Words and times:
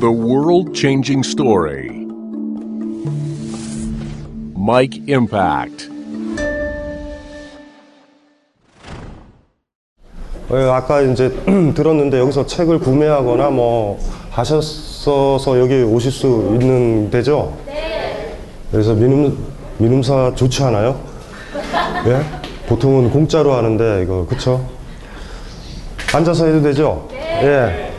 The 0.00 0.12
world 0.12 0.74
changing 0.74 1.24
story. 1.24 2.06
Mike 4.54 5.02
Impact. 5.08 5.90
예, 10.52 10.56
아까 10.70 11.00
이제 11.00 11.30
들었는데 11.74 12.20
여기서 12.20 12.46
책을 12.46 12.78
구매하거나 12.78 13.50
뭐 13.50 13.98
하셨어서 14.30 15.58
여기 15.58 15.82
오실 15.82 16.12
수 16.12 16.56
있는 16.60 17.10
데죠? 17.10 17.58
네. 17.66 18.36
그래서 18.70 18.94
민음, 18.94 19.36
민음사 19.78 20.32
좋지 20.36 20.62
않아요? 20.62 21.00
예? 22.06 22.22
보통은 22.68 23.10
공짜로 23.10 23.54
하는데 23.54 24.04
이거 24.04 24.24
그쵸? 24.26 24.64
앉아서 26.14 26.46
해도 26.46 26.62
되죠? 26.62 27.08
네. 27.10 27.42
예. 27.42 27.92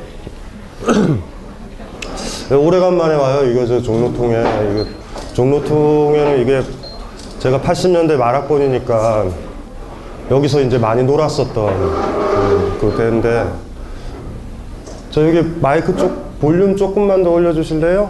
오래간만에 2.55 3.16
와요. 3.16 3.49
이거 3.49 3.66
저 3.66 3.81
종로통에 3.81 4.39
이거 4.71 4.85
종로통에는 5.34 6.41
이게 6.41 6.62
제가 7.40 7.59
80년대 7.59 8.17
말학번이니까 8.17 9.27
여기서 10.31 10.62
이제 10.62 10.77
많이 10.77 11.04
놀았었던 11.04 11.54
그, 11.54 12.77
그 12.81 12.98
때인데 12.98 13.48
저 15.12 15.27
여기 15.27 15.48
마이크 15.59 15.95
쪽 15.95 16.40
볼륨 16.40 16.76
조금만 16.76 17.23
더 17.23 17.31
올려주실래요? 17.31 18.09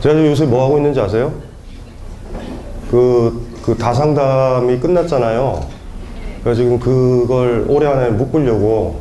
제가 0.00 0.26
요새 0.26 0.44
뭐 0.44 0.64
하고 0.64 0.76
있는지 0.76 1.00
아세요? 1.00 1.32
그, 2.90 3.46
그 3.62 3.76
다상담이 3.76 4.78
끝났잖아요. 4.78 5.60
그래서 6.42 6.62
지금 6.62 6.78
그걸 6.78 7.66
올해 7.68 7.86
안에 7.86 8.10
묶으려고 8.10 9.00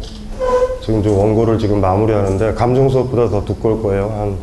지금 0.88 1.04
저 1.04 1.12
원고를 1.12 1.60
지금 1.60 1.82
마무리하는데 1.82 2.54
감정 2.54 2.88
수업보다 2.88 3.28
더 3.30 3.44
두꺼울 3.44 3.84
거예요. 3.84 4.10
한 4.10 4.38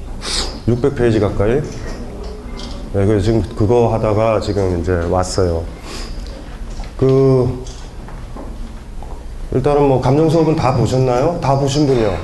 600페이지 0.69 1.19
가까이. 1.19 1.55
네, 1.55 3.07
그래서 3.07 3.21
지금 3.25 3.43
그거 3.57 3.91
하다가 3.95 4.41
지금 4.41 4.79
이제 4.79 4.93
왔어요. 5.09 5.63
그 6.99 7.65
일단은 9.55 9.89
뭐 9.89 10.03
감정 10.03 10.29
수업은 10.29 10.55
다 10.55 10.77
보셨나요? 10.77 11.39
다 11.41 11.59
보신 11.59 11.87
분이요. 11.87 12.15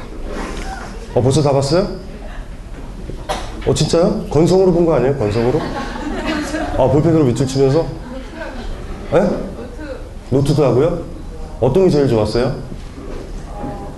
어 1.14 1.22
벌써 1.22 1.40
다 1.42 1.50
봤어요? 1.52 1.88
어 3.66 3.72
진짜요? 3.72 4.26
건성으로 4.28 4.70
본 4.70 4.84
거 4.84 4.96
아니에요? 4.96 5.16
건성으로? 5.16 5.58
아 6.76 6.86
볼펜으로 6.88 7.24
밑줄 7.24 7.46
치면서? 7.46 7.86
예? 9.14 9.28
노트도 10.28 10.62
하고요? 10.62 10.98
어떤 11.62 11.84
게 11.84 11.90
제일 11.90 12.06
좋았어요? 12.06 12.68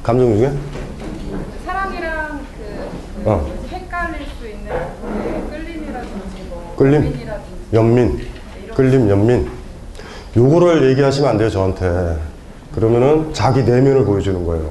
감정 0.02 0.36
중에? 0.36 0.52
사랑이랑 1.64 2.40
그 3.24 3.28
어. 3.30 3.46
헷갈릴 3.70 4.26
수 4.38 4.48
있는 4.48 4.72
그 5.00 5.50
끌림이라든지 5.50 6.46
뭐 6.50 6.74
끌림? 6.76 7.02
고민이라든지 7.02 7.52
연민, 7.72 8.26
끌림, 8.74 9.08
연민. 9.08 9.48
요거를 10.36 10.90
얘기하시면 10.90 11.30
안 11.30 11.38
돼요, 11.38 11.48
저한테. 11.50 12.16
그러면은 12.74 13.32
자기 13.32 13.62
내면을 13.62 14.04
보여주는 14.04 14.44
거예요. 14.44 14.70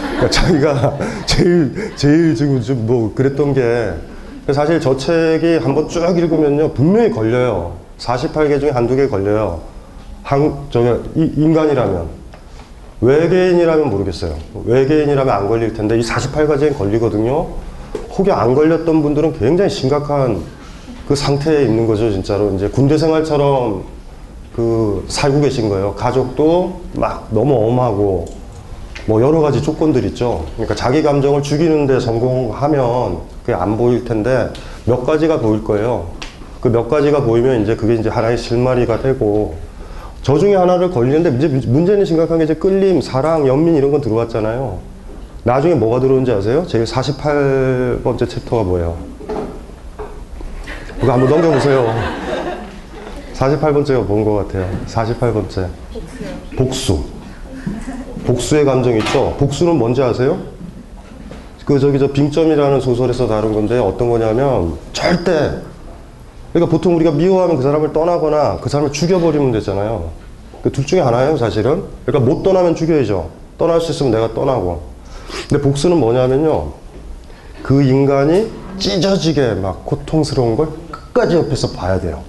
그러니까 0.00 0.28
자기가 0.30 0.98
제일, 1.26 1.92
제일 1.96 2.34
지금 2.34 2.60
좀 2.60 2.86
뭐 2.86 3.12
그랬던 3.14 3.54
게 3.54 3.92
사실 4.52 4.80
저 4.80 4.96
책이 4.96 5.58
한번 5.62 5.88
쭉 5.88 6.16
읽으면요, 6.16 6.72
분명히 6.74 7.10
걸려요. 7.10 7.74
48개 7.98 8.60
중에 8.60 8.70
한두 8.70 8.94
개 8.94 9.06
걸려요. 9.08 9.60
한, 10.22 10.54
저기, 10.70 10.88
이- 11.16 11.32
인간이라면. 11.36 12.19
외계인이라면 13.00 13.88
모르겠어요. 13.88 14.34
외계인이라면 14.64 15.34
안 15.34 15.48
걸릴 15.48 15.72
텐데 15.72 15.98
이 15.98 16.02
48가지엔 16.02 16.76
걸리거든요. 16.76 17.46
혹여 18.16 18.34
안 18.34 18.54
걸렸던 18.54 19.02
분들은 19.02 19.38
굉장히 19.38 19.70
심각한 19.70 20.40
그 21.08 21.16
상태에 21.16 21.62
있는 21.62 21.86
거죠, 21.86 22.10
진짜로. 22.10 22.52
이제 22.54 22.68
군대 22.68 22.98
생활처럼 22.98 23.84
그 24.54 25.04
살고 25.08 25.40
계신 25.40 25.68
거예요. 25.68 25.94
가족도 25.94 26.80
막 26.94 27.28
너무 27.30 27.54
엄하고 27.66 28.26
뭐 29.06 29.22
여러 29.22 29.40
가지 29.40 29.62
조건들 29.62 30.04
있죠. 30.06 30.44
그러니까 30.54 30.74
자기 30.74 31.02
감정을 31.02 31.42
죽이는데 31.42 32.00
성공하면 32.00 33.18
그게 33.40 33.54
안 33.54 33.76
보일 33.76 34.04
텐데 34.04 34.50
몇 34.84 35.04
가지가 35.04 35.40
보일 35.40 35.64
거예요. 35.64 36.08
그 36.60 36.68
몇 36.68 36.88
가지가 36.88 37.22
보이면 37.22 37.62
이제 37.62 37.74
그게 37.74 37.94
이제 37.94 38.10
하나의 38.10 38.36
실마리가 38.36 39.00
되고 39.00 39.54
저 40.22 40.38
중에 40.38 40.54
하나를 40.54 40.90
걸리는데 40.90 41.36
이제 41.36 41.48
문제는 41.66 42.04
심각한 42.04 42.38
게 42.38 42.44
이제 42.44 42.54
끌림, 42.54 43.00
사랑, 43.00 43.46
연민 43.46 43.74
이런 43.76 43.90
건 43.90 44.00
들어왔잖아요. 44.00 44.78
나중에 45.44 45.74
뭐가 45.74 46.00
들어오는지 46.00 46.30
아세요? 46.32 46.64
제 46.66 46.84
48번째 46.84 48.28
챕터가 48.28 48.62
뭐예요? 48.64 48.96
그거 51.00 51.12
한번 51.12 51.30
넘겨보세요. 51.30 51.94
48번째가 53.34 54.04
뭔 54.04 54.24
것 54.24 54.34
같아요? 54.46 54.68
48번째. 54.86 55.66
복수. 56.58 57.02
복수의 58.26 58.66
감정 58.66 58.94
있죠? 58.98 59.34
복수는 59.38 59.76
뭔지 59.76 60.02
아세요? 60.02 60.36
그, 61.64 61.78
저기, 61.78 61.98
저, 61.98 62.06
빙점이라는 62.08 62.80
소설에서 62.80 63.26
다룬 63.26 63.54
건데 63.54 63.78
어떤 63.78 64.10
거냐면 64.10 64.74
절대 64.92 65.52
그러니까 66.52 66.70
보통 66.70 66.96
우리가 66.96 67.12
미워하면 67.12 67.56
그 67.56 67.62
사람을 67.62 67.92
떠나거나 67.92 68.58
그 68.60 68.68
사람을 68.68 68.92
죽여버리면 68.92 69.52
되잖아요. 69.52 70.10
그 70.62 70.70
둘 70.72 70.84
중에 70.84 71.00
하나예요, 71.00 71.36
사실은. 71.36 71.84
그러니까 72.04 72.30
못 72.30 72.42
떠나면 72.42 72.74
죽여야죠. 72.74 73.30
떠날 73.56 73.80
수 73.80 73.92
있으면 73.92 74.12
내가 74.12 74.34
떠나고. 74.34 74.82
근데 75.48 75.62
복수는 75.62 75.96
뭐냐면요. 75.98 76.72
그 77.62 77.82
인간이 77.82 78.50
찢어지게 78.78 79.54
막 79.54 79.84
고통스러운 79.86 80.56
걸 80.56 80.68
끝까지 80.90 81.36
옆에서 81.36 81.70
봐야 81.72 82.00
돼요. 82.00 82.22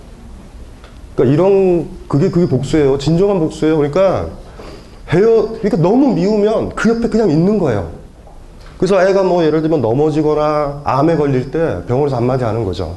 그러니까 1.15 1.33
이런, 1.33 1.89
그게, 2.07 2.29
그게 2.29 2.47
복수예요. 2.47 2.97
진정한 2.97 3.39
복수예요. 3.39 3.77
그러니까 3.77 4.27
헤어, 5.09 5.49
그러니까 5.61 5.77
너무 5.77 6.13
미우면 6.13 6.69
그 6.75 6.89
옆에 6.89 7.09
그냥 7.09 7.29
있는 7.31 7.57
거예요. 7.57 7.89
그래서 8.77 9.01
애가 9.01 9.23
뭐 9.23 9.43
예를 9.43 9.61
들면 9.61 9.81
넘어지거나 9.81 10.81
암에 10.83 11.15
걸릴 11.17 11.51
때 11.51 11.79
병원에서 11.87 12.15
한마디 12.15 12.43
하는 12.43 12.63
거죠. 12.63 12.95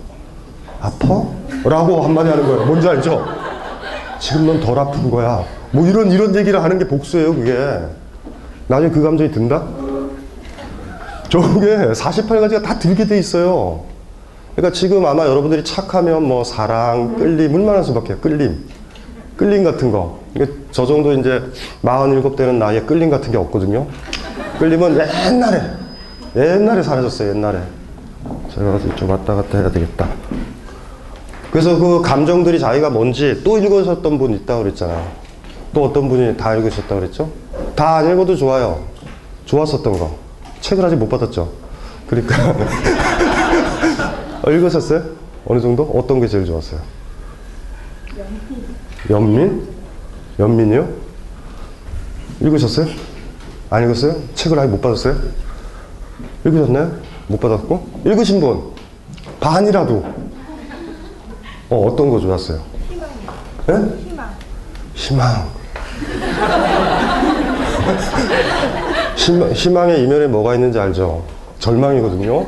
아파? 0.84 1.22
라고 1.64 2.02
한마디 2.02 2.28
하는 2.28 2.44
거예요. 2.44 2.66
뭔지 2.66 2.86
알죠? 2.86 3.24
지금 4.18 4.46
넌 4.46 4.60
덜 4.60 4.78
아픈 4.78 5.10
거야. 5.10 5.42
뭐 5.70 5.86
이런, 5.86 6.10
이런 6.12 6.34
얘기를 6.36 6.62
하는 6.62 6.78
게 6.78 6.86
복수예요, 6.86 7.34
그게. 7.34 7.56
나중에 8.68 8.90
그 8.90 9.02
감정이 9.02 9.30
든다? 9.30 9.62
저게 11.30 11.76
48가지가 11.92 12.62
다 12.62 12.78
들게 12.78 13.06
돼 13.06 13.18
있어요. 13.18 13.82
그러니까 14.54 14.72
지금 14.74 15.04
아마 15.04 15.26
여러분들이 15.26 15.64
착하면 15.64 16.22
뭐 16.22 16.44
사랑, 16.44 17.16
끌림, 17.16 17.54
얼마나 17.54 17.82
수밖에 17.82 18.16
끌림. 18.16 18.64
끌림 19.36 19.64
같은 19.64 19.90
거. 19.90 20.20
저 20.70 20.86
정도 20.86 21.12
이제 21.12 21.42
47 21.82 22.36
되는 22.36 22.58
나이에 22.58 22.82
끌림 22.82 23.10
같은 23.10 23.32
게 23.32 23.38
없거든요. 23.38 23.86
끌림은 24.58 24.96
옛날에, 25.26 25.62
옛날에 26.36 26.82
사라졌어요, 26.82 27.30
옛날에. 27.30 27.58
제가 28.54 28.78
좀 28.94 29.10
왔다 29.10 29.34
갔다 29.34 29.58
해야 29.58 29.70
되겠다. 29.70 30.08
그래서 31.54 31.78
그 31.78 32.02
감정들이 32.02 32.58
자기가 32.58 32.90
뭔지 32.90 33.40
또 33.44 33.56
읽으셨던 33.58 34.18
분 34.18 34.34
있다고 34.34 34.64
그랬잖아요. 34.64 35.06
또 35.72 35.84
어떤 35.84 36.08
분이 36.08 36.36
다 36.36 36.52
읽으셨다고 36.56 37.00
그랬죠? 37.00 37.30
다 37.76 37.98
안 37.98 38.10
읽어도 38.10 38.34
좋아요. 38.34 38.82
좋았었던 39.44 39.96
거. 39.96 40.18
책을 40.60 40.84
아직 40.84 40.96
못 40.96 41.08
받았죠? 41.08 41.52
그러니까. 42.08 42.56
어, 44.42 44.50
읽으셨어요? 44.50 45.04
어느 45.46 45.60
정도? 45.60 45.84
어떤 45.94 46.20
게 46.20 46.26
제일 46.26 46.44
좋았어요? 46.44 46.80
연민? 49.10 49.68
연민이요? 50.40 50.88
읽으셨어요? 52.40 52.88
안 53.70 53.84
읽었어요? 53.84 54.16
책을 54.34 54.58
아직 54.58 54.72
못 54.72 54.80
받았어요? 54.80 55.14
읽으셨나요? 56.44 56.96
못 57.28 57.38
받았고? 57.38 58.02
읽으신 58.06 58.40
분? 58.40 58.60
반이라도. 59.38 60.23
어, 61.70 61.86
어떤 61.86 62.10
거 62.10 62.20
좋았어요? 62.20 62.60
희망이요. 62.90 63.94
희망. 64.02 64.30
희망. 64.94 65.48
희망. 69.16 69.52
희망의 69.52 70.02
이면에 70.02 70.26
뭐가 70.26 70.54
있는지 70.54 70.78
알죠? 70.78 71.24
절망이거든요. 71.58 72.46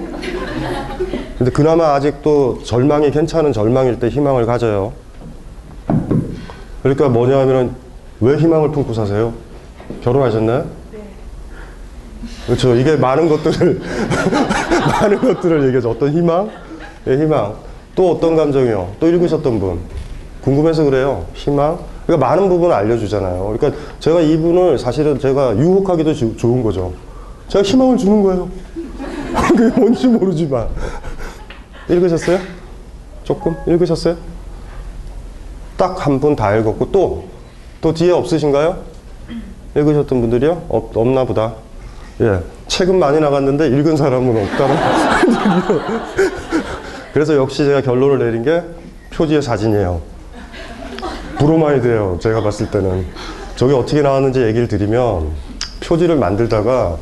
근데 1.38 1.50
그나마 1.50 1.94
아직도 1.94 2.62
절망이 2.64 3.10
괜찮은 3.10 3.52
절망일 3.52 3.98
때 3.98 4.08
희망을 4.08 4.46
가져요. 4.46 4.92
그러니까 6.82 7.08
뭐냐 7.08 7.38
하면은 7.40 7.74
왜 8.20 8.36
희망을 8.36 8.70
품고 8.70 8.94
사세요? 8.94 9.32
결혼하셨나요? 10.02 10.66
그렇죠. 12.46 12.74
이게 12.76 12.96
많은 12.96 13.28
것들을, 13.28 13.80
많은 15.00 15.18
것들을 15.20 15.66
얘기하죠. 15.66 15.90
어떤 15.90 16.12
희망? 16.12 16.48
예, 17.08 17.16
희망. 17.16 17.54
또 17.96 18.12
어떤 18.12 18.36
감정이요? 18.36 18.92
또 19.00 19.08
읽으셨던 19.08 19.58
분. 19.58 19.80
궁금해서 20.42 20.84
그래요. 20.84 21.24
희망. 21.34 21.78
그러니까 22.06 22.24
많은 22.28 22.48
부분을 22.48 22.72
알려주잖아요. 22.74 23.56
그러니까 23.58 23.80
제가 23.98 24.20
이분을 24.20 24.78
사실은 24.78 25.18
제가 25.18 25.56
유혹하기도 25.56 26.14
지- 26.14 26.36
좋은 26.36 26.62
거죠. 26.62 26.92
제가 27.48 27.64
희망을 27.64 27.96
주는 27.96 28.22
거예요. 28.22 28.48
그게 29.56 29.80
뭔지 29.80 30.06
모르지만. 30.06 30.68
읽으셨어요? 31.88 32.38
조금? 33.24 33.56
읽으셨어요? 33.66 34.14
딱 35.76 35.96
한 36.06 36.20
분 36.20 36.36
다 36.36 36.54
읽었고, 36.56 36.90
또, 36.92 37.24
또 37.80 37.92
뒤에 37.92 38.12
없으신가요? 38.12 38.76
읽으셨던 39.76 40.20
분들이요? 40.20 40.62
없, 40.68 40.96
없나 40.96 41.24
보다. 41.24 41.54
예. 42.20 42.38
책은 42.66 42.98
많이 42.98 43.20
나갔는데 43.20 43.66
읽은 43.68 43.96
사람은 43.96 44.42
없다는. 44.44 44.76
그래서 47.16 47.34
역시 47.34 47.64
제가 47.64 47.80
결론을 47.80 48.18
내린 48.18 48.42
게 48.42 48.62
표지의 49.14 49.40
사진이에요. 49.40 50.02
브로마이드예요. 51.38 52.18
제가 52.20 52.42
봤을 52.42 52.70
때는. 52.70 53.06
저게 53.56 53.72
어떻게 53.72 54.02
나왔는지 54.02 54.42
얘기를 54.42 54.68
드리면 54.68 55.30
표지를 55.82 56.16
만들다가 56.16 56.98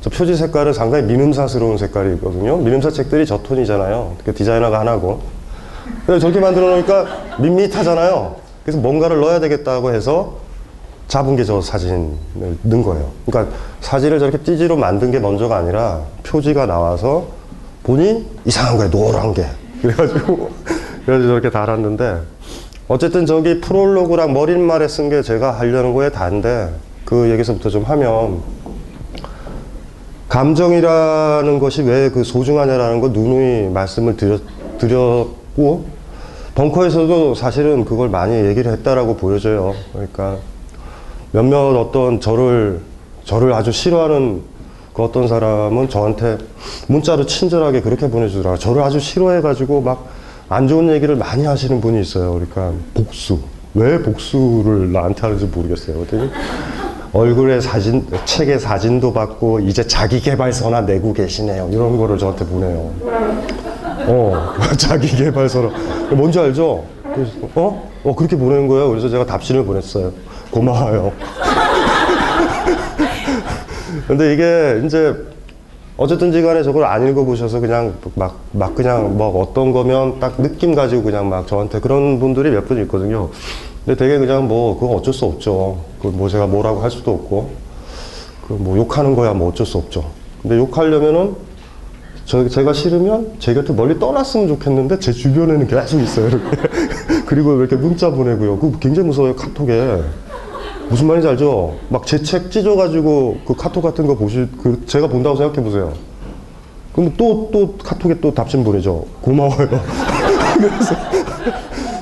저 0.00 0.08
표지 0.08 0.34
색깔은 0.36 0.72
상당히 0.72 1.04
미음사스러운 1.04 1.76
색깔이거든요. 1.76 2.56
미음사 2.56 2.90
책들이 2.90 3.26
저 3.26 3.42
톤이잖아요. 3.42 4.16
그 4.24 4.34
디자이너가 4.34 4.80
하나고. 4.80 5.20
그래서 6.06 6.20
저렇게 6.20 6.40
만들어 6.40 6.70
놓으니까 6.70 7.04
밋밋하잖아요. 7.38 8.36
그래서 8.64 8.78
뭔가를 8.78 9.20
넣어야 9.20 9.38
되겠다고 9.38 9.92
해서 9.92 10.36
잡은 11.08 11.36
게 11.36 11.44
저 11.44 11.60
사진을 11.60 12.08
넣은 12.62 12.82
거예요. 12.82 13.10
그러니까 13.26 13.54
사진을 13.82 14.18
저렇게 14.18 14.38
띠지로 14.38 14.76
만든 14.76 15.10
게 15.10 15.18
먼저가 15.18 15.58
아니라 15.58 16.00
표지가 16.22 16.64
나와서 16.64 17.36
보니 17.88 18.26
이상한 18.44 18.76
거예요. 18.76 18.90
노란 18.90 19.32
게. 19.32 19.46
그래가지고, 19.80 20.50
그래가지고 21.06 21.28
저렇게 21.28 21.48
달았는데 21.50 22.18
어쨌든 22.86 23.24
저기 23.24 23.60
프롤로그랑 23.62 24.34
머릿말에 24.34 24.86
쓴 24.88 25.08
게 25.08 25.22
제가 25.22 25.52
하려는 25.52 25.94
거에 25.94 26.10
다인데 26.10 26.74
그 27.06 27.30
얘기서부터 27.30 27.70
좀 27.70 27.84
하면 27.84 28.42
감정이라는 30.28 31.58
것이 31.58 31.80
왜 31.82 32.10
그 32.12 32.22
소중하냐라는 32.24 33.00
거 33.00 33.08
누누이 33.08 33.70
말씀을 33.72 34.16
드렸, 34.18 34.42
드렸고 34.76 35.86
벙커에서도 36.54 37.34
사실은 37.36 37.86
그걸 37.86 38.10
많이 38.10 38.34
얘기를 38.34 38.70
했다라고 38.72 39.16
보여져요. 39.16 39.74
그러니까 39.92 40.36
몇몇 41.32 41.56
어떤 41.74 42.20
저를 42.20 42.80
저를 43.24 43.54
아주 43.54 43.72
싫어하는 43.72 44.42
그 44.98 45.04
어떤 45.04 45.28
사람은 45.28 45.88
저한테 45.88 46.38
문자로 46.88 47.24
친절하게 47.24 47.80
그렇게 47.80 48.10
보내주더라고요. 48.10 48.58
저를 48.58 48.82
아주 48.82 48.98
싫어해가지고 48.98 49.80
막 49.80 50.18
안 50.50 50.66
좋은 50.66 50.88
얘기를 50.88 51.14
많이 51.14 51.44
하시는 51.44 51.78
분이 51.80 52.00
있어요. 52.00 52.32
그러니까 52.32 52.72
복수. 52.94 53.38
왜 53.74 54.00
복수를 54.00 54.90
나한테 54.92 55.20
하는지 55.20 55.44
모르겠어요. 55.44 56.06
얼굴에 57.12 57.60
사진, 57.60 58.06
책에 58.24 58.58
사진도 58.58 59.12
받고 59.12 59.60
이제 59.60 59.86
자기 59.86 60.20
개발서나 60.20 60.82
내고 60.82 61.12
계시네요. 61.12 61.68
이런 61.70 61.98
거를 61.98 62.16
저한테 62.16 62.46
보내요. 62.46 62.90
어, 64.06 64.54
자기 64.78 65.08
개발서로. 65.08 65.70
뭔지 66.12 66.38
알죠? 66.38 66.82
그래서, 67.14 67.32
어? 67.54 67.90
어, 68.04 68.14
그렇게 68.14 68.36
보내는 68.36 68.68
거예요. 68.68 68.88
그래서 68.88 69.08
제가 69.10 69.26
답신을 69.26 69.64
보냈어요. 69.64 70.12
고마워요. 70.50 71.12
근데 74.08 74.32
이게 74.34 74.82
이제 74.86 75.14
어쨌든지 75.96 76.42
간에 76.42 76.62
저걸 76.62 76.84
안 76.84 77.06
읽어보셔서 77.08 77.60
그냥 77.60 77.94
막, 78.14 78.38
막 78.52 78.74
그냥 78.74 79.16
뭐 79.16 79.40
어떤 79.42 79.72
거면 79.72 80.20
딱 80.20 80.40
느낌 80.40 80.74
가지고 80.74 81.02
그냥 81.04 81.28
막 81.28 81.46
저한테 81.46 81.80
그런 81.80 82.18
분들이 82.18 82.50
몇 82.50 82.66
분 82.66 82.80
있거든요. 82.82 83.30
근데 83.84 83.96
되게 83.98 84.18
그냥 84.18 84.46
뭐 84.48 84.78
그거 84.78 84.94
어쩔 84.94 85.12
수 85.14 85.24
없죠. 85.24 85.78
그 86.00 86.08
뭐 86.08 86.28
제가 86.28 86.46
뭐라고 86.46 86.80
할 86.80 86.90
수도 86.90 87.12
없고 87.12 87.50
그 88.48 88.54
뭐 88.54 88.76
욕하는 88.78 89.14
거야 89.14 89.34
뭐 89.34 89.48
어쩔 89.50 89.66
수 89.66 89.76
없죠. 89.78 90.04
근데 90.42 90.56
욕하려면은 90.56 91.34
저, 92.24 92.46
제가 92.48 92.72
싫으면 92.74 93.32
제 93.38 93.54
곁에 93.54 93.72
멀리 93.72 93.98
떠났으면 93.98 94.48
좋겠는데 94.48 95.00
제 95.00 95.12
주변에는 95.12 95.66
계속 95.66 95.98
있어요. 96.00 96.28
이렇게. 96.28 96.44
그리고 97.26 97.58
이렇게 97.58 97.74
문자 97.76 98.10
보내고요. 98.10 98.58
그 98.58 98.78
굉장히 98.78 99.08
무서워요. 99.08 99.34
카톡에. 99.34 100.02
무슨 100.88 101.06
말인지 101.06 101.28
알죠? 101.28 101.76
막 101.90 102.04
제 102.06 102.22
책 102.22 102.50
찢어가지고 102.50 103.38
그 103.46 103.54
카톡 103.54 103.82
같은 103.82 104.06
거 104.06 104.14
보시, 104.16 104.46
그 104.62 104.82
제가 104.86 105.06
본다고 105.08 105.36
생각해 105.36 105.62
보세요. 105.62 105.92
그럼 106.94 107.12
또, 107.16 107.48
또 107.52 107.76
카톡에 107.78 108.18
또 108.20 108.32
답신 108.34 108.64
보내죠. 108.64 109.04
고마워요. 109.20 109.68
그래서, 110.58 110.96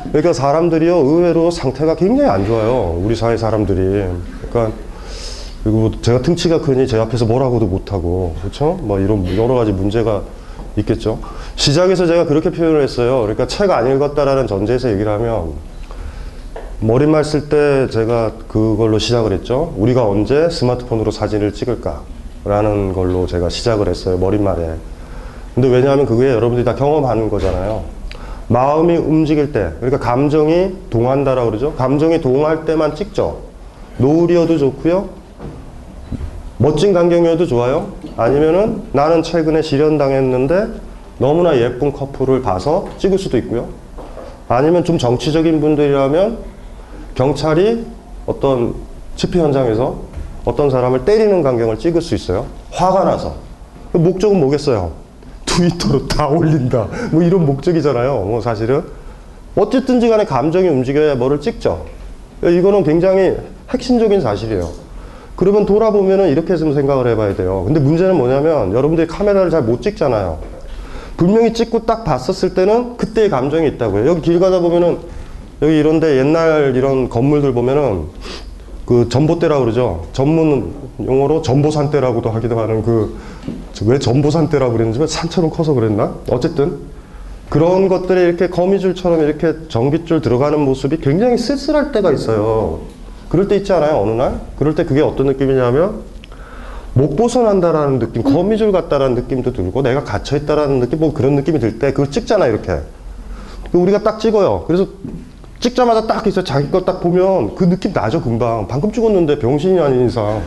그러니까 0.09 0.33
사람들이요, 0.33 0.97
의외로 0.97 1.51
상태가 1.51 1.97
굉장히 1.97 2.31
안 2.31 2.47
좋아요. 2.47 2.99
우리 3.03 3.15
사회 3.15 3.37
사람들이. 3.37 4.07
그러니까, 4.51 4.75
그리고 5.63 5.79
뭐 5.79 5.91
제가 6.01 6.23
등치가 6.23 6.61
크니 6.61 6.87
제 6.87 6.97
앞에서 6.99 7.27
뭐라고도 7.27 7.67
못하고, 7.67 8.35
그렇죠? 8.41 8.79
뭐 8.81 8.99
이런 9.01 9.27
여러 9.37 9.55
가지 9.55 9.73
문제가 9.73 10.23
있겠죠. 10.77 11.19
시작에서 11.57 12.07
제가 12.07 12.25
그렇게 12.27 12.51
표현을 12.51 12.83
했어요. 12.83 13.21
그러니까 13.21 13.47
책 13.47 13.71
안 13.71 13.95
읽었다라는 13.95 14.47
전제에서 14.47 14.91
얘기를 14.93 15.11
하면, 15.13 15.53
머릿말 16.81 17.25
쓸 17.25 17.49
때 17.49 17.89
제가 17.89 18.33
그걸로 18.49 18.99
시작을 18.99 19.33
했죠. 19.33 19.73
우리가 19.79 20.07
언제 20.07 20.51
스마트폰으로 20.51 21.11
사진을 21.11 21.53
찍을까? 21.55 22.03
라는 22.45 22.93
걸로 22.93 23.27
제가 23.27 23.49
시작을 23.49 23.89
했어요. 23.89 24.19
머릿말에. 24.19 24.75
근데 25.55 25.69
왜냐하면 25.69 26.05
그게 26.05 26.29
여러분들이 26.29 26.65
다 26.67 26.75
경험하는 26.75 27.31
거잖아요. 27.31 27.83
마음이 28.49 28.97
움직일 28.97 29.53
때, 29.53 29.73
그러니까 29.81 29.99
감정이 29.99 30.77
동한다라고 30.91 31.49
그러죠. 31.49 31.73
감정이 31.75 32.21
동할 32.21 32.67
때만 32.67 32.95
찍죠. 32.95 33.39
노을이어도 33.97 34.59
좋고요. 34.59 35.09
멋진 36.59 36.93
광경이어도 36.93 37.47
좋아요. 37.47 37.89
아니면은 38.19 38.83
나는 38.93 39.23
최근에 39.23 39.63
실현당했는데 39.63 40.67
너무나 41.19 41.57
예쁜 41.57 41.93
커플을 41.93 42.43
봐서 42.43 42.87
찍을 42.99 43.19
수도 43.19 43.39
있고요. 43.39 43.69
아니면 44.47 44.85
좀 44.85 44.99
정치적인 44.99 45.61
분들이라면 45.61 46.56
경찰이 47.17 47.85
어떤 48.27 48.75
집회 49.17 49.41
현장에서 49.41 49.97
어떤 50.45 50.71
사람을 50.71 51.05
때리는 51.05 51.43
광경을 51.43 51.79
찍을 51.79 52.01
수 52.01 52.15
있어요. 52.15 52.47
화가 52.71 53.05
나서. 53.05 53.35
그 53.91 53.99
목적은 53.99 54.39
뭐겠어요? 54.39 54.93
트위터로 55.47 56.07
다 56.07 56.29
올린다. 56.29 56.87
뭐 57.11 57.23
이런 57.23 57.45
목적이잖아요. 57.47 58.21
뭐 58.21 58.41
사실은. 58.41 58.85
어쨌든지 59.57 60.09
간에 60.09 60.25
감정이 60.25 60.69
움직여야 60.69 61.15
뭐를 61.15 61.41
찍죠. 61.41 61.87
이거는 62.43 62.85
굉장히 62.85 63.37
핵심적인 63.71 64.21
사실이에요. 64.21 64.71
그러면 65.35 65.65
돌아보면은 65.65 66.29
이렇게 66.29 66.57
좀 66.57 66.75
생각을 66.75 67.09
해봐야 67.09 67.35
돼요. 67.35 67.63
근데 67.65 67.81
문제는 67.81 68.17
뭐냐면 68.17 68.73
여러분들이 68.73 69.07
카메라를 69.07 69.51
잘 69.51 69.63
못 69.63 69.81
찍잖아요. 69.81 70.39
분명히 71.17 71.55
찍고 71.55 71.87
딱 71.87 72.05
봤었을 72.05 72.53
때는 72.53 72.99
그때의 72.99 73.31
감정이 73.31 73.67
있다고요. 73.69 74.07
여기 74.07 74.21
길 74.21 74.39
가다 74.39 74.61
보면은 74.61 74.99
여기 75.63 75.79
이런데 75.79 76.19
옛날 76.19 76.75
이런 76.77 77.09
건물들 77.09 77.53
보면은 77.53 78.05
그 78.85 79.09
전봇대라고 79.09 79.65
그러죠. 79.65 80.07
전문 80.13 80.73
용어로 81.01 81.43
전보산대라고도 81.43 82.31
하기도 82.31 82.59
하는 82.59 82.83
그 82.83 83.17
왜 83.85 83.99
전보산대라고 83.99 84.73
그랬는지 84.73 85.07
산처럼 85.07 85.51
커서 85.51 85.75
그랬나? 85.75 86.15
어쨌든 86.31 86.79
그런 87.51 87.89
것들이 87.89 88.21
이렇게 88.23 88.49
거미줄처럼 88.49 89.21
이렇게 89.21 89.55
전깃줄 89.69 90.23
들어가는 90.23 90.59
모습이 90.59 90.99
굉장히 90.99 91.37
쓸쓸할 91.37 91.93
때가 91.93 92.11
있어요. 92.13 92.81
그럴 93.29 93.49
때 93.49 93.57
있지 93.57 93.73
않아요? 93.73 93.99
어느 94.01 94.13
날? 94.13 94.41
그럴 94.59 94.75
때 94.75 94.85
그게 94.85 95.03
어떤 95.03 95.27
느낌이냐면 95.27 96.01
못 96.95 97.15
벗어난다라는 97.17 97.99
느낌, 97.99 98.23
거미줄 98.23 98.73
같다라는 98.73 99.15
느낌도 99.15 99.53
들고 99.53 99.83
내가 99.83 100.03
갇혀 100.03 100.37
있다라는 100.39 100.81
느낌, 100.81 101.01
뭐 101.01 101.13
그런 101.13 101.35
느낌이 101.35 101.59
들 101.59 101.79
때 101.79 101.91
그걸 101.93 102.11
찍잖아 102.11 102.47
이렇게. 102.47 102.81
우리가 103.73 104.03
딱 104.03 104.19
찍어요. 104.19 104.65
그래서 104.67 104.87
찍자마자 105.67 106.07
딱 106.07 106.25
있어 106.27 106.45
자기 106.45 106.71
거 106.71 106.85
딱 106.85 107.01
보면 107.01 107.57
그 107.57 107.65
느낌 107.65 107.93
나죠 107.93 108.23
금방. 108.23 108.69
방금 108.69 108.93
찍었는데 108.93 109.39
병신이 109.41 109.81
아닌 109.81 110.07
이상 110.07 110.41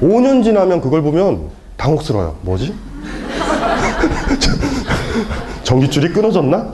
5년 0.00 0.42
지나면 0.42 0.80
그걸 0.80 1.02
보면 1.02 1.48
당혹스러워요. 1.76 2.34
뭐지? 2.42 2.74
전기줄이 5.62 6.12
끊어졌나? 6.12 6.72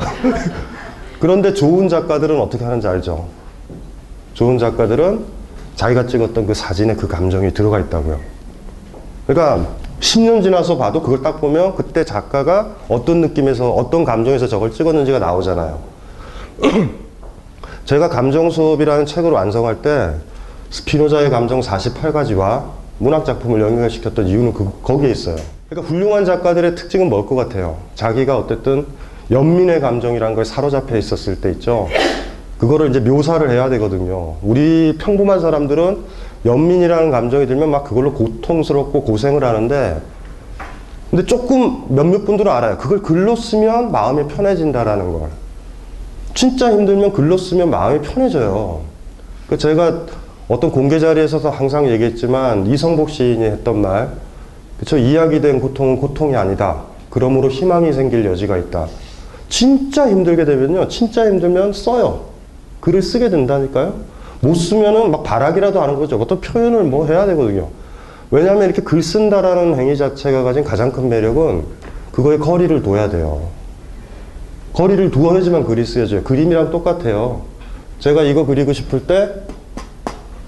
그런데 1.20 1.52
좋은 1.52 1.88
작가들은 1.88 2.40
어떻게 2.40 2.64
하는지 2.64 2.86
알죠? 2.86 3.26
좋은 4.32 4.56
작가들은 4.56 5.24
자기가 5.76 6.06
찍었던 6.06 6.46
그 6.46 6.54
사진에 6.54 6.94
그 6.94 7.06
감정이 7.06 7.52
들어가 7.52 7.78
있다고요. 7.80 8.18
그러니까 9.26 9.68
10년 10.00 10.42
지나서 10.42 10.78
봐도 10.78 11.02
그걸 11.02 11.22
딱 11.22 11.40
보면 11.40 11.76
그때 11.76 12.04
작가가 12.04 12.76
어떤 12.88 13.20
느낌에서 13.20 13.70
어떤 13.72 14.04
감정에서 14.04 14.46
저걸 14.46 14.72
찍었는지가 14.72 15.18
나오잖아요. 15.18 15.78
제가 17.88 18.10
감정 18.10 18.50
수업이라는 18.50 19.06
책을 19.06 19.30
완성할 19.30 19.80
때 19.80 20.10
스피노자의 20.68 21.30
감정 21.30 21.60
48가지와 21.60 22.64
문학 22.98 23.24
작품을 23.24 23.62
연결시켰던 23.62 24.26
이유는 24.26 24.52
그, 24.52 24.70
거기에 24.82 25.10
있어요. 25.10 25.36
그러니까 25.70 25.90
훌륭한 25.90 26.26
작가들의 26.26 26.74
특징은 26.74 27.08
뭘 27.08 27.24
것 27.24 27.34
같아요? 27.34 27.78
자기가 27.94 28.36
어쨌든 28.36 28.84
연민의 29.30 29.80
감정이란 29.80 30.34
걸 30.34 30.44
사로잡혀 30.44 30.98
있었을 30.98 31.40
때 31.40 31.50
있죠. 31.52 31.88
그거를 32.58 32.90
이제 32.90 33.00
묘사를 33.00 33.48
해야 33.48 33.70
되거든요. 33.70 34.34
우리 34.42 34.98
평범한 34.98 35.40
사람들은 35.40 35.96
연민이라는 36.44 37.10
감정이 37.10 37.46
들면 37.46 37.70
막 37.70 37.84
그걸로 37.84 38.12
고통스럽고 38.12 39.02
고생을 39.04 39.42
하는데 39.44 40.02
근데 41.10 41.24
조금 41.24 41.84
몇몇 41.88 42.26
분들은 42.26 42.52
알아요. 42.52 42.76
그걸 42.76 43.00
글로 43.00 43.34
쓰면 43.34 43.92
마음이 43.92 44.28
편해진다라는 44.28 45.10
걸. 45.10 45.30
진짜 46.34 46.70
힘들면 46.70 47.12
글로 47.12 47.36
쓰면 47.36 47.70
마음이 47.70 48.00
편해져요. 48.02 48.80
그 49.48 49.58
제가 49.58 50.06
어떤 50.48 50.70
공개 50.70 50.98
자리에서도 50.98 51.50
항상 51.50 51.88
얘기했지만 51.88 52.66
이성복 52.66 53.10
시인이 53.10 53.44
했던 53.44 53.80
말, 53.80 54.10
그쵸? 54.78 54.96
이야기된 54.96 55.60
고통은 55.60 55.98
고통이 55.98 56.36
아니다. 56.36 56.82
그러므로 57.10 57.48
희망이 57.48 57.92
생길 57.92 58.24
여지가 58.24 58.56
있다. 58.56 58.86
진짜 59.48 60.08
힘들게 60.08 60.44
되면요, 60.44 60.88
진짜 60.88 61.26
힘들면 61.26 61.72
써요. 61.72 62.26
글을 62.80 63.02
쓰게 63.02 63.28
된다니까요. 63.30 63.94
못 64.40 64.54
쓰면은 64.54 65.10
막 65.10 65.22
바라기라도 65.24 65.82
하는 65.82 65.96
거죠. 65.96 66.16
어떤 66.20 66.40
표현을 66.40 66.84
뭐 66.84 67.06
해야 67.06 67.26
되거든요. 67.26 67.68
왜냐하면 68.30 68.64
이렇게 68.64 68.82
글 68.82 69.02
쓴다라는 69.02 69.78
행위 69.78 69.96
자체가 69.96 70.42
가진 70.44 70.62
가장 70.62 70.92
큰 70.92 71.08
매력은 71.08 71.64
그거에 72.12 72.38
거리를 72.38 72.82
둬야 72.82 73.08
돼요. 73.08 73.48
거리를 74.78 75.10
두어야지만 75.10 75.64
글이 75.64 75.84
쓰여져요. 75.84 76.22
그림이랑 76.22 76.70
똑같아요. 76.70 77.42
제가 77.98 78.22
이거 78.22 78.46
그리고 78.46 78.72
싶을 78.72 79.08
때 79.08 79.28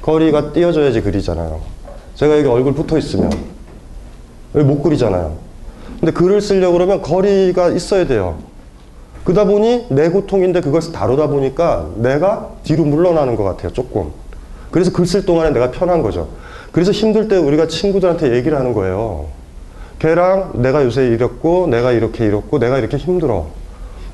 거리가 0.03 0.53
띄어져야지 0.53 1.01
그리잖아요. 1.01 1.61
제가 2.15 2.39
여기 2.39 2.47
얼굴 2.47 2.73
붙어 2.75 2.97
있으면 2.97 3.29
여기 4.55 4.65
못 4.65 4.85
그리잖아요. 4.85 5.37
근데 5.99 6.13
글을 6.13 6.41
쓰려고 6.41 6.75
그러면 6.75 7.03
거리가 7.03 7.71
있어야 7.71 8.07
돼요. 8.07 8.39
그러다 9.25 9.47
보니 9.47 9.87
내 9.91 10.09
고통인데 10.09 10.61
그걸 10.61 10.81
다루다 10.81 11.27
보니까 11.27 11.89
내가 11.97 12.51
뒤로 12.63 12.85
물러나는 12.85 13.35
것 13.35 13.43
같아요. 13.43 13.73
조금. 13.73 14.13
그래서 14.71 14.93
글 14.93 15.07
쓸 15.07 15.27
동안에 15.27 15.51
내가 15.51 15.73
편한 15.73 16.03
거죠. 16.03 16.29
그래서 16.71 16.93
힘들 16.93 17.27
때 17.27 17.37
우리가 17.37 17.67
친구들한테 17.67 18.33
얘기를 18.37 18.57
하는 18.57 18.75
거예요. 18.75 19.27
걔랑 19.99 20.53
내가 20.63 20.85
요새 20.85 21.09
이랬고, 21.09 21.67
내가 21.67 21.91
이렇게 21.91 22.27
이랬고, 22.27 22.61
내가 22.61 22.79
이렇게 22.79 22.97
힘들어. 22.97 23.59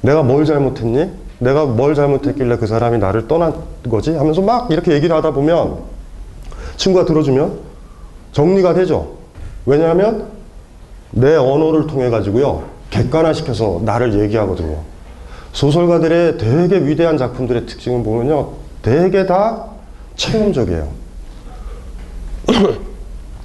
내가 0.06 0.22
뭘 0.22 0.44
잘못했니? 0.44 1.10
내가 1.40 1.66
뭘 1.66 1.96
잘못했길래 1.96 2.58
그 2.58 2.66
사람이 2.68 2.98
나를 2.98 3.26
떠난 3.26 3.52
거지? 3.90 4.12
하면서 4.12 4.40
막 4.40 4.70
이렇게 4.70 4.92
얘기를 4.92 5.14
하다 5.16 5.32
보면 5.32 5.78
친구가 6.76 7.04
들어주면 7.04 7.58
정리가 8.32 8.74
되죠. 8.74 9.16
왜냐하면 9.66 10.28
내 11.10 11.34
언어를 11.34 11.88
통해 11.88 12.08
가지고요. 12.08 12.62
객관화시켜서 12.90 13.82
나를 13.84 14.20
얘기하거든요. 14.20 14.78
소설가들의 15.52 16.38
되게 16.38 16.78
위대한 16.86 17.18
작품들의 17.18 17.66
특징을 17.66 18.04
보면요. 18.04 18.50
되게 18.82 19.26
다 19.26 19.64
체험적이에요. 20.14 20.88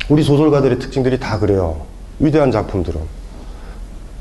우리 0.09 0.21
소설가들의 0.21 0.77
특징들이 0.77 1.19
다 1.19 1.39
그래요. 1.39 1.81
위대한 2.19 2.51
작품들은. 2.51 3.01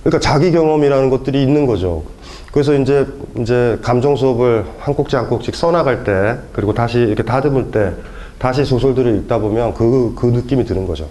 그러니까 0.02 0.20
자기 0.20 0.50
경험이라는 0.52 1.10
것들이 1.10 1.42
있는 1.42 1.66
거죠. 1.66 2.04
그래서 2.52 2.74
이제, 2.74 3.06
이제 3.38 3.78
감정 3.82 4.16
수업을 4.16 4.64
한 4.78 4.94
꼭지 4.94 5.16
한 5.16 5.28
꼭지씩 5.28 5.54
써나갈 5.54 6.04
때, 6.04 6.36
그리고 6.52 6.74
다시 6.74 6.98
이렇게 6.98 7.22
다듬을 7.22 7.70
때, 7.70 7.92
다시 8.38 8.64
소설들을 8.64 9.16
읽다 9.18 9.38
보면 9.38 9.74
그, 9.74 10.14
그 10.16 10.26
느낌이 10.26 10.64
드는 10.64 10.86
거죠. 10.86 11.06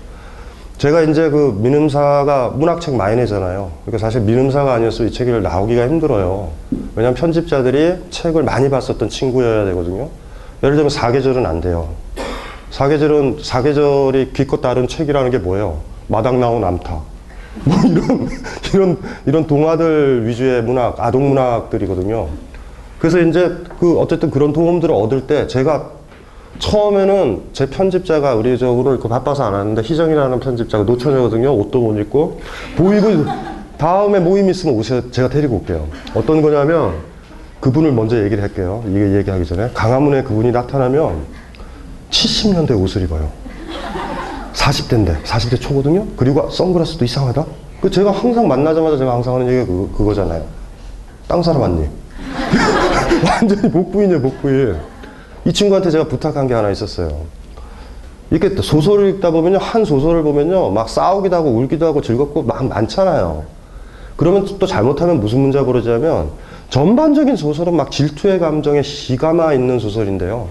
제가 0.79 1.01
이제 1.01 1.29
그 1.29 1.57
민음사가 1.59 2.53
문학책 2.55 2.95
많이 2.95 3.17
내잖아요. 3.17 3.69
그러니까 3.85 3.97
사실 3.97 4.21
민음사가 4.21 4.73
아니었으면 4.73 5.11
이 5.11 5.13
책이 5.13 5.29
나오기가 5.29 5.87
힘들어요. 5.87 6.51
왜냐하면 6.95 7.15
편집자들이 7.15 7.95
책을 8.09 8.43
많이 8.43 8.69
봤었던 8.69 9.09
친구여야 9.09 9.65
되거든요. 9.65 10.07
예를 10.63 10.75
들면 10.75 10.89
사계절은 10.89 11.45
안 11.45 11.61
돼요. 11.61 11.89
사계절은 12.71 13.39
사계절이 13.43 14.31
기껏 14.33 14.61
다른 14.61 14.87
책이라는 14.87 15.31
게 15.31 15.37
뭐예요? 15.37 15.79
마당 16.07 16.39
나온 16.39 16.63
암탉. 16.63 17.18
뭐 17.63 17.75
이런 17.85 18.29
이런 18.73 18.97
이런 19.25 19.47
동화들 19.47 20.27
위주의 20.27 20.61
문학, 20.61 20.99
아동 20.99 21.29
문학들이거든요. 21.29 22.27
그래서 22.99 23.19
이제 23.19 23.55
그 23.79 23.97
어쨌든 23.99 24.29
그런 24.29 24.53
도움들을 24.53 24.93
얻을 24.93 25.27
때 25.27 25.47
제가 25.47 25.91
처음에는 26.59 27.43
제 27.53 27.65
편집자가 27.67 28.35
오늘 28.35 28.99
그 28.99 29.07
바빠서 29.07 29.45
안 29.45 29.53
왔는데 29.53 29.81
희정이라는 29.81 30.39
편집자가 30.39 30.83
노처녀거든요. 30.83 31.55
옷도 31.55 31.79
못 31.79 31.97
입고 31.97 32.41
보이고 32.75 33.25
다음에 33.77 34.19
모임 34.19 34.49
있으면 34.49 34.75
오세요. 34.75 35.09
제가 35.09 35.29
데리고 35.29 35.57
올게요. 35.57 35.87
어떤 36.13 36.41
거냐면 36.41 36.95
그분을 37.61 37.93
먼저 37.93 38.21
얘기를 38.21 38.43
할게요. 38.43 38.83
이게 38.89 39.15
얘기하기 39.17 39.45
전에 39.45 39.69
강화문에 39.73 40.23
그분이 40.23 40.51
나타나면 40.51 41.23
70년대 42.09 42.77
옷을 42.77 43.03
입어요. 43.03 43.29
40대인데 44.53 45.21
40대 45.23 45.59
초거든요. 45.59 46.05
그리고 46.15 46.49
선글라스도 46.49 47.05
이상하다. 47.05 47.45
그 47.81 47.89
제가 47.89 48.11
항상 48.11 48.47
만나자마자 48.47 48.97
제가 48.97 49.13
항상 49.13 49.35
하는 49.35 49.47
얘기가 49.47 49.65
그, 49.65 49.91
그거잖아요. 49.97 50.43
땅 51.27 51.41
사람 51.41 51.61
맞니? 51.61 51.87
완전히 53.25 53.71
복부인이에요, 53.71 54.21
복부인. 54.21 54.77
이 55.45 55.53
친구한테 55.53 55.89
제가 55.89 56.07
부탁한 56.07 56.47
게 56.47 56.53
하나 56.53 56.69
있었어요. 56.69 57.09
이렇게 58.31 58.53
또 58.53 58.61
소설을 58.61 59.09
읽다 59.09 59.31
보면요, 59.31 59.57
한 59.57 59.85
소설을 59.85 60.23
보면요, 60.23 60.69
막 60.71 60.89
싸우기도 60.89 61.35
하고 61.35 61.49
울기도 61.51 61.85
하고 61.85 62.01
즐겁고 62.01 62.43
막 62.43 62.65
많잖아요. 62.67 63.43
그러면 64.15 64.45
또 64.59 64.65
잘못하면 64.67 65.19
무슨 65.19 65.39
문제가 65.39 65.65
벌어지냐면 65.65 66.31
전반적인 66.69 67.35
소설은 67.35 67.75
막 67.75 67.89
질투의 67.89 68.39
감정에 68.39 68.81
시감아 68.81 69.53
있는 69.53 69.79
소설인데요. 69.79 70.49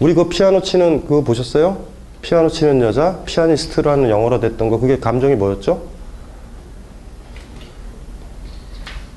우리 0.00 0.12
그 0.12 0.28
피아노 0.28 0.60
치는 0.60 1.02
그거 1.02 1.22
보셨어요? 1.22 1.78
피아노 2.26 2.48
치는 2.48 2.80
여자, 2.80 3.20
피아니스트라는 3.24 4.10
영어로 4.10 4.40
됐던 4.40 4.68
거, 4.68 4.80
그게 4.80 4.98
감정이 4.98 5.36
뭐였죠? 5.36 5.80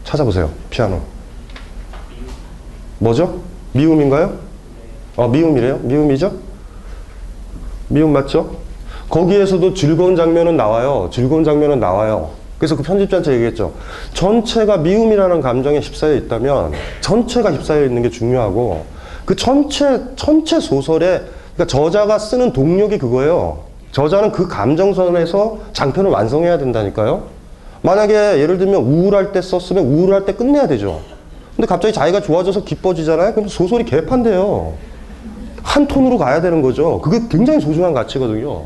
찾아보세요. 0.04 0.52
피아노. 0.70 1.02
뭐죠? 3.00 3.42
미움인가요? 3.72 4.38
어, 5.16 5.28
미움이래요? 5.28 5.80
미움이죠? 5.80 6.34
미움 7.88 8.14
맞죠? 8.14 8.58
거기에서도 9.10 9.74
즐거운 9.74 10.16
장면은 10.16 10.56
나와요. 10.56 11.10
즐거운 11.12 11.44
장면은 11.44 11.80
나와요. 11.80 12.30
그래서 12.60 12.76
그 12.76 12.84
편집자한테 12.84 13.34
얘기했죠. 13.34 13.74
전체가 14.14 14.78
미움이라는 14.78 15.42
감정에 15.42 15.80
휩싸여 15.80 16.14
있다면 16.14 16.74
전체가 17.02 17.54
휩싸여 17.54 17.86
있는 17.86 18.04
게 18.04 18.12
중요하고 18.12 18.86
그 19.26 19.36
전체, 19.36 20.00
전체 20.16 20.60
소설에 20.60 21.24
그러니까 21.60 21.66
저자가 21.66 22.18
쓰는 22.20 22.54
동력이 22.54 22.98
그거예요. 22.98 23.60
저자는 23.92 24.32
그 24.32 24.48
감정선에서 24.48 25.58
장편을 25.74 26.10
완성해야 26.10 26.58
된다니까요. 26.58 27.24
만약에 27.82 28.40
예를 28.40 28.58
들면 28.58 28.82
우울할 28.82 29.34
때 29.34 29.42
썼으면 29.42 29.84
우울할 29.84 30.24
때 30.24 30.36
끝내야 30.36 30.68
되죠. 30.68 31.02
근데 31.58 31.68
갑자기 31.68 31.94
자기가 31.94 32.22
좋아져서 32.22 32.64
기뻐지잖아요. 32.64 33.34
그럼 33.34 33.50
소설이 33.50 33.84
개판돼요. 33.84 34.74
한 35.62 35.86
톤으로 35.86 36.18
가야 36.18 36.40
되는 36.40 36.62
거죠. 36.62 37.02
그게 37.02 37.24
굉장히 37.30 37.60
소중한 37.60 37.94
가치거든요. 37.94 38.64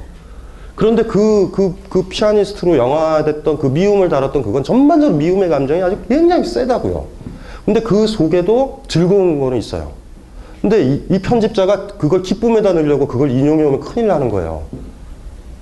그런데 0.75 1.01
그, 1.03 1.49
그, 1.51 1.75
그 1.89 2.03
피아니스트로 2.03 2.77
영화됐던 2.77 3.57
그 3.57 3.67
미움을 3.67 4.09
다뤘던 4.09 4.43
그건 4.43 4.63
전반적으로 4.63 5.17
미움의 5.17 5.49
감정이 5.49 5.81
아주 5.81 5.97
굉장히 6.07 6.43
세다고요. 6.43 7.05
근데 7.65 7.79
그 7.79 8.05
속에도 8.05 8.83
즐거운 8.87 9.39
거는 9.39 9.57
있어요. 9.57 10.02
근데 10.63 10.81
이, 10.83 11.03
이 11.11 11.19
편집자가 11.19 11.87
그걸 11.99 12.23
기쁨에다 12.23 12.73
넣으려고 12.73 13.07
그걸 13.07 13.29
인용해 13.29 13.63
오면 13.65 13.81
큰일 13.81 14.07
나는 14.07 14.29
거예요. 14.29 14.63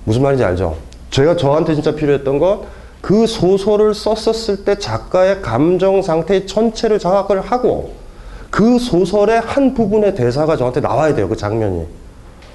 무슨 0.04 0.22
말인지 0.22 0.42
알죠? 0.42 0.76
제가 1.10 1.36
저한테 1.36 1.74
진짜 1.74 1.94
필요했던 1.94 2.38
건 2.38 2.82
그 3.02 3.26
소설을 3.26 3.94
썼었을 3.94 4.64
때 4.64 4.78
작가의 4.78 5.42
감정 5.42 6.00
상태의 6.00 6.46
전체를 6.46 7.00
장악을 7.00 7.40
하고 7.40 7.90
그 8.48 8.78
소설의 8.78 9.40
한 9.40 9.74
부분의 9.74 10.14
대사가 10.14 10.56
저한테 10.56 10.80
나와야 10.80 11.14
돼요. 11.14 11.28
그 11.28 11.36
장면이. 11.36 11.84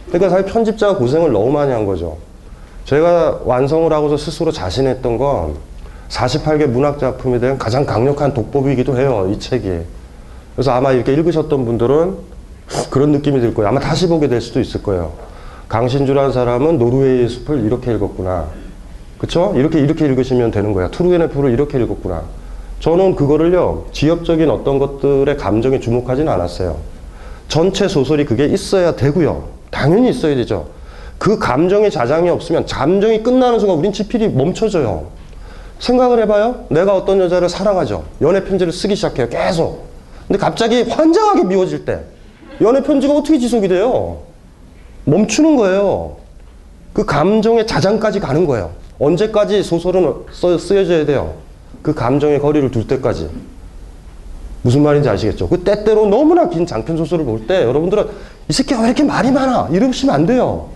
그러니까 0.07 0.29
사실 0.29 0.45
편집자가 0.45 0.97
고생을 0.97 1.33
너무 1.33 1.51
많이 1.51 1.71
한 1.71 1.85
거죠. 1.85 2.17
제가 2.85 3.41
완성을 3.43 3.91
하고서 3.91 4.15
스스로 4.15 4.51
자신했던 4.51 5.17
건 5.17 5.55
48개 6.07 6.65
문학 6.65 6.97
작품에 6.97 7.39
대한 7.39 7.57
가장 7.57 7.85
강력한 7.85 8.33
독법이기도 8.33 8.97
해요. 8.97 9.29
이 9.29 9.37
책이. 9.37 9.81
그래서 10.55 10.71
아마 10.71 10.93
이렇게 10.93 11.11
읽으셨던 11.11 11.65
분들은 11.65 12.15
그런 12.89 13.12
느낌이 13.12 13.39
들 13.39 13.53
거예요. 13.53 13.69
아마 13.69 13.79
다시 13.79 14.07
보게 14.07 14.27
될 14.27 14.41
수도 14.41 14.59
있을 14.59 14.83
거예요. 14.83 15.13
강신주라는 15.69 16.31
사람은 16.31 16.77
노르웨이의 16.77 17.29
숲을 17.29 17.65
이렇게 17.65 17.93
읽었구나. 17.93 18.47
그쵸? 19.17 19.53
이렇게, 19.55 19.79
이렇게 19.79 20.05
읽으시면 20.05 20.51
되는 20.51 20.74
거야. 20.74 20.89
투르겐의풀을 20.89 21.51
이렇게 21.51 21.79
읽었구나. 21.79 22.24
저는 22.79 23.15
그거를요, 23.15 23.88
지역적인 23.91 24.50
어떤 24.50 24.79
것들의 24.79 25.36
감정에 25.38 25.79
주목하지는 25.79 26.31
않았어요. 26.31 26.77
전체 27.47 27.88
소설이 27.88 28.25
그게 28.25 28.45
있어야 28.45 28.95
되고요. 28.95 29.45
당연히 29.71 30.09
있어야 30.09 30.36
되죠. 30.36 30.67
그 31.17 31.39
감정의 31.39 31.89
자장이 31.89 32.29
없으면 32.29 32.65
감정이 32.65 33.24
끝나는 33.24 33.59
순간 33.59 33.77
우린 33.77 33.91
지필이 33.91 34.29
멈춰져요. 34.29 35.07
생각을 35.79 36.21
해봐요. 36.24 36.65
내가 36.69 36.95
어떤 36.95 37.19
여자를 37.19 37.50
사랑하죠. 37.50 38.03
연애 38.21 38.43
편지를 38.43 38.71
쓰기 38.71 38.95
시작해요. 38.95 39.29
계속. 39.29 39.88
근데 40.27 40.38
갑자기 40.39 40.83
환장하게 40.83 41.45
미워질 41.45 41.86
때 41.86 42.01
연애 42.61 42.81
편지가 42.81 43.13
어떻게 43.13 43.37
지속이 43.37 43.67
돼요? 43.67 44.19
멈추는 45.05 45.55
거예요. 45.55 46.17
그 46.93 47.05
감정의 47.05 47.67
자장까지 47.67 48.19
가는 48.19 48.45
거예요. 48.45 48.71
언제까지 48.99 49.61
소설은 49.63 50.13
써, 50.31 50.57
쓰여져야 50.57 51.05
돼요? 51.05 51.35
그 51.81 51.93
감정의 51.93 52.39
거리를 52.39 52.71
둘 52.71 52.87
때까지. 52.87 53.29
무슨 54.63 54.81
말인지 54.81 55.07
아시겠죠? 55.07 55.47
그 55.47 55.59
때때로 55.63 56.07
너무나 56.07 56.49
긴 56.49 56.65
장편 56.65 56.97
소설을 56.97 57.23
볼 57.25 57.47
때 57.47 57.61
여러분들은 57.63 58.07
이 58.49 58.53
새끼가 58.53 58.81
왜 58.81 58.87
이렇게 58.87 59.03
말이 59.03 59.31
많아? 59.31 59.69
이러시면 59.71 60.13
안 60.15 60.25
돼요. 60.25 60.69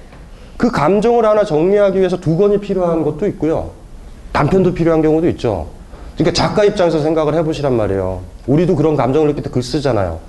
그 0.57 0.69
감정을 0.69 1.25
하나 1.25 1.43
정리하기 1.43 1.97
위해서 1.97 2.17
두 2.17 2.38
권이 2.38 2.59
필요한 2.59 3.03
것도 3.03 3.25
있고요. 3.27 3.71
단편도 4.31 4.73
필요한 4.75 5.01
경우도 5.01 5.27
있죠. 5.29 5.67
그러니까 6.15 6.33
작가 6.33 6.63
입장에서 6.63 7.01
생각을 7.01 7.33
해보시란 7.33 7.73
말이에요. 7.73 8.21
우리도 8.45 8.75
그런 8.75 8.95
감정을 8.95 9.29
느낄 9.29 9.43
때 9.43 9.50
글 9.50 9.63
쓰잖아요. 9.63 10.19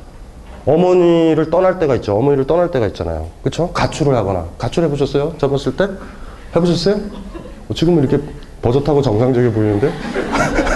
어머니를 0.65 1.51
떠날 1.51 1.79
때가 1.79 1.97
있죠. 1.97 2.17
어머니를 2.17 2.47
떠날 2.47 2.71
때가 2.71 2.87
있잖아요. 2.89 3.27
그렇죠? 3.43 3.71
가출을 3.73 4.15
하거나 4.15 4.47
가출 4.59 4.85
해보셨어요? 4.85 5.35
쓸 5.59 5.77
때? 5.77 5.89
해보셨어요? 6.55 6.97
어, 7.69 7.75
지금은 7.75 8.03
이렇게 8.05 8.23
버젓하고 8.61 9.03
정상적이 9.03 9.51
보이는데 9.51 9.91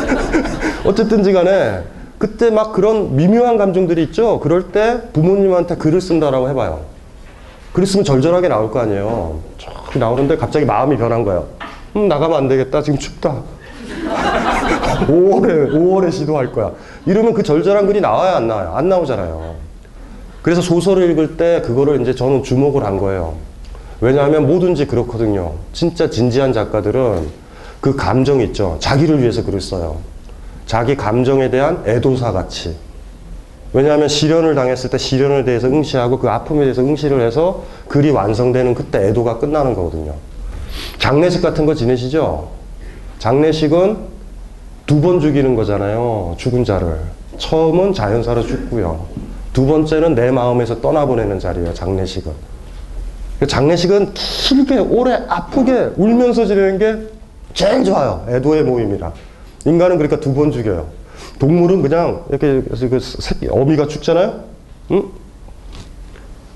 어쨌든지 0.84 1.32
간에 1.32 1.82
그때 2.18 2.50
막 2.50 2.72
그런 2.72 3.14
미묘한 3.14 3.58
감정들이 3.58 4.02
있죠. 4.04 4.40
그럴 4.40 4.72
때 4.72 5.02
부모님한테 5.12 5.76
글을 5.76 6.00
쓴다라고 6.00 6.48
해봐요. 6.50 6.80
글을 7.72 7.86
쓰면 7.86 8.04
절절하게 8.04 8.48
나올 8.48 8.70
거 8.70 8.80
아니에요. 8.80 9.38
쫙 9.58 9.98
나오는데 9.98 10.36
갑자기 10.36 10.64
마음이 10.64 10.96
변한 10.96 11.24
거예요. 11.24 11.46
음, 11.96 12.08
나가면 12.08 12.36
안 12.36 12.48
되겠다. 12.48 12.82
지금 12.82 12.98
춥다. 12.98 13.42
5월에, 15.06 15.72
5월에 15.72 16.10
시도할 16.10 16.52
거야. 16.52 16.72
이러면 17.04 17.34
그 17.34 17.42
절절한 17.42 17.86
글이 17.86 18.00
나와야 18.00 18.36
안 18.36 18.48
나와요? 18.48 18.72
안 18.74 18.88
나오잖아요. 18.88 19.65
그래서 20.46 20.60
소설을 20.60 21.10
읽을 21.10 21.36
때 21.36 21.60
그거를 21.66 22.00
이제 22.00 22.14
저는 22.14 22.44
주목을 22.44 22.84
한 22.84 22.98
거예요. 22.98 23.34
왜냐하면 24.00 24.46
뭐든지 24.46 24.86
그렇거든요. 24.86 25.54
진짜 25.72 26.08
진지한 26.08 26.52
작가들은 26.52 27.26
그 27.80 27.96
감정 27.96 28.40
있죠. 28.42 28.76
자기를 28.78 29.20
위해서 29.20 29.42
글을 29.42 29.60
써요. 29.60 29.96
자기 30.64 30.94
감정에 30.94 31.50
대한 31.50 31.82
애도사 31.84 32.30
같이. 32.30 32.76
왜냐하면 33.72 34.06
시련을 34.06 34.54
당했을 34.54 34.88
때 34.88 34.98
시련에 34.98 35.42
대해서 35.42 35.66
응시하고 35.66 36.20
그 36.20 36.28
아픔에 36.28 36.60
대해서 36.60 36.80
응시를 36.80 37.22
해서 37.22 37.64
글이 37.88 38.10
완성되는 38.10 38.76
그때 38.76 39.08
애도가 39.08 39.38
끝나는 39.38 39.74
거거든요. 39.74 40.14
장례식 41.00 41.42
같은 41.42 41.66
거 41.66 41.74
지내시죠? 41.74 42.50
장례식은 43.18 43.96
두 44.86 45.00
번 45.00 45.18
죽이는 45.18 45.56
거잖아요. 45.56 46.36
죽은 46.38 46.64
자를. 46.64 47.00
처음은 47.36 47.92
자연사로 47.94 48.46
죽고요. 48.46 49.35
두 49.56 49.64
번째는 49.64 50.14
내 50.14 50.30
마음에서 50.30 50.82
떠나보내는 50.82 51.38
자리예요. 51.40 51.72
장례식은. 51.72 52.30
장례식은 53.48 54.12
길게 54.12 54.76
오래 54.80 55.14
아프게 55.28 55.92
울면서 55.96 56.44
지내는 56.44 56.78
게 56.78 57.08
제일 57.54 57.82
좋아요. 57.82 58.26
애도의 58.28 58.64
모임이라. 58.64 59.10
인간은 59.64 59.96
그러니까 59.96 60.20
두 60.20 60.34
번 60.34 60.52
죽여요. 60.52 60.88
동물은 61.38 61.80
그냥 61.80 62.24
이렇게 62.28 62.60
그 62.68 63.00
새끼 63.00 63.48
어미가 63.48 63.86
죽잖아요. 63.88 64.40
응? 64.90 65.04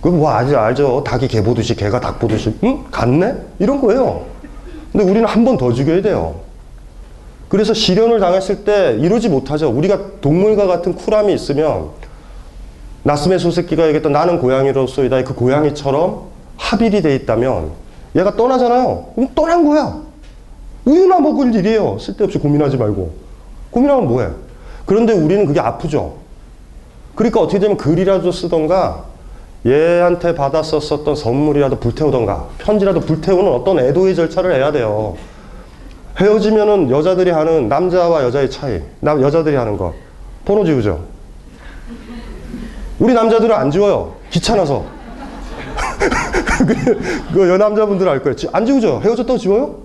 그뭐 0.02 0.28
알죠 0.28 0.58
알죠. 0.58 1.02
닭이 1.02 1.26
개 1.28 1.42
보듯이 1.42 1.74
개가 1.74 2.00
닭 2.00 2.18
보듯이 2.18 2.54
응? 2.64 2.84
갔네? 2.90 3.34
이런 3.60 3.80
거예요. 3.80 4.26
근데 4.92 5.06
우리는 5.10 5.24
한 5.26 5.42
번 5.46 5.56
더 5.56 5.72
죽여야 5.72 6.02
돼요. 6.02 6.34
그래서 7.48 7.72
시련을 7.72 8.20
당했을 8.20 8.62
때 8.64 8.98
이러지 9.00 9.30
못하죠. 9.30 9.70
우리가 9.70 10.20
동물과 10.20 10.66
같은 10.66 10.94
쿨함이 10.94 11.32
있으면 11.32 11.98
나스메 13.02 13.38
소새끼가 13.38 13.84
얘기했던 13.88 14.12
나는 14.12 14.38
고양이로서이다. 14.38 15.24
그 15.24 15.34
고양이처럼 15.34 16.22
합일이 16.56 17.00
돼 17.02 17.14
있다면 17.14 17.70
얘가 18.16 18.36
떠나잖아요. 18.36 19.12
그럼 19.14 19.30
떠난 19.34 19.66
거야. 19.66 20.00
우유나 20.84 21.20
먹을 21.20 21.54
일이에요. 21.54 21.98
쓸데없이 21.98 22.38
고민하지 22.38 22.76
말고. 22.76 23.12
고민하면 23.70 24.08
뭐해? 24.08 24.28
그런데 24.86 25.12
우리는 25.12 25.46
그게 25.46 25.60
아프죠. 25.60 26.14
그러니까 27.14 27.40
어떻게 27.40 27.58
되면 27.58 27.76
글이라도 27.76 28.32
쓰던가 28.32 29.04
얘한테 29.66 30.34
받아 30.34 30.62
썼었던 30.62 31.14
선물이라도 31.14 31.80
불태우던가 31.80 32.48
편지라도 32.58 33.00
불태우는 33.00 33.52
어떤 33.52 33.78
애도의 33.78 34.14
절차를 34.14 34.54
해야 34.54 34.72
돼요. 34.72 35.16
헤어지면은 36.18 36.90
여자들이 36.90 37.30
하는 37.30 37.68
남자와 37.68 38.24
여자의 38.24 38.50
차이. 38.50 38.80
남, 39.00 39.22
여자들이 39.22 39.54
하는 39.56 39.76
거. 39.76 39.94
번호 40.44 40.64
지우죠. 40.64 41.00
우리 43.00 43.14
남자들은 43.14 43.54
안 43.54 43.70
지워요. 43.70 44.14
귀찮아서. 44.30 44.84
그 47.32 47.48
여남자분들 47.48 48.08
알 48.08 48.22
거예요. 48.22 48.36
지- 48.36 48.48
안 48.52 48.64
지우죠? 48.66 49.00
헤어졌다고 49.02 49.38
지워요? 49.38 49.76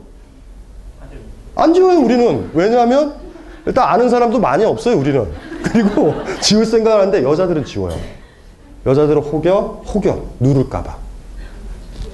안 1.55 1.73
지워요, 1.73 1.99
우리는. 1.99 2.49
왜냐하면 2.53 3.13
일단 3.65 3.87
아는 3.87 4.09
사람도 4.09 4.39
많이 4.39 4.63
없어요, 4.65 4.97
우리는. 4.97 5.25
그리고 5.63 6.13
지울 6.41 6.65
생각을 6.65 6.99
하는데 6.99 7.23
여자들은 7.23 7.65
지워요. 7.65 7.95
여자들은 8.85 9.21
혹여, 9.21 9.83
혹여, 9.93 10.21
누를까봐. 10.39 10.95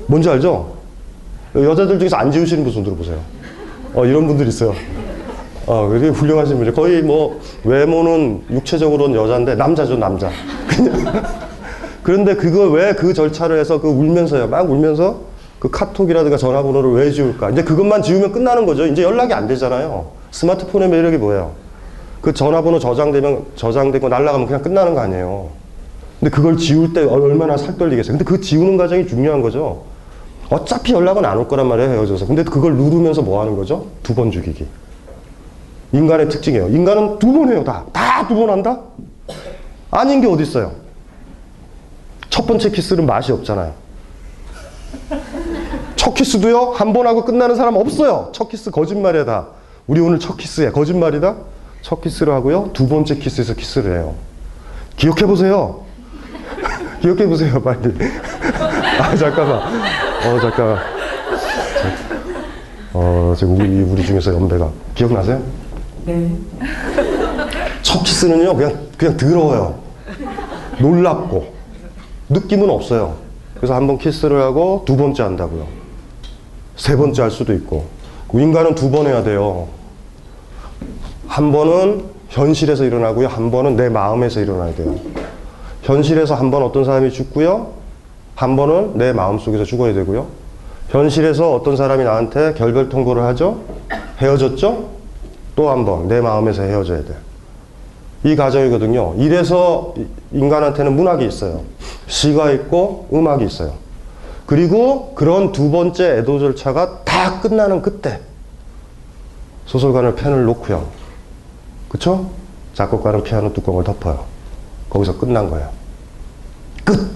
뭔지 0.08 0.30
알죠? 0.30 0.76
여자들 1.56 2.00
중에서 2.00 2.16
안 2.16 2.32
지우시는 2.32 2.64
분 2.64 2.72
손 2.72 2.84
들어보세요. 2.84 3.18
어, 3.94 4.06
이런 4.06 4.26
분들 4.28 4.48
있어요. 4.48 4.74
어, 5.66 5.90
되게 5.92 6.08
훌륭하신 6.10 6.58
분이 6.58 6.72
거의 6.74 7.02
뭐 7.02 7.40
외모는 7.66 8.44
육체적으로는 8.50 9.16
여자인데 9.20 9.56
남자죠, 9.56 9.98
남자. 9.98 10.30
그냥. 10.84 11.24
그런데 12.04 12.36
그걸 12.36 12.72
왜 12.72 12.94
그 12.94 13.14
절차를 13.14 13.60
해서 13.60 13.80
그 13.80 13.88
울면서요. 13.88 14.48
막 14.48 14.70
울면서 14.70 15.20
그 15.60 15.70
카톡이라든가 15.70 16.38
전화번호를 16.38 16.92
왜 16.94 17.12
지울까? 17.12 17.52
이제 17.52 17.64
그것만 17.64 18.02
지우면 18.02 18.32
끝나는 18.32 18.66
거죠. 18.66 18.86
이제 18.88 19.04
연락이 19.04 19.34
안 19.34 19.48
되잖아요. 19.48 20.08
스마트폰의 20.32 20.90
매력이 20.90 21.18
뭐예요? 21.18 21.52
그 22.22 22.34
전화번호 22.34 22.80
저장되면 22.80 23.46
저장되고 23.56 24.10
날라가면 24.10 24.48
그냥 24.48 24.62
끝나는 24.64 24.94
거 24.96 25.02
아니에요. 25.02 25.50
근데 26.20 26.32
그걸 26.36 26.58
지울 26.58 26.94
때 26.94 27.04
얼마나 27.04 27.58
살 27.58 27.78
떨리겠어요. 27.78 28.18
근데 28.18 28.26
그 28.26 28.40
지우는 28.42 28.78
과정이 28.78 29.08
중요한 29.08 29.42
거죠. 29.42 29.84
어차피 30.50 30.94
연락은 30.94 31.24
안 31.26 31.38
올 31.38 31.48
거란 31.48 31.68
말이에요, 31.68 31.92
헤어져서. 31.92 32.28
근데 32.28 32.44
그걸 32.44 32.74
누르면서 32.76 33.22
뭐 33.22 33.42
하는 33.42 33.56
거죠? 33.56 33.86
두 34.04 34.14
번 34.14 34.32
죽이기. 34.32 34.66
인간의 35.94 36.30
특징이에요. 36.30 36.68
인간은 36.70 37.20
두 37.20 37.32
번 37.34 37.50
해요, 37.52 37.64
다. 37.64 37.86
다 37.94 38.28
두 38.28 38.36
번 38.36 38.50
한다? 38.50 38.80
아닌 39.92 40.22
게 40.22 40.28
어디 40.28 40.44
있어요? 40.44 40.72
첫 42.30 42.48
번째 42.48 42.70
키스는 42.72 43.06
맛이 43.06 43.32
없잖아요. 43.32 43.74
첫 45.96 46.14
키스도요, 46.14 46.72
한 46.76 46.94
번 46.94 47.06
하고 47.08 47.26
끝나는 47.26 47.56
사람 47.56 47.76
없어요. 47.76 48.30
첫 48.34 48.50
키스 48.50 48.72
거짓말이야, 48.72 49.26
다. 49.26 49.48
우리 49.88 50.00
오늘 50.00 50.20
첫 50.20 50.38
키스야. 50.38 50.72
거짓말이다? 50.72 51.36
첫 51.82 52.02
키스를 52.02 52.34
하고요, 52.34 52.70
두 52.74 52.88
번째 52.88 53.16
키스에서 53.18 53.54
키스를 53.54 53.98
해요. 53.98 54.16
기억해 54.98 55.26
보세요. 55.26 55.84
기억해 57.02 57.28
보세요, 57.28 57.62
빨리. 57.62 57.94
아, 59.00 59.16
잠깐만. 59.16 59.60
어, 59.60 60.40
잠깐만. 60.40 60.80
어, 62.94 63.34
지금 63.38 63.56
우리, 63.60 63.82
우리 63.82 64.06
중에서 64.06 64.34
연배가. 64.34 64.70
기억나세요? 64.96 65.42
네. 66.06 66.32
첫 67.82 68.04
키스는요, 68.04 68.56
그냥, 68.56 68.80
그냥 68.98 69.18
더러워요. 69.18 69.81
놀랍고. 70.82 71.54
느낌은 72.30 72.70
없어요. 72.70 73.16
그래서 73.56 73.76
한 73.76 73.88
번 73.88 73.98
키스를 73.98 74.42
하고 74.42 74.84
두 74.86 74.98
번째 74.98 75.24
한다고요. 75.24 75.68
세 76.76 76.96
번째 76.96 77.22
할 77.24 77.32
수도 77.32 77.54
있고. 77.54 77.86
인간은 78.34 78.76
두 78.76 78.90
번 78.92 79.08
해야 79.08 79.24
돼요. 79.24 79.68
한 81.28 81.52
번은 81.52 82.06
현실에서 82.30 82.86
일어나고요. 82.86 83.28
한 83.28 83.52
번은 83.52 83.76
내 83.76 83.90
마음에서 83.90 84.40
일어나야 84.40 84.74
돼요. 84.76 84.96
현실에서 85.84 86.36
한 86.36 86.50
번 86.52 86.64
어떤 86.64 86.86
사람이 86.86 87.12
죽고요. 87.12 87.74
한 88.36 88.56
번은 88.56 88.98
내 88.98 89.12
마음속에서 89.14 89.64
죽어야 89.66 89.94
되고요. 89.94 90.28
현실에서 90.90 91.54
어떤 91.54 91.76
사람이 91.76 92.04
나한테 92.04 92.54
결별 92.54 92.90
통보를 92.90 93.24
하죠. 93.24 93.60
헤어졌죠? 94.20 94.90
또 95.56 95.70
한 95.70 95.84
번 95.86 96.08
내 96.08 96.22
마음에서 96.22 96.64
헤어져야 96.64 97.00
돼. 97.04 97.14
이 98.24 98.36
과정이거든요. 98.36 99.16
이래서 99.18 99.94
이- 99.98 100.06
인간한테는 100.32 100.96
문학이 100.96 101.26
있어요. 101.26 101.62
시가 102.08 102.52
있고 102.52 103.08
음악이 103.14 103.46
있어요. 103.46 103.74
그리고 104.46 105.14
그런 105.16 105.52
두 105.52 105.72
번째 105.72 106.18
애도 106.20 106.40
절차가 106.40 107.04
다 107.04 107.40
끝나는 107.42 107.82
그때 107.82 108.20
소설가는 109.66 110.16
펜을 110.16 110.44
놓고요. 110.46 110.86
그쵸? 111.90 112.30
작곡가는 112.74 113.24
피아노 113.24 113.54
뚜껑을 113.54 113.84
덮어요. 113.84 114.26
거기서 114.90 115.18
끝난 115.18 115.50
거예요. 115.50 115.70
끝! 116.84 117.12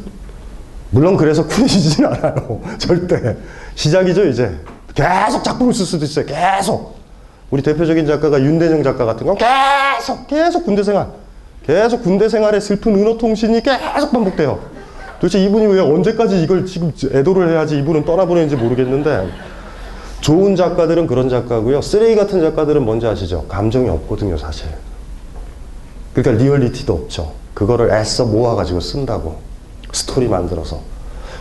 물론 0.92 1.18
그래서 1.18 1.46
쿨해지진 1.46 2.06
않아요. 2.06 2.62
절대. 2.80 3.36
시작이죠, 3.76 4.26
이제. 4.28 4.58
계속 4.94 5.44
작품을 5.44 5.74
쓸 5.74 5.86
수도 5.86 6.06
있어요. 6.06 6.26
계속. 6.26 6.96
우리 7.52 7.62
대표적인 7.62 8.06
작가가 8.06 8.40
윤대정 8.42 8.84
작가 8.84 9.06
같은 9.06 9.26
건 9.26 9.38
계속, 9.38 10.28
계속 10.28 10.66
군대 10.66 10.84
생활. 10.84 11.08
계속 11.66 12.04
군대 12.04 12.30
생활의 12.30 12.62
슬픈 12.62 12.96
은호통신이 12.96 13.62
계속 13.62 14.12
반복돼요. 14.12 14.60
도대체 15.20 15.44
이분이 15.44 15.68
왜 15.68 15.80
언제까지 15.80 16.42
이걸 16.42 16.66
지금 16.66 16.92
애도를 17.14 17.50
해야지 17.50 17.78
이분은 17.80 18.06
떠나보내는지 18.06 18.56
모르겠는데. 18.56 19.30
좋은 20.22 20.56
작가들은 20.56 21.08
그런 21.08 21.30
작가고요. 21.30 21.82
쓰레기 21.82 22.16
같은 22.16 22.42
작가들은 22.42 22.84
뭔지 22.84 23.06
아시죠? 23.06 23.46
감정이 23.48 23.90
없거든요, 23.90 24.38
사실. 24.38 24.68
그러니까 26.14 26.44
리얼리티도 26.44 26.94
없죠. 26.94 27.34
그거를 27.54 27.92
애써 27.92 28.26
모아가지고 28.26 28.80
쓴다고. 28.80 29.38
스토리 29.92 30.28
만들어서. 30.28 30.82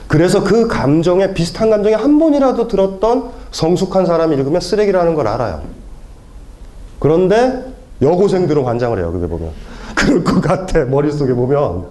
그래서 0.06 0.44
그 0.44 0.68
감정에, 0.68 1.32
비슷한 1.32 1.70
감정에 1.70 1.94
한 1.94 2.18
번이라도 2.18 2.68
들었던 2.68 3.30
성숙한 3.50 4.06
사람이 4.06 4.36
읽으면 4.36 4.60
쓰레기라는 4.60 5.14
걸 5.14 5.28
알아요. 5.28 5.62
그런데 7.04 7.62
여고생들은 8.00 8.64
환장을 8.64 8.98
해요, 8.98 9.12
그게 9.12 9.26
보면. 9.26 9.50
그럴 9.94 10.24
것 10.24 10.40
같아, 10.40 10.86
머릿속에 10.86 11.34
보면. 11.34 11.84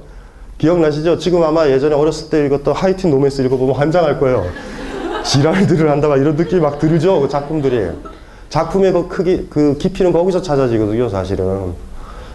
기억나시죠? 0.57 1.19
지금 1.19 1.43
아마 1.43 1.67
예전에 1.69 1.93
어렸을 1.93 2.31
때 2.31 2.43
읽었던 2.47 2.73
하이틴 2.73 3.11
로맨스 3.11 3.43
읽어보면 3.43 3.75
환장할 3.75 4.19
거예요. 4.19 4.43
지랄들을 5.23 5.87
한다, 5.91 6.07
막 6.07 6.17
이런 6.17 6.35
느낌이 6.35 6.59
막 6.59 6.79
들죠, 6.79 7.21
그 7.21 7.29
작품들이. 7.29 7.89
작품의 8.49 8.91
그 8.91 9.07
크기, 9.07 9.47
그 9.51 9.77
깊이는 9.77 10.11
거기서 10.11 10.41
찾아지거든요, 10.41 11.07
사실은. 11.09 11.73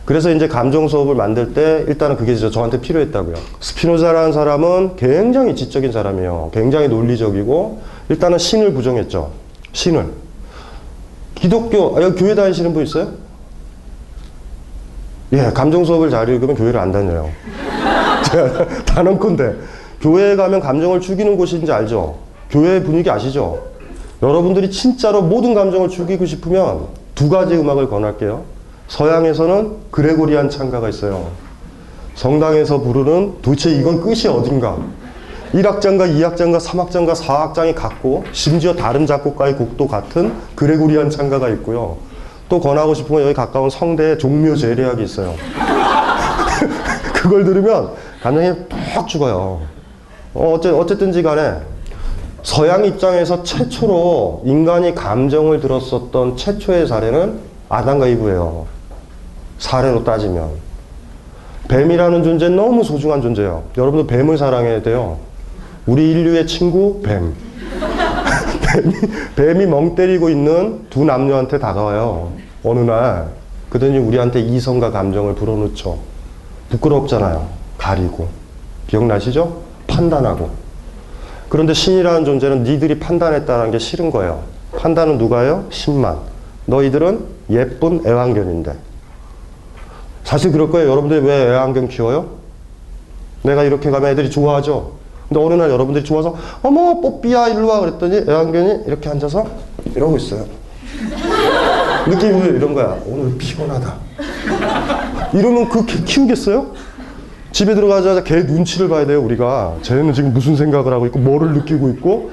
그래서 0.04 0.30
이제 0.32 0.46
감정 0.46 0.86
수업을 0.86 1.16
만들 1.16 1.54
때 1.54 1.84
일단은 1.88 2.16
그게 2.16 2.36
저- 2.36 2.48
저한테 2.48 2.80
필요했다고요. 2.80 3.34
스피노자라는 3.58 4.32
사람은 4.32 4.94
굉장히 4.94 5.56
지적인 5.56 5.90
사람이에요. 5.90 6.50
굉장히 6.54 6.86
논리적이고 6.86 7.80
일단은 8.08 8.38
신을 8.38 8.72
부정했죠. 8.72 9.30
신을. 9.72 10.27
기독교, 11.40 11.96
아, 11.96 12.02
여기 12.02 12.18
교회 12.18 12.34
다니시는 12.34 12.72
분 12.72 12.82
있어요? 12.82 13.08
예, 15.32 15.50
감정 15.54 15.84
수업을 15.84 16.10
잘 16.10 16.28
읽으면 16.28 16.56
교회를 16.56 16.80
안 16.80 16.90
다녀요. 16.90 17.30
제가 18.24 18.66
단언컨대 18.84 19.54
교회에 20.00 20.36
가면 20.36 20.60
감정을 20.60 21.00
죽이는 21.00 21.36
곳인지 21.36 21.70
알죠? 21.70 22.18
교회 22.50 22.82
분위기 22.82 23.10
아시죠? 23.10 23.68
여러분들이 24.22 24.70
진짜로 24.70 25.22
모든 25.22 25.54
감정을 25.54 25.88
죽이고 25.88 26.26
싶으면 26.26 26.86
두 27.14 27.28
가지 27.28 27.54
음악을 27.54 27.88
권할게요. 27.88 28.42
서양에서는 28.88 29.72
그레고리안 29.90 30.50
찬가가 30.50 30.88
있어요. 30.88 31.30
성당에서 32.14 32.80
부르는 32.80 33.34
도대체 33.42 33.70
이건 33.70 34.00
끝이 34.00 34.26
어딘가? 34.26 34.78
1악장과 35.52 36.12
2악장과 36.14 36.60
3악장과 36.60 37.14
4악장이 37.14 37.74
같고 37.74 38.24
심지어 38.32 38.74
다른 38.74 39.06
작곡가의 39.06 39.56
곡도 39.56 39.86
같은 39.86 40.32
그레고리안 40.54 41.10
찬가가 41.10 41.48
있고요. 41.50 41.96
또 42.48 42.60
권하고 42.60 42.94
싶으면 42.94 43.22
여기 43.22 43.34
가까운 43.34 43.70
성대에 43.70 44.18
종묘 44.18 44.56
제례악이 44.56 45.02
있어요. 45.02 45.34
그걸 47.14 47.44
들으면 47.44 47.90
감정이 48.22 48.52
푹 48.94 49.08
죽어요. 49.08 49.60
어, 50.34 50.52
어째, 50.54 50.70
어쨌든지 50.70 51.22
간에 51.22 51.60
서양 52.42 52.84
입장에서 52.84 53.42
최초로 53.42 54.42
인간이 54.44 54.94
감정을 54.94 55.60
들었었던 55.60 56.36
최초의 56.36 56.86
사례는 56.86 57.40
아담과 57.68 58.06
이브예요. 58.06 58.66
사례로 59.58 60.04
따지면. 60.04 60.50
뱀이라는 61.68 62.24
존재는 62.24 62.56
너무 62.56 62.82
소중한 62.82 63.20
존재예요. 63.20 63.64
여러분도 63.76 64.06
뱀을 64.06 64.38
사랑해야 64.38 64.80
돼요. 64.82 65.18
우리 65.88 66.10
인류의 66.10 66.46
친구 66.46 67.00
뱀. 67.02 67.32
뱀이, 68.60 68.94
뱀이 69.36 69.66
멍 69.66 69.94
때리고 69.94 70.28
있는 70.28 70.84
두 70.90 71.06
남녀한테 71.06 71.58
다가와요. 71.58 72.30
어느 72.62 72.80
날. 72.80 73.28
그더니 73.70 73.96
우리한테 73.96 74.40
이성과 74.40 74.90
감정을 74.90 75.34
불어넣죠. 75.34 75.98
부끄럽잖아요. 76.68 77.48
가리고. 77.78 78.28
기억나시죠? 78.86 79.62
판단하고. 79.86 80.50
그런데 81.48 81.72
신이라는 81.72 82.26
존재는 82.26 82.64
니들이 82.64 82.98
판단했다는 82.98 83.70
게 83.70 83.78
싫은 83.78 84.10
거예요. 84.10 84.42
판단은 84.76 85.16
누가요? 85.16 85.64
신만. 85.70 86.18
너희들은 86.66 87.24
예쁜 87.48 88.02
애완견인데. 88.06 88.74
사실 90.24 90.52
그럴 90.52 90.70
거예요. 90.70 90.90
여러분들이 90.90 91.24
왜 91.24 91.46
애완견 91.46 91.88
키워요? 91.88 92.26
내가 93.40 93.64
이렇게 93.64 93.90
가면 93.90 94.10
애들이 94.10 94.30
좋아하죠? 94.30 94.97
근데 95.28 95.42
어느 95.44 95.54
날 95.54 95.70
여러분들이 95.70 96.04
좋아서, 96.04 96.34
어머, 96.62 97.00
뽀삐야, 97.00 97.48
일로 97.48 97.68
와. 97.68 97.80
그랬더니 97.80 98.24
애완견이 98.28 98.84
이렇게 98.86 99.08
앉아서 99.10 99.46
이러고 99.94 100.16
있어요. 100.16 100.44
느낌이 102.08 102.40
왜 102.40 102.46
이런 102.56 102.72
거야? 102.74 102.96
오늘 103.06 103.36
피곤하다. 103.36 103.94
이러면 105.34 105.68
그 105.68 105.84
개 105.84 106.02
키우겠어요? 106.02 106.72
집에 107.52 107.74
들어가자마자 107.74 108.24
걔 108.24 108.36
눈치를 108.42 108.88
봐야 108.88 109.06
돼요, 109.06 109.22
우리가. 109.22 109.76
쟤는 109.82 110.12
지금 110.14 110.32
무슨 110.32 110.56
생각을 110.56 110.92
하고 110.92 111.06
있고, 111.06 111.18
뭐를 111.18 111.52
느끼고 111.52 111.88
있고, 111.90 112.30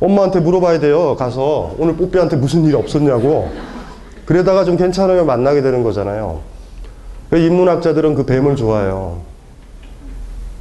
엄마한테 0.00 0.40
물어봐야 0.40 0.78
돼요, 0.80 1.16
가서. 1.16 1.74
오늘 1.78 1.96
뽀삐한테 1.96 2.36
무슨 2.36 2.64
일 2.64 2.76
없었냐고. 2.76 3.50
그러다가 4.24 4.64
좀 4.64 4.76
괜찮으면 4.76 5.26
만나게 5.26 5.60
되는 5.62 5.82
거잖아요. 5.82 6.40
그 7.30 7.36
인문학자들은 7.38 8.14
그 8.14 8.24
뱀을 8.24 8.56
좋아해요. 8.56 9.18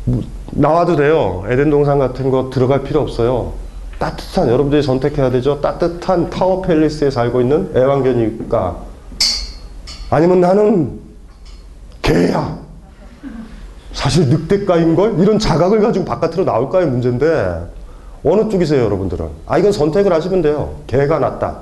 뭐, 0.07 0.21
나와도 0.51 0.95
돼요. 0.95 1.43
에덴 1.49 1.69
동산 1.69 1.99
같은 1.99 2.31
거 2.31 2.49
들어갈 2.49 2.81
필요 2.83 3.01
없어요. 3.01 3.53
따뜻한, 3.99 4.47
여러분들이 4.47 4.81
선택해야 4.81 5.29
되죠. 5.31 5.59
따뜻한 5.59 6.29
타워 6.29 6.61
팰리스에 6.61 7.11
살고 7.11 7.41
있는 7.41 7.71
애완견일까? 7.75 8.77
아니면 10.09 10.39
나는 10.39 10.99
개야. 12.01 12.57
사실 13.91 14.29
늑대가인 14.29 14.95
걸? 14.95 15.19
이런 15.19 15.39
자각을 15.39 15.81
가지고 15.81 16.05
바깥으로 16.05 16.45
나올까의 16.45 16.87
문제인데, 16.87 17.67
어느 18.23 18.49
쪽이세요, 18.49 18.85
여러분들은? 18.85 19.27
아, 19.45 19.57
이건 19.57 19.73
선택을 19.73 20.13
하시면 20.13 20.41
돼요. 20.41 20.75
개가 20.87 21.19
낫다. 21.19 21.57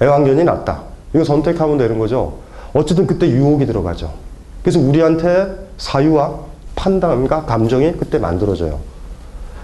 애완견이 0.00 0.44
낫다. 0.44 0.80
이거 1.14 1.24
선택하면 1.24 1.76
되는 1.76 1.98
거죠. 1.98 2.38
어쨌든 2.72 3.06
그때 3.06 3.28
유혹이 3.28 3.66
들어가죠. 3.66 4.12
그래서 4.62 4.78
우리한테 4.80 5.68
사유와 5.76 6.47
판단과 6.78 7.42
감정이 7.44 7.92
그때 7.92 8.18
만들어져요. 8.18 8.78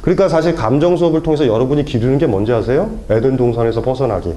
그러니까 0.03 0.29
사실 0.29 0.55
감정 0.55 0.97
수업을 0.97 1.23
통해서 1.23 1.47
여러분이 1.47 1.85
기르는 1.85 2.19
게 2.19 2.27
뭔지 2.27 2.53
아세요? 2.53 2.91
에덴 3.09 3.37
동산에서 3.37 3.81
벗어나기. 3.81 4.35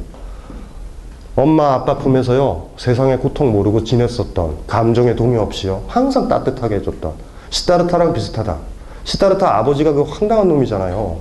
엄마 1.36 1.74
아빠 1.74 1.98
품에서요 1.98 2.68
세상의 2.78 3.20
고통 3.20 3.52
모르고 3.52 3.84
지냈었던 3.84 4.58
감정의 4.66 5.16
동요 5.16 5.42
없이요 5.42 5.84
항상 5.88 6.28
따뜻하게 6.28 6.76
해줬던 6.78 7.12
시타르타랑 7.50 8.14
비슷하다. 8.14 8.56
시타르타 9.04 9.58
아버지가 9.58 9.94
그 9.94 10.04
황당한 10.04 10.48
놈이잖아요. 10.48 11.18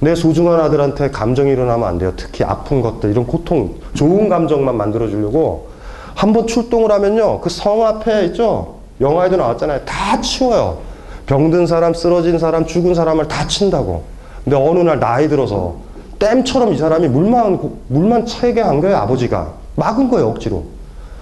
내 0.00 0.14
소중한 0.14 0.60
아들한테 0.60 1.10
감정이 1.10 1.50
일어나면 1.50 1.86
안 1.88 1.98
돼요. 1.98 2.12
특히 2.16 2.44
아픈 2.44 2.80
것들 2.80 3.10
이런 3.10 3.26
고통 3.26 3.74
좋은 3.94 4.28
감정만 4.28 4.76
만들어 4.76 5.08
주려고 5.08 5.68
한번 6.14 6.46
출동을 6.46 6.90
하면요 6.90 7.40
그 7.40 7.50
성 7.50 7.84
앞에 7.86 8.24
있죠 8.26 8.76
영화에도 9.00 9.36
나왔잖아요 9.36 9.80
다 9.84 10.20
치워요. 10.20 10.78
병든 11.26 11.66
사람, 11.66 11.92
쓰러진 11.92 12.38
사람, 12.38 12.66
죽은 12.66 12.94
사람을 12.94 13.28
다 13.28 13.46
친다고. 13.46 14.04
근데 14.44 14.56
어느 14.56 14.78
날 14.80 15.00
나이 15.00 15.28
들어서 15.28 15.76
댐처럼 16.18 16.72
이 16.72 16.78
사람이 16.78 17.08
물만, 17.08 17.58
고- 17.58 17.78
물만 17.88 18.24
차게 18.26 18.60
한 18.60 18.80
거예요, 18.80 18.96
아버지가. 18.98 19.52
막은 19.74 20.08
거예요, 20.08 20.28
억지로. 20.28 20.64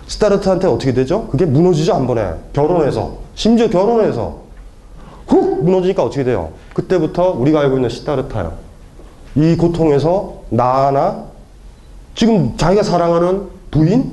스타르트한테 0.06 0.66
어떻게 0.68 0.92
되죠? 0.92 1.26
그게 1.28 1.46
무너지죠, 1.46 1.94
한 1.94 2.06
번에. 2.06 2.28
결혼해서. 2.52 3.12
심지어 3.34 3.68
결혼해서. 3.68 4.36
훅! 5.26 5.64
무너지니까 5.64 6.02
어떻게 6.04 6.22
돼요? 6.22 6.50
그때부터 6.74 7.30
우리가 7.30 7.60
알고 7.60 7.76
있는 7.76 7.88
시타르타요. 7.88 8.52
이 9.36 9.56
고통에서 9.56 10.34
나나 10.50 11.24
지금 12.14 12.54
자기가 12.56 12.82
사랑하는 12.82 13.42
부인 13.70 14.12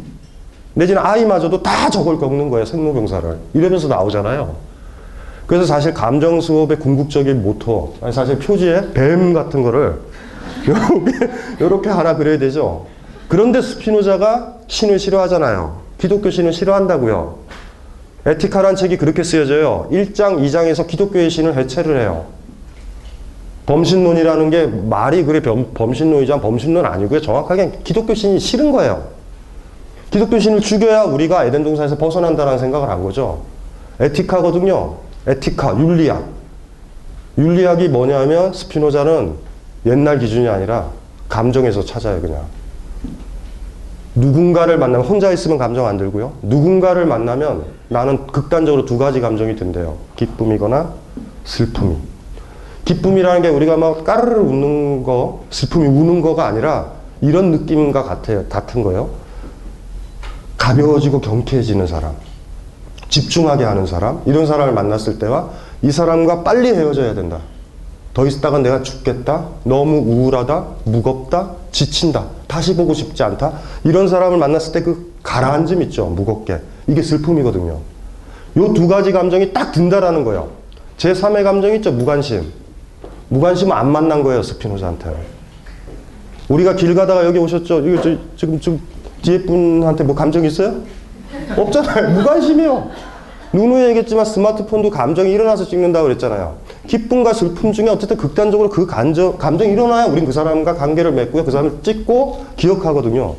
내지는 0.73 1.01
아이마저도 1.05 1.61
다 1.61 1.89
저걸 1.89 2.17
겪는 2.17 2.49
거예요, 2.49 2.65
생로병사를. 2.65 3.37
이러면서 3.53 3.87
나오잖아요. 3.89 4.55
그래서 5.51 5.65
사실 5.65 5.93
감정 5.93 6.39
수업의 6.39 6.79
궁극적인 6.79 7.43
모토, 7.43 7.95
아니 7.99 8.13
사실 8.13 8.39
표지에 8.39 8.93
뱀 8.93 9.33
같은 9.33 9.63
거를 9.63 9.99
이렇게, 10.63 11.29
이렇게 11.59 11.89
하나 11.89 12.15
그려야 12.15 12.37
되죠. 12.39 12.85
그런데 13.27 13.61
스피노자가 13.61 14.59
신을 14.67 14.97
싫어하잖아요. 14.97 15.81
기독교 15.97 16.29
신을 16.29 16.53
싫어한다고요. 16.53 17.39
에티카란 18.27 18.77
책이 18.77 18.95
그렇게 18.95 19.25
쓰여져요. 19.25 19.89
1장, 19.91 20.39
2장에서 20.39 20.87
기독교의 20.87 21.29
신을 21.29 21.57
해체를 21.57 21.99
해요. 21.99 22.27
범신론이라는 23.65 24.49
게 24.51 24.67
말이 24.67 25.25
그래 25.25 25.41
범, 25.41 25.73
범신론이지만 25.73 26.39
범신론 26.39 26.85
아니고요. 26.85 27.19
정확하게 27.19 27.79
기독교 27.83 28.13
신이 28.13 28.39
싫은 28.39 28.71
거예요. 28.71 29.03
기독교 30.11 30.39
신을 30.39 30.61
죽여야 30.61 31.03
우리가 31.03 31.43
에덴 31.43 31.65
동산에서 31.65 31.97
벗어난다는 31.97 32.57
생각을 32.57 32.87
한 32.87 33.03
거죠. 33.03 33.41
에티카거든요. 33.99 35.10
에티카, 35.27 35.77
윤리학. 35.79 36.25
윤리학이 37.37 37.89
뭐냐면 37.89 38.53
스피노자는 38.53 39.35
옛날 39.85 40.19
기준이 40.19 40.47
아니라 40.47 40.89
감정에서 41.29 41.83
찾아요, 41.85 42.21
그냥. 42.21 42.45
누군가를 44.15 44.77
만나면 44.77 45.07
혼자 45.07 45.31
있으면 45.31 45.57
감정 45.57 45.87
안 45.87 45.97
들고요. 45.97 46.33
누군가를 46.41 47.05
만나면 47.05 47.63
나는 47.87 48.27
극단적으로 48.27 48.85
두 48.85 48.97
가지 48.97 49.21
감정이 49.21 49.55
든대요. 49.55 49.97
기쁨이거나 50.17 50.93
슬픔이. 51.45 51.97
기쁨이라는 52.83 53.41
게 53.41 53.47
우리가 53.47 53.77
막 53.77 54.03
까르르 54.03 54.41
웃는 54.41 55.03
거, 55.03 55.45
슬픔이 55.49 55.87
우는 55.87 56.21
거가 56.21 56.47
아니라 56.47 56.91
이런 57.21 57.51
느낌과 57.51 58.03
같아요. 58.03 58.45
같은 58.49 58.83
거요. 58.83 59.09
가벼워지고 60.57 61.21
경쾌해지는 61.21 61.87
사람, 61.87 62.15
집중하게 63.11 63.63
하는 63.65 63.85
사람, 63.85 64.21
이런 64.25 64.47
사람을 64.47 64.73
만났을 64.73 65.19
때와 65.19 65.49
이 65.83 65.91
사람과 65.91 66.41
빨리 66.43 66.69
헤어져야 66.69 67.13
된다. 67.13 67.37
더 68.13 68.25
있다가 68.25 68.57
내가 68.59 68.81
죽겠다. 68.81 69.45
너무 69.63 69.97
우울하다. 69.99 70.65
무겁다. 70.85 71.51
지친다. 71.71 72.25
다시 72.47 72.75
보고 72.75 72.93
싶지 72.93 73.21
않다. 73.23 73.53
이런 73.83 74.07
사람을 74.07 74.37
만났을 74.37 74.73
때 74.73 74.81
그 74.81 75.11
가라앉음 75.23 75.81
있죠. 75.83 76.07
무겁게. 76.07 76.59
이게 76.87 77.01
슬픔이거든요. 77.03 77.77
요 78.57 78.73
두 78.73 78.87
가지 78.87 79.11
감정이 79.11 79.53
딱 79.53 79.71
든다라는 79.71 80.23
거예요. 80.25 80.49
제 80.97 81.13
3의 81.13 81.43
감정 81.43 81.73
있죠. 81.75 81.91
무관심. 81.91 82.43
무관심은 83.29 83.71
안 83.75 83.89
만난 83.91 84.23
거예요. 84.23 84.43
스피노자한테. 84.43 85.09
우리가 86.49 86.75
길 86.75 86.93
가다가 86.95 87.25
여기 87.25 87.39
오셨죠. 87.39 87.87
이거 87.87 88.01
저, 88.01 88.17
지금 88.35 88.59
좀 88.59 88.81
뒤에 89.21 89.43
분한테 89.43 90.03
뭐 90.03 90.15
감정 90.15 90.43
있어요? 90.43 90.75
없잖아요. 91.57 92.09
무관심이요. 92.11 92.89
누누이 93.53 93.83
얘기했지만 93.89 94.23
스마트폰도 94.25 94.89
감정이 94.91 95.31
일어나서 95.31 95.65
찍는다고 95.65 96.05
그랬잖아요. 96.07 96.55
기쁨과 96.87 97.33
슬픔 97.33 97.73
중에 97.73 97.89
어쨌든 97.89 98.15
극단적으로 98.17 98.69
그 98.69 98.85
감정, 98.85 99.37
감정이 99.37 99.71
일어나야 99.73 100.05
우린 100.05 100.25
그 100.25 100.31
사람과 100.31 100.75
관계를 100.75 101.11
맺고요. 101.11 101.43
그 101.43 101.51
사람을 101.51 101.79
찍고 101.83 102.45
기억하거든요. 102.55 103.35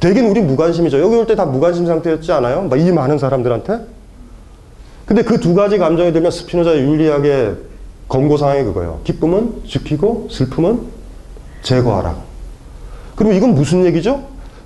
대긴 0.00 0.26
우리 0.28 0.40
무관심이죠. 0.40 0.98
여기 1.00 1.14
올 1.16 1.26
때 1.26 1.34
다 1.36 1.44
무관심 1.44 1.86
상태였지 1.86 2.32
않아요? 2.32 2.62
막 2.62 2.78
이 2.78 2.90
많은 2.90 3.18
사람들한테? 3.18 3.80
근데 5.04 5.22
그 5.22 5.38
두 5.38 5.54
가지 5.54 5.76
감정이 5.76 6.12
들면 6.12 6.30
스피노자 6.30 6.78
윤리학의 6.78 7.56
권고사항이 8.08 8.64
그거예요. 8.64 9.00
기쁨은 9.04 9.62
지키고 9.68 10.28
슬픔은 10.30 10.80
제거하라. 11.62 12.16
그럼 13.14 13.32
이건 13.34 13.54
무슨 13.54 13.84
얘기죠? 13.84 14.22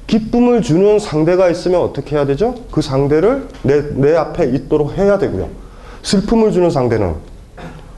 기쁨을 0.07 0.63
주는 0.63 0.99
상대가 0.99 1.49
있으면 1.49 1.81
어떻게 1.81 2.17
해야 2.17 2.27
되죠? 2.27 2.55
그 2.71 2.83
상대를 2.83 3.49
내, 3.63 3.83
내 3.95 4.15
앞에 4.15 4.45
있도록 4.47 4.97
해야 4.99 5.19
되고요. 5.19 5.49
슬픔을 6.03 6.53
주는 6.53 6.71
상대는 6.71 7.15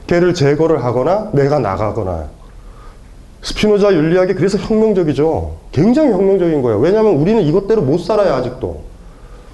걔를 0.07 0.33
제거를 0.33 0.83
하거나 0.83 1.29
내가 1.33 1.59
나가거나. 1.59 2.25
스피노자 3.41 3.93
윤리학이 3.93 4.33
그래서 4.33 4.57
혁명적이죠. 4.57 5.57
굉장히 5.71 6.11
혁명적인 6.11 6.61
거예요. 6.61 6.79
왜냐하면 6.79 7.13
우리는 7.13 7.41
이것대로 7.43 7.81
못 7.81 7.99
살아요, 7.99 8.33
아직도. 8.33 8.83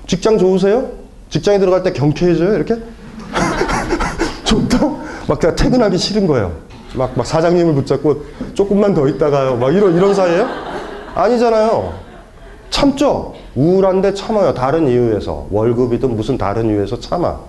직장 0.07 0.37
좋으세요? 0.37 0.89
직장에 1.29 1.59
들어갈 1.59 1.83
때 1.83 1.91
경쾌해져요, 1.91 2.55
이렇게? 2.55 2.75
좋다? 4.45 4.89
막 5.27 5.41
제가 5.41 5.55
퇴근하기 5.55 5.97
싫은 5.97 6.27
거예요. 6.27 6.53
막, 6.95 7.11
막 7.15 7.25
사장님을 7.25 7.73
붙잡고 7.73 8.23
조금만 8.53 8.93
더 8.93 9.07
있다가요. 9.07 9.57
막 9.57 9.73
이런, 9.73 9.95
이런 9.95 10.13
사이에요? 10.13 10.47
아니잖아요. 11.15 11.93
참죠. 12.73 13.35
우울한데 13.55 14.15
참아요. 14.15 14.55
다른 14.55 14.87
이유에서. 14.87 15.45
월급이든 15.51 16.15
무슨 16.15 16.39
다른 16.39 16.65
이유에서 16.69 16.99
참아. 16.99 17.39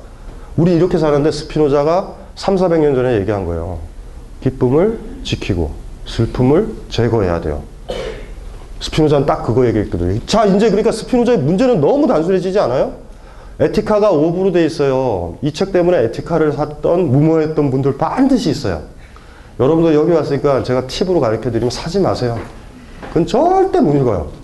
우리 0.59 0.75
이렇게 0.77 0.99
사는데 0.99 1.31
스피노자가 1.31 2.13
3, 2.35 2.57
400년 2.57 2.95
전에 2.95 3.17
얘기한 3.21 3.47
거예요. 3.47 3.79
기쁨을 4.43 4.99
지키고 5.23 5.71
슬픔을 6.05 6.69
제거해야 6.91 7.41
돼요. 7.41 7.63
스피노자는 8.81 9.25
딱 9.27 9.43
그거 9.45 9.67
얘기했거든요. 9.67 10.21
자, 10.27 10.45
이제 10.45 10.67
그러니까 10.69 10.93
스피노자의 10.93 11.39
문제는 11.39 11.81
너무 11.81 12.07
단순해지지 12.07 12.59
않아요? 12.59 12.93
에티카가 13.61 14.13
5부로 14.13 14.53
돼 14.53 14.67
있어요. 14.67 15.39
이 15.41 15.53
책 15.53 15.73
때문에 15.73 16.03
에티카를 16.05 16.53
샀던, 16.53 17.11
무모했던 17.11 17.71
분들 17.71 17.97
반드시 17.97 18.51
있어요. 18.51 18.83
여러분도 19.59 19.95
여기 19.95 20.13
왔으니까 20.13 20.63
제가 20.65 20.87
팁으로 20.87 21.21
가르쳐 21.21 21.51
드리면 21.51 21.71
사지 21.71 21.99
마세요. 21.99 22.39
그건 23.09 23.27
절대 23.27 23.81
못 23.81 23.95
읽어요. 23.95 24.44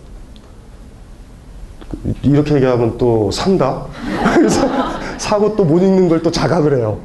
이렇게 2.23 2.55
얘기하면 2.57 2.97
또 2.99 3.31
산다. 3.31 3.87
그래서 4.35 4.69
사고 5.19 5.57
또 5.57 5.65
못 5.65 5.81
읽는 5.83 6.09
걸 6.09 6.23
또 6.23 6.31
자각을 6.31 6.77
해요. 6.77 6.99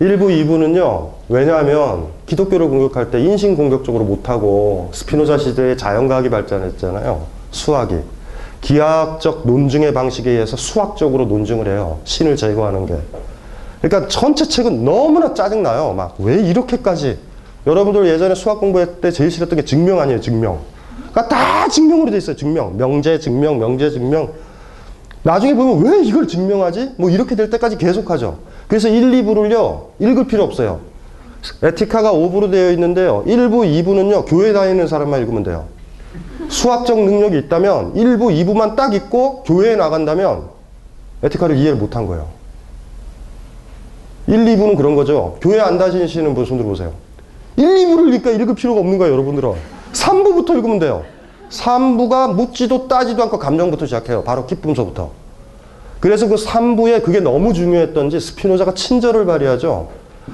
1부, 0.00 0.22
2부는요, 0.22 1.08
왜냐하면 1.28 2.06
기독교를 2.26 2.68
공격할 2.68 3.10
때 3.10 3.20
인신 3.20 3.56
공격적으로 3.56 4.04
못하고 4.04 4.90
스피노자 4.92 5.38
시대에 5.38 5.76
자연과학이 5.76 6.28
발전했잖아요. 6.30 7.22
수학이. 7.52 7.96
기하학적 8.62 9.42
논증의 9.46 9.92
방식에 9.94 10.30
의해서 10.30 10.56
수학적으로 10.56 11.26
논증을 11.26 11.66
해요. 11.68 11.98
신을 12.04 12.36
제거하는 12.36 12.86
게. 12.86 12.96
그러니까 13.80 14.08
전체 14.08 14.44
책은 14.46 14.84
너무나 14.84 15.34
짜증나요. 15.34 15.92
막 15.94 16.14
왜 16.18 16.36
이렇게까지. 16.42 17.18
여러분들 17.66 18.06
예전에 18.06 18.34
수학 18.34 18.58
공부할 18.60 19.00
때 19.00 19.10
제일 19.12 19.30
싫었던 19.30 19.56
게 19.56 19.64
증명 19.64 20.00
아니에요, 20.00 20.20
증명. 20.20 20.58
그러니까 21.12 21.28
다 21.28 21.68
증명으로 21.68 22.10
돼 22.10 22.16
있어요, 22.16 22.36
증명. 22.36 22.76
명제, 22.76 23.18
증명, 23.20 23.58
명제, 23.58 23.90
증명. 23.90 24.32
나중에 25.22 25.54
보면 25.54 25.84
왜 25.84 26.02
이걸 26.02 26.26
증명하지? 26.26 26.94
뭐 26.96 27.10
이렇게 27.10 27.36
될 27.36 27.50
때까지 27.50 27.76
계속하죠. 27.78 28.38
그래서 28.66 28.88
1, 28.88 29.10
2부를요, 29.10 29.88
읽을 30.00 30.26
필요 30.26 30.42
없어요. 30.42 30.80
에티카가 31.62 32.12
5부로 32.12 32.50
되어 32.50 32.70
있는데요. 32.72 33.22
1부, 33.26 33.84
2부는요, 33.84 34.24
교회 34.26 34.52
다니는 34.52 34.86
사람만 34.86 35.20
읽으면 35.20 35.42
돼요. 35.42 35.66
수학적 36.48 36.98
능력이 36.98 37.38
있다면 37.38 37.94
1부, 37.94 38.44
2부만 38.44 38.74
딱 38.76 38.94
읽고 38.94 39.42
교회에 39.44 39.76
나간다면 39.76 40.44
에티카를 41.22 41.56
이해를 41.56 41.76
못한 41.76 42.06
거예요. 42.06 42.26
1, 44.28 44.44
2부는 44.44 44.76
그런 44.76 44.94
거죠. 44.94 45.36
교회 45.40 45.60
안 45.60 45.78
다니시는 45.78 46.34
분 46.34 46.44
손 46.46 46.58
들어보세요. 46.58 46.92
1, 47.56 47.64
2부를 47.64 48.06
읽으니까 48.06 48.30
읽을 48.30 48.54
필요가 48.54 48.80
없는 48.80 48.98
거예요, 48.98 49.12
여러분들은. 49.12 49.52
3부부터 49.92 50.56
읽으면 50.56 50.78
돼요. 50.78 51.04
3부가 51.50 52.34
묻지도 52.34 52.88
따지도 52.88 53.22
않고 53.24 53.38
감정부터 53.38 53.86
시작해요. 53.86 54.22
바로 54.24 54.46
기쁨서부터. 54.46 55.10
그래서 56.00 56.26
그 56.26 56.34
3부에 56.34 57.02
그게 57.02 57.20
너무 57.20 57.52
중요했던지 57.52 58.18
스피노자가 58.18 58.74
친절을 58.74 59.26
발휘하죠. 59.26 59.88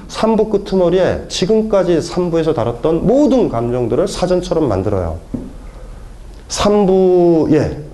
3부 0.07 0.49
끄트머리에 0.49 1.25
지금까지 1.27 1.99
3부에서 1.99 2.55
다뤘던 2.55 3.05
모든 3.05 3.49
감정들을 3.49 4.07
사전처럼 4.07 4.67
만들어요. 4.67 5.17
3부에 6.47 7.89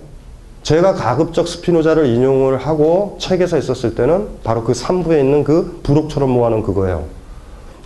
제가 0.63 0.93
가급적 0.93 1.47
스피노자를 1.47 2.07
인용을 2.07 2.57
하고 2.57 3.17
책에서 3.19 3.57
있었을 3.57 3.95
때는 3.95 4.27
바로 4.43 4.63
그 4.63 4.73
3부에 4.73 5.19
있는 5.19 5.43
그 5.43 5.79
부록처럼 5.83 6.29
모아놓은 6.29 6.63
그거예요. 6.63 7.05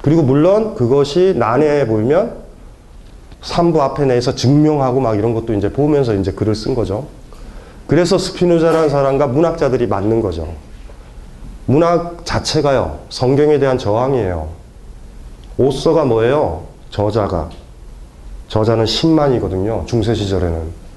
그리고 0.01 0.21
물론 0.21 0.75
그것이 0.75 1.33
난해해 1.37 1.87
보이면 1.87 2.48
3부 3.41 3.79
앞에 3.79 4.05
내서 4.05 4.35
증명하고 4.35 4.99
막 4.99 5.17
이런 5.17 5.33
것도 5.33 5.53
이제 5.53 5.71
보면서 5.71 6.13
이제 6.13 6.31
글을 6.31 6.55
쓴 6.55 6.75
거죠. 6.75 7.07
그래서 7.87 8.17
스피노자라는 8.17 8.89
사람과 8.89 9.27
문학자들이 9.27 9.87
맞는 9.87 10.21
거죠. 10.21 10.53
문학 11.65 12.25
자체가요, 12.25 12.99
성경에 13.09 13.59
대한 13.59 13.77
저항이에요. 13.77 14.49
오서가 15.57 16.05
뭐예요? 16.05 16.63
저자가. 16.89 17.49
저자는 18.47 18.85
10만이거든요. 18.85 19.85
중세 19.85 20.13
시절에는. 20.15 20.89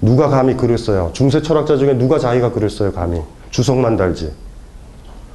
누가 0.00 0.28
감히 0.28 0.56
글을 0.56 0.78
써요? 0.78 1.10
중세 1.12 1.42
철학자 1.42 1.76
중에 1.76 1.94
누가 1.94 2.18
자기가 2.18 2.52
글을 2.52 2.70
써요, 2.70 2.92
감히? 2.92 3.20
주석만 3.50 3.96
달지. 3.96 4.32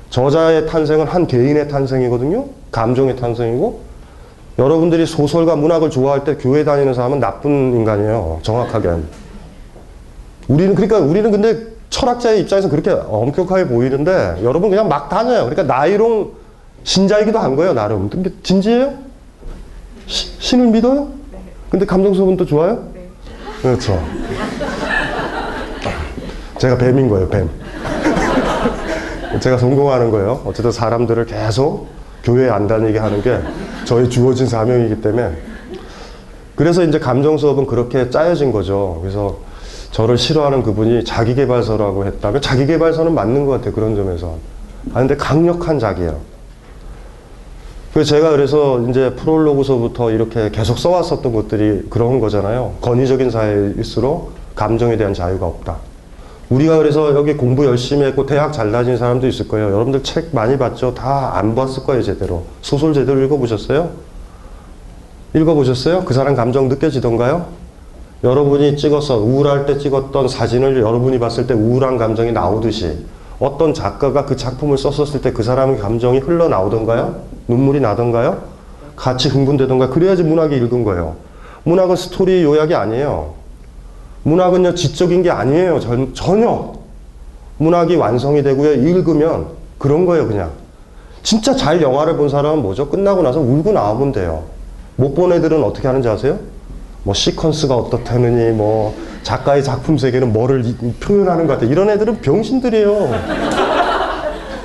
저자의 0.10 0.68
탄생은 0.68 1.08
한 1.08 1.28
개인의 1.28 1.68
탄생이거든요. 1.70 2.46
감정의 2.72 3.16
탄생이고. 3.16 3.93
여러분들이 4.60 5.06
소설과 5.06 5.56
문학을 5.56 5.90
좋아할 5.90 6.24
때 6.24 6.36
교회 6.38 6.64
다니는 6.64 6.94
사람은 6.94 7.20
나쁜 7.20 7.52
인간이에요. 7.74 8.40
정확하게. 8.44 8.90
우리는, 10.48 10.76
그러니까 10.76 11.00
우리는 11.00 11.32
근데 11.32 11.74
철학자의 11.90 12.42
입장에서 12.42 12.70
그렇게 12.70 12.92
엄격하게 12.92 13.68
보이는데 13.68 14.40
여러분 14.44 14.70
그냥 14.70 14.88
막 14.88 15.10
다녀요. 15.10 15.46
그러니까 15.46 15.64
나이롱 15.64 16.32
신자이기도 16.84 17.40
한 17.40 17.56
거예요, 17.56 17.74
나름. 17.74 18.10
근데 18.10 18.30
진지해요? 18.44 18.94
시, 20.06 20.40
신을 20.40 20.68
믿어요? 20.68 21.08
근데 21.70 21.86
감정소분 21.86 22.38
또 22.38 22.46
좋아요? 22.46 22.84
그렇죠. 23.62 24.04
제가 26.60 26.78
뱀인 26.78 27.10
거예요, 27.10 27.30
뱀. 27.30 27.50
제가 29.40 29.58
성공하는 29.58 30.12
거예요. 30.12 30.42
어쨌든 30.46 30.72
사람들을 30.72 31.26
계속 31.26 31.88
교회에 32.24 32.50
안 32.50 32.68
다니게 32.68 32.98
하는 32.98 33.22
게 33.22 33.40
저의 33.86 34.10
주어진 34.10 34.48
사명이기 34.48 35.02
때문에. 35.02 35.32
그래서 36.56 36.84
이제 36.84 37.00
감정 37.00 37.38
수업은 37.38 37.66
그렇게 37.66 38.10
짜여진 38.10 38.52
거죠. 38.52 39.00
그래서 39.02 39.38
저를 39.92 40.18
싫어하는 40.18 40.64
그분이 40.64 41.04
자기개발서라고 41.04 42.06
했다면 42.06 42.42
자기개발서는 42.42 43.14
맞는 43.14 43.46
것 43.46 43.54
같아요. 43.54 43.74
그런 43.74 43.96
점에서. 43.96 44.38
아, 44.94 45.00
근데 45.00 45.16
강력한 45.16 45.80
자기예요. 45.80 46.20
그래서 47.94 48.16
제가 48.16 48.32
그래서 48.32 48.80
이제 48.90 49.14
프롤로그서부터 49.16 50.12
이렇게 50.12 50.50
계속 50.50 50.80
써왔었던 50.80 51.32
것들이 51.32 51.88
그런 51.90 52.20
거잖아요. 52.20 52.74
권위적인 52.82 53.30
사회일수록 53.30 54.32
감정에 54.56 54.98
대한 54.98 55.14
자유가 55.14 55.46
없다. 55.46 55.78
우리가 56.50 56.78
그래서 56.78 57.16
여기 57.16 57.34
공부 57.36 57.66
열심히 57.66 58.06
했고 58.06 58.26
대학 58.26 58.52
잘 58.54 58.72
다닌 58.72 58.98
사람도 58.98 59.28
있을 59.28 59.48
거예요. 59.48 59.68
여러분들 59.72 60.04
책 60.04 60.30
많이 60.34 60.58
봤죠? 60.58 60.94
다 60.94 61.34
안 61.36 61.56
봤을 61.56 61.84
거예요, 61.84 62.04
제대로. 62.04 62.44
소설 62.62 62.94
제대로 62.94 63.22
읽어보셨어요? 63.24 63.90
읽어보셨어요? 65.36 66.04
그 66.06 66.14
사람 66.14 66.36
감정 66.36 66.68
느껴지던가요? 66.70 67.46
여러분이 68.24 68.78
찍어서 68.78 69.18
우울할 69.18 69.66
때 69.66 69.78
찍었던 69.78 70.28
사진을 70.28 70.78
여러분이 70.80 71.20
봤을 71.20 71.48
때 71.48 71.54
우울한 71.54 71.98
감정이 71.98 72.32
나오듯이 72.32 73.00
어떤 73.40 73.74
작가가 73.74 74.26
그 74.26 74.36
작품을 74.38 74.78
썼었을 74.78 75.22
때 75.22 75.34
그 75.34 75.44
사람의 75.44 75.80
감정이 75.80 76.20
흘러나오던가요? 76.20 77.16
눈물이 77.48 77.80
나던가요? 77.82 78.44
같이 78.96 79.28
흥분되던가 79.30 79.90
그래야지 79.90 80.24
문학이 80.24 80.56
읽은 80.56 80.84
거예요. 80.84 81.16
문학은 81.64 81.96
스토리 81.96 82.44
요약이 82.44 82.76
아니에요. 82.76 83.34
문학은요 84.24 84.76
지적인 84.76 85.24
게 85.24 85.30
아니에요. 85.32 85.80
전, 85.80 86.14
전혀. 86.14 86.74
문학이 87.58 87.96
완성이 87.96 88.42
되고요. 88.44 88.74
읽으면 88.74 89.48
그런 89.78 90.06
거예요 90.06 90.28
그냥. 90.28 90.52
진짜 91.22 91.56
잘 91.56 91.82
영화를 91.82 92.18
본 92.18 92.28
사람은 92.30 92.62
뭐죠? 92.62 92.90
끝나고 92.90 93.22
나서 93.22 93.40
울고 93.40 93.72
나오면 93.72 94.12
돼요. 94.12 94.44
못 94.96 95.14
본 95.16 95.32
애들은 95.34 95.64
어떻게 95.64 95.88
하는지 95.88 96.08
아세요? 96.10 96.38
뭐 97.04 97.14
시퀀스가 97.14 97.72
어떻다느니 97.72 98.52
뭐 98.56 98.96
작가의 99.24 99.64
작품 99.64 99.98
세계는 99.98 100.32
뭐를 100.34 100.66
이- 100.66 100.76
표현하는 101.00 101.48
것 101.48 101.54
같아. 101.54 101.66
이런 101.66 101.90
애들은 101.90 102.22
병신들이에요. 102.22 103.10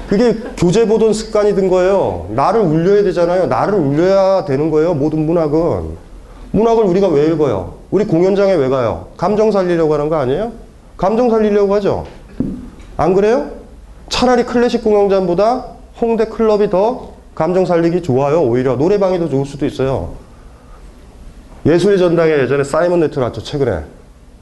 그게 0.08 0.36
교재 0.56 0.86
보던 0.86 1.12
습관이 1.12 1.54
든 1.54 1.68
거예요. 1.68 2.26
나를 2.30 2.60
울려야 2.60 3.02
되잖아요. 3.04 3.46
나를 3.46 3.74
울려야 3.74 4.44
되는 4.46 4.70
거예요. 4.70 4.94
모든 4.94 5.26
문학은. 5.26 6.07
문학을 6.52 6.84
우리가 6.84 7.08
왜 7.08 7.26
읽어요? 7.26 7.74
우리 7.90 8.04
공연장에 8.04 8.54
왜 8.54 8.68
가요? 8.68 9.08
감정 9.16 9.50
살리려고 9.50 9.94
하는 9.94 10.08
거 10.08 10.16
아니에요? 10.16 10.52
감정 10.96 11.30
살리려고 11.30 11.74
하죠. 11.74 12.06
안 12.96 13.14
그래요? 13.14 13.50
차라리 14.08 14.44
클래식 14.44 14.82
공연장보다 14.82 15.66
홍대 16.00 16.24
클럽이 16.26 16.70
더 16.70 17.12
감정 17.34 17.66
살리기 17.66 18.02
좋아요. 18.02 18.42
오히려 18.42 18.76
노래방이 18.76 19.18
더 19.18 19.28
좋을 19.28 19.46
수도 19.46 19.66
있어요. 19.66 20.14
예술의 21.66 21.98
전당에 21.98 22.32
예전에 22.32 22.64
사이먼 22.64 23.00
네트를 23.00 23.24
왔죠. 23.24 23.42
최근에. 23.42 23.84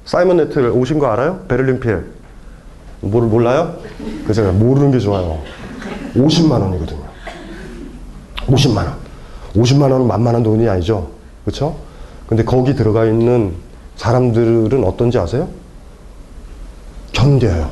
사이먼 0.05 0.37
네트를 0.39 0.71
오신 0.71 0.99
거 0.99 1.09
알아요? 1.09 1.41
베를린 1.49 1.81
필. 1.81 2.07
모를 3.01 3.29
몰라요? 3.29 3.77
그래서 4.23 4.51
모르는 4.53 4.93
게 4.93 4.99
좋아요. 4.99 5.39
50만 6.15 6.53
원이거든요. 6.53 7.01
50만 8.47 8.77
원. 8.77 8.95
50만 9.55 9.83
원은 9.83 10.07
만만한 10.07 10.43
돈이 10.43 10.69
아니죠. 10.69 11.09
그렇죠? 11.45 11.77
근데 12.27 12.45
거기 12.45 12.75
들어가 12.75 13.05
있는 13.05 13.55
사람들은 13.97 14.85
어떤지 14.85 15.19
아세요? 15.19 15.49
견뎌요. 17.13 17.71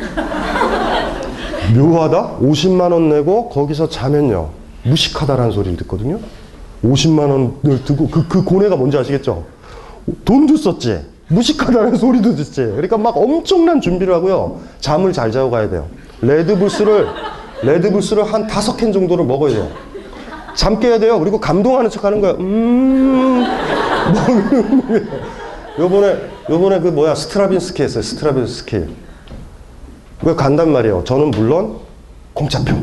묘하다? 1.76 2.38
50만 2.40 2.92
원 2.92 3.08
내고 3.10 3.48
거기서 3.50 3.88
자면요. 3.88 4.50
무식하다라는 4.84 5.52
소리를 5.52 5.76
듣거든요. 5.78 6.18
50만 6.84 7.30
원을 7.30 7.84
듣고 7.84 8.08
그, 8.08 8.26
그 8.26 8.42
고뇌가 8.42 8.76
뭔지 8.76 8.96
아시겠죠? 8.96 9.44
돈도 10.24 10.56
썼지. 10.56 11.04
무식하다는 11.28 11.96
소리도 11.96 12.34
듣지. 12.34 12.62
그러니까 12.62 12.98
막 12.98 13.16
엄청난 13.16 13.80
준비를 13.80 14.12
하고요. 14.14 14.60
잠을 14.80 15.12
잘 15.12 15.30
자고 15.30 15.50
가야 15.50 15.68
돼요. 15.70 15.86
레드불스를, 16.22 17.06
레드불스를 17.62 18.24
한 18.24 18.46
다섯 18.46 18.76
캔 18.76 18.92
정도를 18.92 19.24
먹어야 19.24 19.52
돼요. 19.52 19.68
잠 20.56 20.80
깨야 20.80 20.98
돼요. 20.98 21.18
그리고 21.20 21.38
감동하는 21.38 21.88
척 21.90 22.04
하는 22.04 22.20
거야. 22.20 22.32
음, 22.32 23.44
요. 24.10 25.04
요번에, 25.84 26.16
요번에 26.48 26.80
그 26.80 26.88
뭐야, 26.88 27.14
스트라빈스키 27.14 27.82
했어요. 27.82 28.02
스트라빈스키. 28.02 28.84
그 30.22 30.36
간단 30.36 30.70
말이에요. 30.72 31.04
저는 31.04 31.30
물론 31.30 31.78
공짜표. 32.34 32.76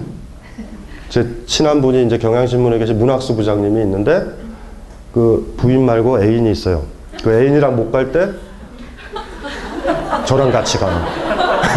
제 1.09 1.27
친한 1.45 1.81
분이 1.81 2.05
이제 2.05 2.17
경향신문에 2.17 2.79
계신 2.79 2.97
문학수 2.97 3.35
부장님이 3.35 3.81
있는데 3.81 4.23
그 5.13 5.53
부인 5.57 5.85
말고 5.85 6.21
애인이 6.23 6.51
있어요. 6.51 6.83
그 7.23 7.31
애인이랑 7.31 7.75
못 7.75 7.91
갈 7.91 8.11
때 8.11 8.29
저랑 10.25 10.51
같이 10.51 10.77
가는. 10.77 10.97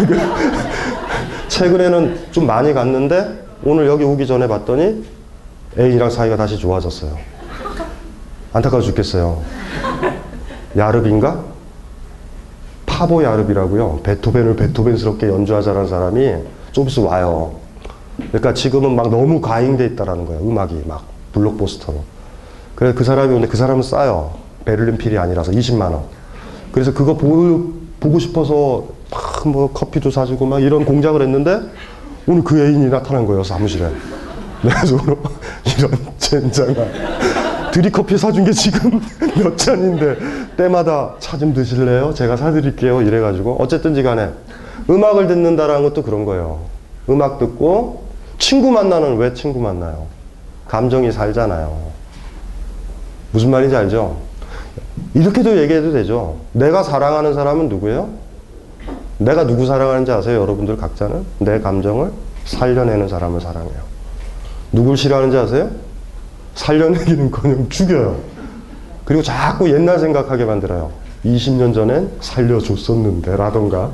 최근에는 1.47 2.17
좀 2.31 2.45
많이 2.47 2.73
갔는데 2.73 3.45
오늘 3.63 3.87
여기 3.87 4.03
오기 4.03 4.25
전에 4.27 4.47
봤더니 4.47 5.03
애인이랑 5.77 6.09
사이가 6.09 6.35
다시 6.35 6.57
좋아졌어요. 6.57 7.17
안타까워 8.53 8.81
죽겠어요. 8.81 9.41
야르빈가? 10.77 11.43
파보 12.85 13.23
야르비라고요. 13.23 14.01
베토벤을 14.03 14.55
베토벤스럽게 14.55 15.27
연주하자는 15.27 15.87
사람이 15.87 16.33
좀 16.71 16.87
있으면 16.87 17.09
와요. 17.09 17.53
그러니까 18.17 18.53
지금은 18.53 18.95
막 18.95 19.09
너무 19.09 19.41
과잉돼 19.41 19.85
있다라는 19.87 20.25
거예요. 20.25 20.41
음악이 20.41 20.83
막 20.85 21.05
블록버스터로. 21.33 22.03
그래서 22.75 22.97
그 22.97 23.03
사람이 23.03 23.29
오는데 23.29 23.47
그 23.47 23.57
사람은 23.57 23.83
싸요. 23.83 24.33
베를린 24.65 24.97
필이 24.97 25.17
아니라서 25.17 25.51
20만 25.51 25.81
원. 25.91 26.03
그래서 26.71 26.93
그거 26.93 27.15
보, 27.15 27.71
보고 27.99 28.19
싶어서 28.19 28.85
막 29.09 29.31
뭐 29.45 29.71
커피도 29.71 30.11
사주고 30.11 30.45
막 30.45 30.61
이런 30.61 30.85
공작을 30.85 31.21
했는데 31.21 31.61
오늘 32.27 32.43
그 32.43 32.59
애인이 32.59 32.89
나타난 32.89 33.25
거예요 33.25 33.43
사무실에. 33.43 33.89
그래서 34.61 34.97
이런 35.77 35.91
젠장아. 36.17 36.75
드립커피 37.71 38.17
사준 38.17 38.43
게 38.45 38.51
지금 38.51 38.99
몇 39.41 39.57
잔인데 39.57 40.17
때마다 40.57 41.15
차 41.19 41.37
좀 41.37 41.53
드실래요? 41.53 42.13
제가 42.13 42.35
사드릴게요. 42.37 43.01
이래가지고 43.01 43.57
어쨌든지 43.59 44.03
간에 44.03 44.29
음악을 44.89 45.27
듣는다라는 45.27 45.83
것도 45.83 46.03
그런 46.03 46.25
거예요. 46.25 46.59
음악 47.09 47.39
듣고 47.39 48.03
친구 48.37 48.71
만나는 48.71 49.17
왜 49.17 49.33
친구 49.33 49.59
만나요? 49.59 50.07
감정이 50.67 51.11
살잖아요. 51.11 51.91
무슨 53.31 53.49
말인지 53.49 53.75
알죠? 53.75 54.17
이렇게도 55.13 55.57
얘기해도 55.61 55.91
되죠. 55.93 56.37
내가 56.51 56.83
사랑하는 56.83 57.33
사람은 57.33 57.69
누구예요? 57.69 58.09
내가 59.17 59.45
누구 59.45 59.65
사랑하는지 59.65 60.11
아세요? 60.11 60.41
여러분들 60.41 60.77
각자는? 60.77 61.23
내 61.39 61.59
감정을 61.59 62.11
살려내는 62.45 63.07
사람을 63.07 63.39
사랑해요. 63.41 63.79
누굴 64.71 64.97
싫어하는지 64.97 65.37
아세요? 65.37 65.69
살려내기는커녕 66.55 67.69
죽여요. 67.69 68.19
그리고 69.05 69.23
자꾸 69.23 69.69
옛날 69.71 69.99
생각하게 69.99 70.45
만들어요. 70.45 70.91
20년 71.25 71.73
전엔 71.73 72.11
살려줬었는데 72.21 73.35
라던가 73.37 73.91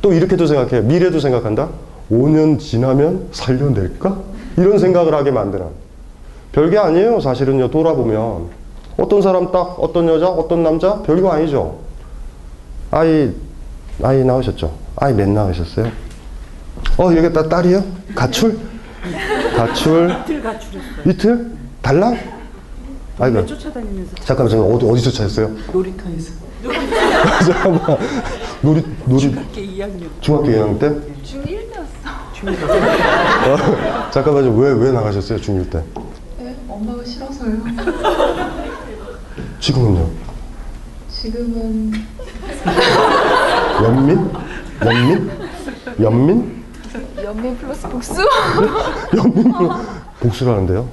또 0.00 0.12
이렇게도 0.12 0.46
생각해요. 0.46 0.82
미래도 0.82 1.20
생각한다. 1.20 1.68
5년 2.10 2.58
지나면 2.58 3.28
살려낼까? 3.32 4.18
이런 4.56 4.78
생각을 4.78 5.14
하게 5.14 5.30
만드는. 5.30 5.66
별게 6.52 6.78
아니에요. 6.78 7.20
사실은요. 7.20 7.70
돌아보면 7.70 8.48
어떤 8.98 9.22
사람 9.22 9.50
딱 9.50 9.76
어떤 9.78 10.06
여자 10.08 10.28
어떤 10.28 10.62
남자 10.62 11.00
별거 11.02 11.30
아니죠. 11.30 11.78
아이 12.90 13.32
아이 14.02 14.22
나오셨죠? 14.24 14.70
아이 14.96 15.14
몇 15.14 15.28
나오셨어요? 15.28 15.86
어 16.98 17.16
여기 17.16 17.32
다 17.32 17.48
딸이요? 17.48 17.82
가출? 18.14 18.58
가출? 19.56 20.14
이틀 20.24 20.42
가출했어요. 20.42 21.02
이틀? 21.06 21.50
달랑? 21.82 22.16
아이고 23.18 23.44
쫓아다니면서 23.46 24.14
잠깐만 24.24 24.50
잠깐 24.50 24.72
어디 24.72 24.86
어디서 24.86 25.10
찾았어요? 25.10 25.50
놀이터에서 25.72 26.32
잠깐만 27.44 27.98
놀이 28.62 28.84
놀이 29.04 29.26
학교 29.34 29.60
2학년 29.60 30.08
중학교 30.20 30.46
2학년 30.46 30.78
때? 30.78 30.88
중1 31.24 31.44
때였어. 31.72 31.92
어, 33.52 34.10
잠깐만요 34.10 34.50
왜왜 34.56 34.92
나가셨어요 34.92 35.38
중1 35.40 35.70
때? 35.70 35.82
네, 36.38 36.56
엄마가 36.68 37.04
싫어서요. 37.04 37.56
지금은요? 39.60 40.10
지금은 41.10 41.92
연민? 43.82 44.30
연민? 44.84 45.30
연민? 46.00 46.62
연민 47.22 47.56
플러스 47.58 47.88
복수? 47.88 48.14
연민 49.16 49.52
복수라는데요? 50.20 50.88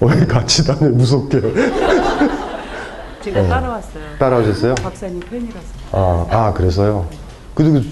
왜 0.00 0.26
같이 0.26 0.66
다녀 0.66 0.90
무섭게 0.90 1.40
제가 3.22 3.42
네. 3.42 3.48
따라왔어요. 3.48 4.02
따라오셨어요? 4.18 4.74
박사님 4.76 5.20
팬이라서. 5.20 5.66
아, 5.92 6.26
아 6.30 6.52
그래서요? 6.52 7.06
그래도 7.54 7.80
그- 7.80 7.86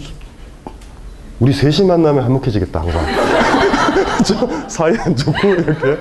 우리 1.40 1.52
셋이 1.52 1.88
만나면 1.88 2.22
한몫해지겠다 2.24 2.80
항상 2.80 3.05
저 4.24 4.68
사이 4.68 4.96
안 4.98 5.16
좋고 5.16 5.48
이렇게 5.48 5.98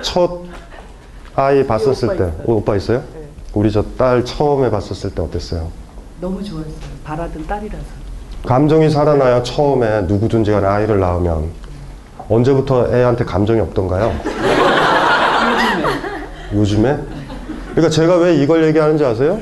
첫 0.00 0.40
아이 1.34 1.66
봤었을 1.66 2.08
오빠 2.08 2.16
때 2.16 2.24
있어요. 2.24 2.42
어, 2.46 2.52
오빠 2.54 2.76
있어요? 2.76 2.98
네. 3.14 3.28
우리 3.52 3.70
저 3.70 3.84
딸 3.98 4.24
처음에 4.24 4.70
봤었을 4.70 5.10
때 5.10 5.20
어땠어요? 5.22 5.68
너무 6.20 6.42
좋았어요. 6.42 6.72
바라던 7.04 7.46
딸이라서. 7.46 7.84
감정이 8.46 8.88
살아나야 8.88 9.42
처음에 9.42 10.02
누구든지 10.02 10.50
간에 10.52 10.66
아이를 10.66 11.00
낳으면 11.00 11.50
언제부터 12.28 12.94
애한테 12.94 13.24
감정이 13.24 13.60
없던가요? 13.60 14.14
요즘에? 16.52 16.98
그러니까 17.72 17.90
제가 17.90 18.16
왜 18.18 18.36
이걸 18.36 18.64
얘기하는지 18.64 19.04
아세요? 19.04 19.38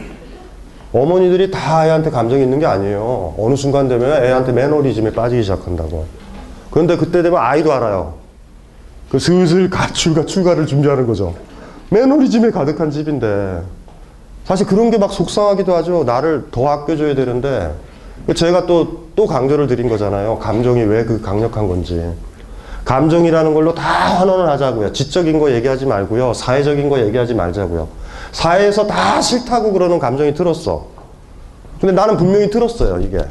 어머니들이 0.92 1.50
다 1.50 1.86
애한테 1.86 2.10
감정이 2.10 2.42
있는 2.42 2.58
게 2.58 2.66
아니에요. 2.66 3.34
어느 3.38 3.56
순간 3.56 3.88
되면 3.88 4.22
애한테 4.24 4.52
매너리즘에 4.52 5.12
빠지기 5.12 5.42
시작한다고. 5.42 6.04
그런데 6.70 6.96
그때 6.96 7.22
되면 7.22 7.38
아이도 7.40 7.72
알아요. 7.72 8.14
그 9.10 9.18
슬슬 9.18 9.68
가출과 9.68 10.26
출가를 10.26 10.66
준비하는 10.66 11.06
거죠. 11.06 11.34
매너리즘에 11.90 12.50
가득한 12.50 12.90
집인데 12.90 13.60
사실 14.44 14.66
그런 14.66 14.90
게 14.90 14.98
막 14.98 15.12
속상하기도 15.12 15.74
하죠. 15.76 16.04
나를 16.04 16.46
더 16.50 16.68
아껴줘야 16.68 17.14
되는데 17.14 17.72
제가 18.34 18.66
또, 18.66 19.04
또 19.14 19.26
강조를 19.26 19.66
드린 19.66 19.88
거잖아요. 19.88 20.38
감정이 20.38 20.80
왜 20.82 21.04
그 21.04 21.20
강력한 21.20 21.68
건지. 21.68 22.02
감정이라는 22.84 23.54
걸로 23.54 23.74
다 23.74 23.82
환원을 24.18 24.48
하자고요. 24.48 24.92
지적인 24.92 25.38
거 25.38 25.50
얘기하지 25.52 25.86
말고요. 25.86 26.34
사회적인 26.34 26.88
거 26.88 26.98
얘기하지 27.00 27.34
말자고요. 27.34 27.88
사회에서 28.32 28.86
다 28.86 29.20
싫다고 29.20 29.72
그러는 29.72 29.98
감정이 29.98 30.34
들었어. 30.34 30.86
근데 31.80 31.94
나는 31.94 32.16
분명히 32.16 32.50
들었어요, 32.50 33.00
이게. 33.00 33.24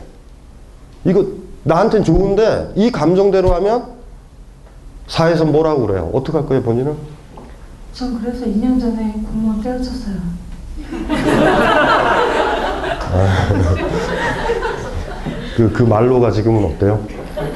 이거 1.06 1.26
나한텐 1.64 2.04
좋은데 2.04 2.72
이 2.76 2.92
감정대로 2.92 3.54
하면 3.56 3.86
사회에서 5.08 5.46
뭐라고 5.46 5.88
그래요? 5.88 6.10
어떡할 6.14 6.46
거예요, 6.46 6.64
본인은? 6.64 6.96
전 7.94 8.22
그래서 8.22 8.46
2년 8.46 8.80
전에 8.80 9.14
공무원 9.32 9.62
때려쳤어요. 9.62 10.16
그, 15.58 15.72
그 15.72 15.84
말로가 15.84 16.32
지금은 16.32 16.66
어때요? 16.66 17.06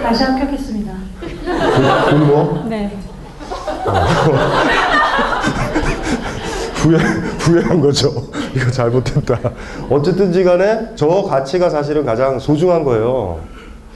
다시 0.01 0.23
합격했습니다. 0.23 0.84
그, 2.09 2.15
뭐? 2.15 2.65
네. 2.69 2.97
후회, 6.75 6.97
후회한 6.97 7.81
거죠. 7.81 8.11
이거 8.55 8.69
잘못했다. 8.71 9.39
어쨌든지 9.89 10.43
간에 10.43 10.89
저 10.95 11.07
가치가 11.23 11.69
사실은 11.69 12.05
가장 12.05 12.39
소중한 12.39 12.83
거예요. 12.83 13.39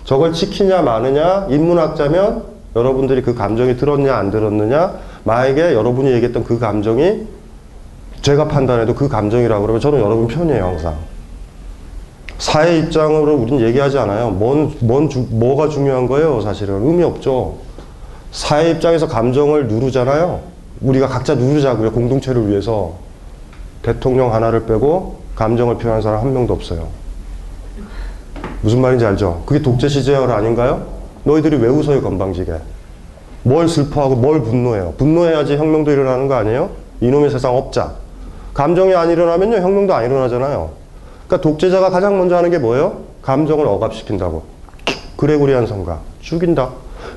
저걸 0.06 0.34
지키냐 0.34 0.82
마느냐, 0.82 1.48
인문학자면 1.50 2.44
여러분들이 2.76 3.22
그 3.22 3.36
감정이 3.36 3.78
들었냐 3.78 4.16
안 4.16 4.32
들었느냐, 4.32 4.94
만약에 5.24 5.74
여러분이 5.74 6.12
얘기했던 6.14 6.44
그 6.44 6.60
감정이 6.60 7.28
제가 8.22 8.48
판단해도 8.48 8.96
그 8.96 9.08
감정이라고 9.08 9.62
그러면 9.62 9.82
저는 9.82 10.00
여러분 10.00 10.28
편이에요, 10.28 10.64
항상. 10.66 10.96
사회 12.38 12.80
입장으로 12.80 13.36
우린 13.36 13.60
얘기하지 13.60 13.98
않아요. 14.00 14.30
뭔, 14.30 14.74
뭔, 14.80 15.10
주- 15.10 15.28
뭐가 15.30 15.68
중요한 15.70 16.08
거예요, 16.08 16.42
사실은. 16.42 16.86
의미 16.88 17.04
없죠. 17.04 17.58
사회 18.32 18.72
입장에서 18.72 19.08
감정을 19.08 19.68
누르잖아요. 19.68 20.42
우리가 20.82 21.08
각자 21.08 21.36
누르자고요. 21.36 21.92
공동체를 21.92 22.48
위해서. 22.50 22.94
대통령 23.82 24.34
하나를 24.34 24.66
빼고 24.66 25.20
감정을 25.36 25.78
표현한 25.78 26.02
사람 26.02 26.22
한 26.22 26.34
명도 26.34 26.54
없어요. 26.54 26.88
무슨 28.62 28.82
말인지 28.82 29.06
알죠? 29.06 29.44
그게 29.46 29.62
독재 29.62 29.88
시제열 29.88 30.30
아닌가요? 30.32 30.86
너희들이 31.24 31.58
왜 31.58 31.70
웃어요, 31.70 32.02
건방지게? 32.02 32.54
뭘 33.44 33.70
슬퍼하고 33.70 34.16
뭘 34.16 34.42
분노해요? 34.42 34.96
분노해야지 34.98 35.56
혁명도 35.56 35.92
일어나는 35.92 36.28
거 36.28 36.36
아니에요? 36.36 36.70
이놈의 37.00 37.32
세상 37.32 37.56
없자. 37.56 37.94
감정이 38.54 38.94
안 38.94 39.10
일어나면요, 39.10 39.58
혁명도 39.58 39.94
안 39.94 40.06
일어나잖아요. 40.06 40.72
그러니까 41.28 41.42
독재자가 41.42 41.90
가장 41.90 42.18
먼저 42.18 42.36
하는 42.36 42.50
게 42.50 42.58
뭐예요? 42.58 43.00
감정을 43.22 43.66
억압시킨다고. 43.66 44.44
그레고리안 45.16 45.68
성가. 45.68 46.00
죽인다. 46.20 46.70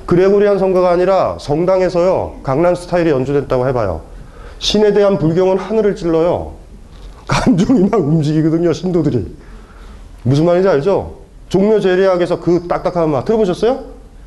그레고리안 0.05 0.59
성가가 0.59 0.89
아니라 0.89 1.37
성당에서요, 1.39 2.39
강남 2.43 2.75
스타일이 2.75 3.09
연주됐다고 3.11 3.67
해봐요. 3.69 4.01
신에 4.59 4.93
대한 4.93 5.17
불경은 5.17 5.57
하늘을 5.57 5.95
찔러요. 5.95 6.53
감정이 7.27 7.89
막 7.89 7.99
움직이거든요, 8.01 8.73
신도들이. 8.73 9.35
무슨 10.23 10.45
말인지 10.45 10.67
알죠? 10.67 11.15
종묘 11.49 11.79
제리학에서 11.79 12.39
그 12.39 12.67
딱딱한 12.67 13.09
말 13.09 13.23
들어보셨어요? 13.25 13.79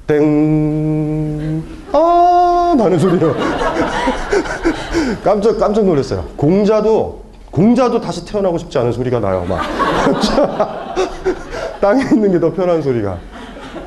땡, 0.06 1.62
아, 1.92 2.74
나는 2.76 2.98
소리요. 2.98 3.34
깜짝, 5.24 5.58
깜짝 5.58 5.84
놀랐어요. 5.84 6.24
공자도, 6.36 7.22
공자도 7.50 8.00
다시 8.00 8.24
태어나고 8.24 8.58
싶지 8.58 8.78
않은 8.78 8.92
소리가 8.92 9.18
나요, 9.20 9.44
막. 9.48 9.60
땅에 11.80 12.02
있는 12.04 12.32
게 12.32 12.40
더 12.40 12.52
편한 12.52 12.80
소리가. 12.82 13.18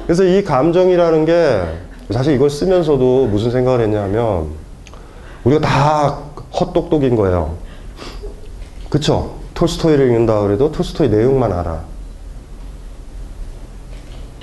그래서 0.09 0.23
이 0.23 0.43
감정이라는 0.43 1.25
게 1.25 1.61
사실 2.09 2.33
이걸 2.33 2.49
쓰면서도 2.49 3.27
무슨 3.27 3.51
생각을 3.51 3.81
했냐면 3.81 4.47
우리가 5.43 5.61
다 5.61 6.17
헛똑똑인 6.59 7.15
거예요. 7.15 7.57
그쵸? 8.89 9.35
톨스토이를 9.53 10.07
읽는다 10.07 10.41
그래도 10.41 10.71
톨스토이 10.71 11.09
내용만 11.09 11.51
알아. 11.51 11.81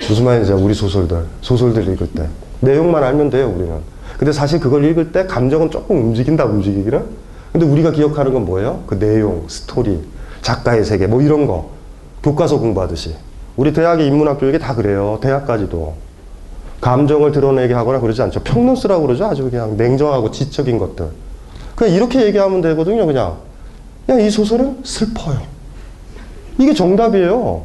무슨 0.07 0.23
말인지? 0.23 0.53
우리 0.53 0.73
소설들. 0.73 1.25
소설들 1.41 1.85
읽을 1.89 2.13
때. 2.13 2.29
내용만 2.61 3.03
알면 3.03 3.29
돼요, 3.29 3.51
우리는. 3.53 3.77
근데 4.17 4.31
사실 4.31 4.61
그걸 4.61 4.85
읽을 4.85 5.11
때 5.11 5.25
감정은 5.25 5.69
조금 5.69 5.97
움직인다, 5.97 6.45
움직이기는. 6.45 7.05
근데 7.51 7.65
우리가 7.65 7.91
기억하는 7.91 8.31
건 8.31 8.45
뭐예요? 8.45 8.85
그 8.87 8.97
내용, 8.97 9.43
스토리, 9.49 9.99
작가의 10.41 10.85
세계, 10.85 11.07
뭐 11.07 11.21
이런 11.21 11.45
거. 11.45 11.71
교과서 12.23 12.57
공부하듯이. 12.57 13.15
우리 13.57 13.73
대학의 13.73 14.05
인문학 14.07 14.39
교육이 14.39 14.59
다 14.59 14.75
그래요. 14.75 15.19
대학까지도. 15.21 15.93
감정을 16.79 17.31
드러내게 17.31 17.73
하거나 17.73 17.99
그러지 17.99 18.21
않죠. 18.21 18.41
평론 18.41 18.75
쓰라고 18.75 19.07
그러죠. 19.07 19.25
아주 19.25 19.49
그냥 19.49 19.75
냉정하고 19.77 20.29
지적인 20.31 20.77
것들. 20.77 21.07
그냥 21.75 21.93
이렇게 21.93 22.23
얘기하면 22.27 22.61
되거든요, 22.61 23.05
그냥. 23.07 23.37
그냥 24.05 24.21
이 24.21 24.29
소설은 24.29 24.77
슬퍼요. 24.83 25.39
이게 26.59 26.73
정답이에요. 26.73 27.63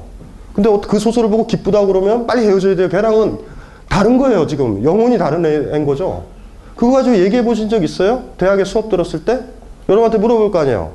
근데 0.55 0.69
어- 0.69 0.81
그 0.81 0.99
소설을 0.99 1.29
보고 1.29 1.47
기쁘다고 1.47 1.87
그러면 1.87 2.27
빨리 2.27 2.47
헤어져야 2.47 2.75
돼요. 2.75 2.89
걔랑은 2.89 3.39
다른 3.89 4.17
거예요, 4.17 4.47
지금. 4.47 4.83
영혼이 4.83 5.19
다른 5.19 5.45
애- 5.45 5.75
애인 5.75 5.85
거죠. 5.85 6.25
그거 6.75 6.93
가지고 6.93 7.17
얘기해 7.19 7.45
보신 7.45 7.69
적 7.69 7.85
있어요? 7.85 8.23
대학에 8.39 8.65
수업 8.65 8.89
들었을 8.89 9.25
때? 9.27 9.41
여러분한테 9.89 10.19
물어볼 10.19 10.51
거 10.51 10.59
아니에요. 10.61 10.93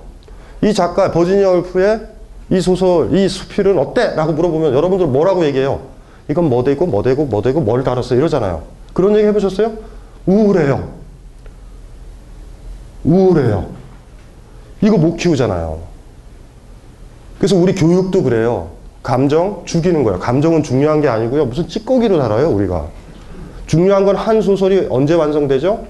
이 0.63 0.73
작가, 0.73 1.11
버지니아 1.11 1.51
울프의 1.51 2.01
이 2.49 2.61
소설, 2.61 3.13
이 3.13 3.27
수필은 3.27 3.77
어때? 3.77 4.15
라고 4.15 4.31
물어보면 4.33 4.73
여러분들 4.73 5.07
뭐라고 5.07 5.45
얘기해요? 5.45 5.81
이건 6.29 6.49
뭐 6.49 6.63
되고, 6.63 6.85
뭐 6.85 7.03
되고, 7.03 7.25
뭐 7.25 7.41
되고, 7.41 7.59
뭘 7.61 7.83
달았어? 7.83 8.15
이러잖아요. 8.15 8.63
그런 8.93 9.15
얘기 9.15 9.27
해보셨어요? 9.27 9.73
우울해요. 10.25 10.87
우울해요. 13.03 13.67
이거 14.81 14.97
못 14.97 15.15
키우잖아요. 15.15 15.79
그래서 17.37 17.55
우리 17.55 17.73
교육도 17.75 18.23
그래요. 18.23 18.69
감정 19.03 19.61
죽이는 19.65 20.03
거예요. 20.03 20.19
감정은 20.19 20.63
중요한 20.63 21.01
게 21.01 21.07
아니고요. 21.07 21.45
무슨 21.45 21.67
찌꺼기로 21.67 22.19
살아요, 22.19 22.49
우리가. 22.49 22.87
중요한 23.67 24.05
건 24.05 24.15
한 24.15 24.41
소설이 24.41 24.87
언제 24.89 25.13
완성되죠? 25.13 25.85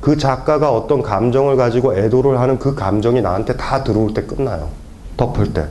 그 0.00 0.16
작가가 0.16 0.72
어떤 0.72 1.00
감정을 1.02 1.56
가지고 1.56 1.96
애도를 1.96 2.40
하는 2.40 2.58
그 2.58 2.74
감정이 2.74 3.22
나한테 3.22 3.56
다 3.56 3.82
들어올 3.84 4.12
때 4.14 4.22
끝나요. 4.22 4.68
덮을 5.16 5.52
때. 5.52 5.66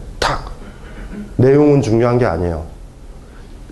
탁. 1.37 1.41
내용은 1.43 1.81
중요한 1.81 2.17
게 2.17 2.25
아니에요. 2.25 2.63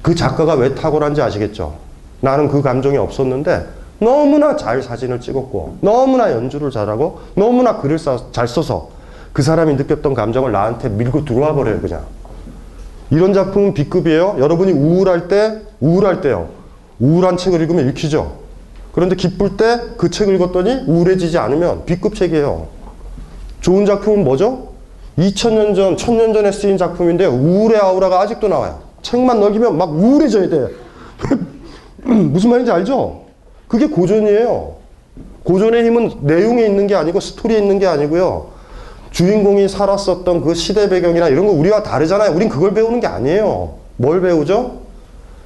그 0.02 0.16
작가가 0.16 0.54
왜 0.54 0.74
탁월한지 0.76 1.22
아시겠죠? 1.22 1.76
나는 2.22 2.48
그 2.48 2.62
감정이 2.62 2.98
없었는데 2.98 3.66
너무나 4.00 4.56
잘 4.56 4.82
사진을 4.82 5.20
찍었고 5.20 5.78
너무나 5.82 6.32
연주를 6.32 6.72
잘하고 6.72 7.20
너무나 7.36 7.78
글을 7.78 8.00
써- 8.00 8.32
잘 8.32 8.48
써서 8.48 8.90
그 9.34 9.42
사람이 9.42 9.76
느꼈던 9.76 10.14
감정을 10.14 10.52
나한테 10.54 10.88
밀고 10.90 11.26
들어와 11.26 11.54
버려요 11.54 11.82
그냥 11.82 12.04
이런 13.10 13.34
작품은 13.34 13.74
B급이에요 13.74 14.38
여러분이 14.40 14.72
우울할 14.72 15.28
때 15.28 15.62
우울할 15.82 16.22
때요 16.22 16.48
우울한 17.00 17.36
책을 17.38 17.60
읽으면 17.62 17.90
읽히죠 17.90 18.38
그런데 18.94 19.16
기쁠 19.18 19.58
때 19.58 19.80
그 19.98 20.10
책을 20.10 20.34
읽었더니 20.36 20.84
우울해지지 20.88 21.38
않으면 21.38 21.86
B급 21.86 22.16
책이에요 22.16 22.68
좋은 23.62 23.86
작품은 23.86 24.24
뭐죠? 24.24 24.69
2000년 25.20 25.76
전, 25.76 25.96
1000년 25.96 26.34
전에 26.34 26.52
쓰인 26.52 26.78
작품인데 26.78 27.26
우울의 27.26 27.78
아우라가 27.78 28.22
아직도 28.22 28.48
나와요. 28.48 28.80
책만 29.02 29.40
넘기면 29.40 29.78
막 29.78 29.92
우울해져야 29.92 30.50
돼. 30.50 30.68
무슨 32.04 32.50
말인지 32.50 32.72
알죠? 32.72 33.22
그게 33.68 33.88
고전이에요. 33.88 34.76
고전의 35.44 35.84
힘은 35.86 36.12
내용에 36.22 36.66
있는 36.66 36.88
게 36.88 36.96
아니고 36.96 37.20
스토리에 37.20 37.60
있는 37.60 37.80
게 37.80 37.88
아니고요. 37.88 38.48
주인공이 39.12 39.68
살았었던 39.68 40.42
그 40.42 40.54
시대 40.54 40.88
배경이나 40.88 41.28
이런 41.28 41.48
거 41.48 41.54
우리와 41.54 41.84
다르잖아요. 41.84 42.32
우린 42.36 42.48
그걸 42.48 42.74
배우는 42.74 43.00
게 43.00 43.08
아니에요. 43.08 43.74
뭘 43.98 44.22
배우죠? 44.22 44.80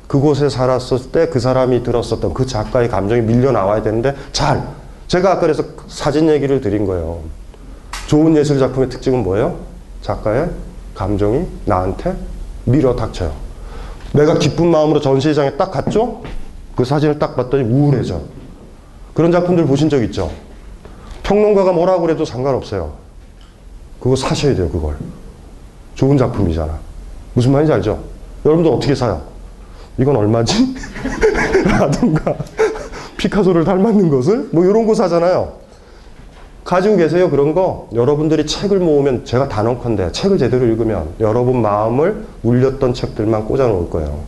그곳에 0.08 0.50
살았을 0.50 1.12
때 1.12 1.30
그 1.30 1.40
사람이 1.40 1.82
들었었던 1.84 2.34
그 2.34 2.46
작가의 2.46 2.90
감정이 2.90 3.22
밀려 3.22 3.52
나와야 3.52 3.82
되는데 3.82 4.14
잘. 4.32 4.62
제가 5.08 5.32
아까 5.32 5.42
그래서 5.42 5.64
사진 5.88 6.30
얘기를 6.30 6.62
드린 6.62 6.86
거예요. 6.86 7.20
좋은 8.14 8.38
예술 8.38 8.60
작품의 8.60 8.90
특징은 8.90 9.24
뭐예요? 9.24 9.58
작가의 10.04 10.48
감정이 10.94 11.48
나한테 11.66 12.16
밀어 12.64 12.96
닥쳐요. 12.96 13.34
내가 14.12 14.38
기쁜 14.38 14.68
마음으로 14.68 15.00
전시회장에 15.00 15.58
딱 15.58 15.72
갔죠? 15.72 16.22
그 16.76 16.86
사진을 16.86 17.18
딱 17.18 17.36
봤더니 17.36 17.64
우울해져. 17.64 18.22
그런 19.16 19.32
작품들 19.32 19.66
보신 19.66 19.90
적 19.90 20.04
있죠? 20.04 20.30
평론가가 21.24 21.72
뭐라고 21.72 22.02
그래도 22.02 22.24
상관없어요. 22.24 22.94
그거 24.00 24.16
사셔야 24.16 24.54
돼요, 24.54 24.70
그걸. 24.70 24.96
좋은 25.96 26.16
작품이잖아. 26.16 26.78
무슨 27.34 27.52
말인지 27.52 27.74
알죠? 27.74 28.00
여러분들 28.46 28.72
어떻게 28.72 28.94
사요? 28.94 29.24
이건 29.98 30.18
얼마지? 30.18 30.76
라든가, 31.66 32.36
피카소를 33.18 33.64
닮았는 33.64 34.08
것을? 34.12 34.50
뭐 34.52 34.64
이런 34.66 34.86
거 34.86 34.94
사잖아요. 34.94 35.63
가지고 36.64 36.96
계세요? 36.98 37.30
그런 37.30 37.54
거? 37.54 37.90
여러분들이 37.94 38.46
책을 38.46 38.80
모으면 38.80 39.26
제가 39.26 39.50
단언컨대 39.50 40.12
책을 40.14 40.38
제대로 40.38 40.66
읽으면 40.66 41.10
여러분 41.20 41.62
마음을 41.62 42.26
울렸던 42.42 42.94
책들만 42.94 43.46
꽂아 43.46 43.68
놓을 43.68 43.90
거예요. 43.90 44.20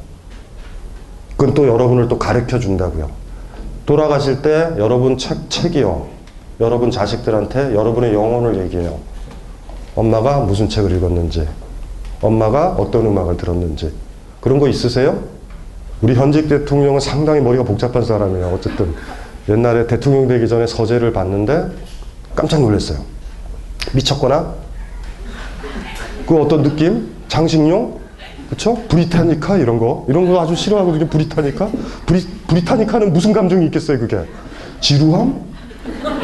그건 1.38 1.54
또 1.54 1.68
여러분을 1.68 2.08
또 2.08 2.20
가르쳐 2.20 2.60
준다고요. 2.60 3.10
돌아가실 3.86 4.42
때 4.42 4.74
여러분 4.78 5.18
책, 5.18 5.50
책이요. 5.50 6.08
여러분 6.60 6.92
자식들한테 6.92 7.74
여러분의 7.76 8.14
영혼을 8.14 8.58
얘기해요. 8.64 8.98
엄마가 9.96 10.40
무슨 10.40 10.68
책을 10.68 10.92
읽었는지 10.92 11.48
엄마가 12.22 12.72
어떤 12.72 13.06
음악을 13.06 13.38
들었는지. 13.38 13.94
그런 14.42 14.60
거 14.60 14.68
있으세요? 14.68 15.20
우리 16.02 16.14
현직 16.16 16.50
대통령은 16.50 17.00
상당히 17.00 17.42
머리가 17.42 17.64
복잡한 17.64 18.04
사람이에요. 18.04 18.48
어쨌든 18.54 18.94
옛날에 19.48 19.88
대통령 19.88 20.28
되기 20.28 20.48
전에 20.48 20.68
서재를 20.68 21.14
봤는데 21.14 21.68
깜짝 22.36 22.62
놀랐어요. 22.62 23.00
미쳤거나? 23.94 24.54
그 26.28 26.36
어떤 26.42 26.64
느낌? 26.64 27.12
장식용? 27.28 28.00
그쵸? 28.50 28.76
브리타니카 28.90 29.58
이런 29.58 29.80
거. 29.80 30.06
이런 30.08 30.28
거 30.32 30.40
아주 30.42 30.56
싫어하거든요. 30.56 31.08
브리타니카? 31.08 31.70
브리, 32.06 32.22
브리타니카는 32.48 33.14
무슨 33.14 33.34
감정이 33.34 33.66
있겠어요, 33.66 34.00
그게? 34.00 34.20
지루함? 34.82 35.42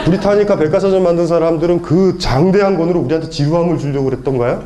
브리타니카 0.05 0.55
백과사전 0.57 1.01
만든 1.03 1.27
사람들은 1.27 1.81
그 1.81 2.17
장대한 2.19 2.77
권으로 2.77 2.99
우리한테 3.01 3.29
지루함을 3.29 3.77
주려고 3.77 4.05
그랬던가요? 4.09 4.63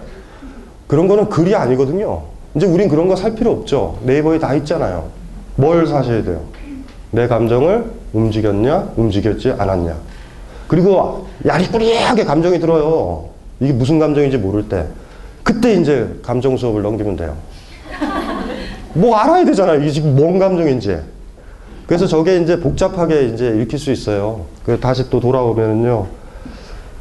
그런 0.88 1.08
거는 1.08 1.30
글이 1.30 1.56
아니거든요. 1.56 2.24
이제 2.56 2.66
우린 2.66 2.88
그런 2.88 3.08
거 3.08 3.16
살 3.16 3.36
필요 3.36 3.52
없죠. 3.52 4.00
네이버에 4.04 4.40
다 4.40 4.54
있잖아요. 4.56 5.10
뭘 5.56 5.86
사셔야 5.88 6.24
돼요? 6.24 6.42
내 7.12 7.28
감정을 7.28 7.86
움직였냐, 8.14 8.92
움직였지 8.96 9.52
않았냐. 9.58 9.96
그리고 10.68 11.28
야리꾸리하게 11.46 12.24
감정이 12.26 12.60
들어요. 12.60 13.30
이게 13.60 13.72
무슨 13.72 14.00
감정인지 14.00 14.38
모를 14.38 14.68
때. 14.68 14.88
그때 15.44 15.76
이제 15.76 16.10
감정 16.24 16.58
수업을 16.58 16.82
넘기면 16.82 17.16
돼요. 17.16 17.36
뭐 18.94 19.16
알아야 19.16 19.46
되잖아요. 19.46 19.82
이게 19.82 19.92
지금 19.92 20.16
뭔 20.16 20.40
감정인지. 20.40 20.98
그래서 21.86 22.08
저게 22.08 22.40
이제 22.40 22.60
복잡하게 22.60 23.26
이제 23.28 23.50
읽힐 23.62 23.78
수 23.78 23.92
있어요. 23.92 24.46
그래서 24.66 24.82
다시 24.82 25.10
또 25.10 25.20
돌아오면은요. 25.20 26.08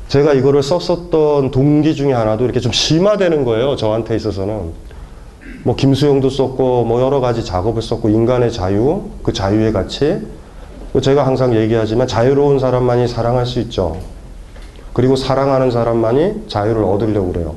제가 0.08 0.34
이거를 0.34 0.62
썼었던 0.62 1.50
동기 1.50 1.94
중에 1.94 2.12
하나도 2.12 2.44
이렇게 2.44 2.60
좀 2.60 2.70
심화되는 2.72 3.44
거예요. 3.44 3.76
저한테 3.76 4.14
있어서는. 4.16 4.72
뭐 5.62 5.74
김수영도 5.74 6.28
썼고 6.28 6.84
뭐 6.84 7.00
여러 7.00 7.20
가지 7.20 7.42
작업을 7.42 7.80
썼고 7.80 8.10
인간의 8.10 8.52
자유, 8.52 9.04
그 9.22 9.32
자유의 9.32 9.72
가치. 9.72 10.20
제가 11.00 11.26
항상 11.26 11.54
얘기하지만 11.54 12.06
자유로운 12.06 12.58
사람만이 12.58 13.08
사랑할 13.08 13.46
수 13.46 13.60
있죠. 13.60 13.96
그리고 14.92 15.16
사랑하는 15.16 15.70
사람만이 15.70 16.44
자유를 16.48 16.84
얻으려고 16.84 17.32
그래요. 17.32 17.54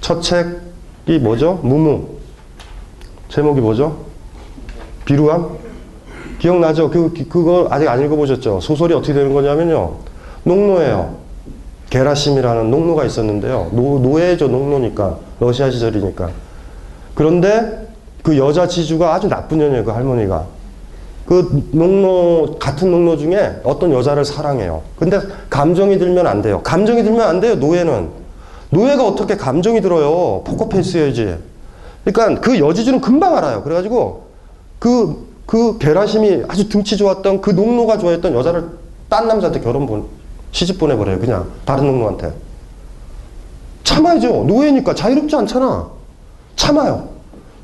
첫 0.00 0.20
책이 0.20 1.18
뭐죠? 1.20 1.60
무무. 1.62 2.06
제목이 3.28 3.60
뭐죠? 3.60 3.96
비루함? 5.04 5.58
기억나죠? 6.38 6.90
그, 6.90 7.12
그거 7.28 7.66
아직 7.70 7.88
안 7.88 8.04
읽어보셨죠? 8.04 8.60
소설이 8.60 8.94
어떻게 8.94 9.12
되는 9.14 9.34
거냐면요. 9.34 9.94
농노예요. 10.44 11.16
게라심이라는 11.90 12.70
농노가 12.70 13.04
있었는데요. 13.04 13.70
노, 13.72 13.98
노예죠, 13.98 14.48
농노니까. 14.48 15.18
러시아 15.40 15.70
시절이니까. 15.70 16.30
그런데 17.14 17.88
그 18.22 18.36
여자 18.36 18.66
지주가 18.66 19.14
아주 19.14 19.28
나쁜 19.28 19.58
년이에요, 19.58 19.84
그 19.84 19.90
할머니가. 19.90 20.46
그 21.26 21.68
농노, 21.72 22.56
같은 22.58 22.90
농노 22.90 23.16
중에 23.16 23.60
어떤 23.64 23.92
여자를 23.92 24.24
사랑해요. 24.24 24.82
근데 24.96 25.20
감정이 25.50 25.98
들면 25.98 26.26
안 26.26 26.40
돼요. 26.40 26.60
감정이 26.62 27.02
들면 27.02 27.20
안 27.20 27.40
돼요, 27.40 27.56
노예는. 27.56 28.08
노예가 28.70 29.06
어떻게 29.06 29.36
감정이 29.36 29.80
들어요? 29.80 30.42
포커페이스 30.44 30.98
해야지. 30.98 31.36
그러니까 32.04 32.40
그 32.40 32.58
여지주는 32.58 33.00
금방 33.00 33.36
알아요. 33.36 33.62
그래가지고 33.62 34.26
그, 34.78 35.26
그 35.46 35.78
게라심이 35.78 36.44
아주 36.48 36.68
등치 36.68 36.96
좋았던 36.96 37.40
그 37.40 37.50
농노가 37.50 37.98
좋아했던 37.98 38.32
여자를 38.32 38.64
딴 39.08 39.26
남자한테 39.26 39.60
결혼 39.60 39.86
본, 39.86 40.06
시집 40.52 40.78
보내버려요. 40.78 41.18
그냥 41.18 41.50
다른 41.64 41.86
농노한테. 41.86 42.32
참아야죠. 43.82 44.44
노예니까 44.44 44.94
자유롭지 44.94 45.34
않잖아. 45.34 45.88
참아요. 46.54 47.08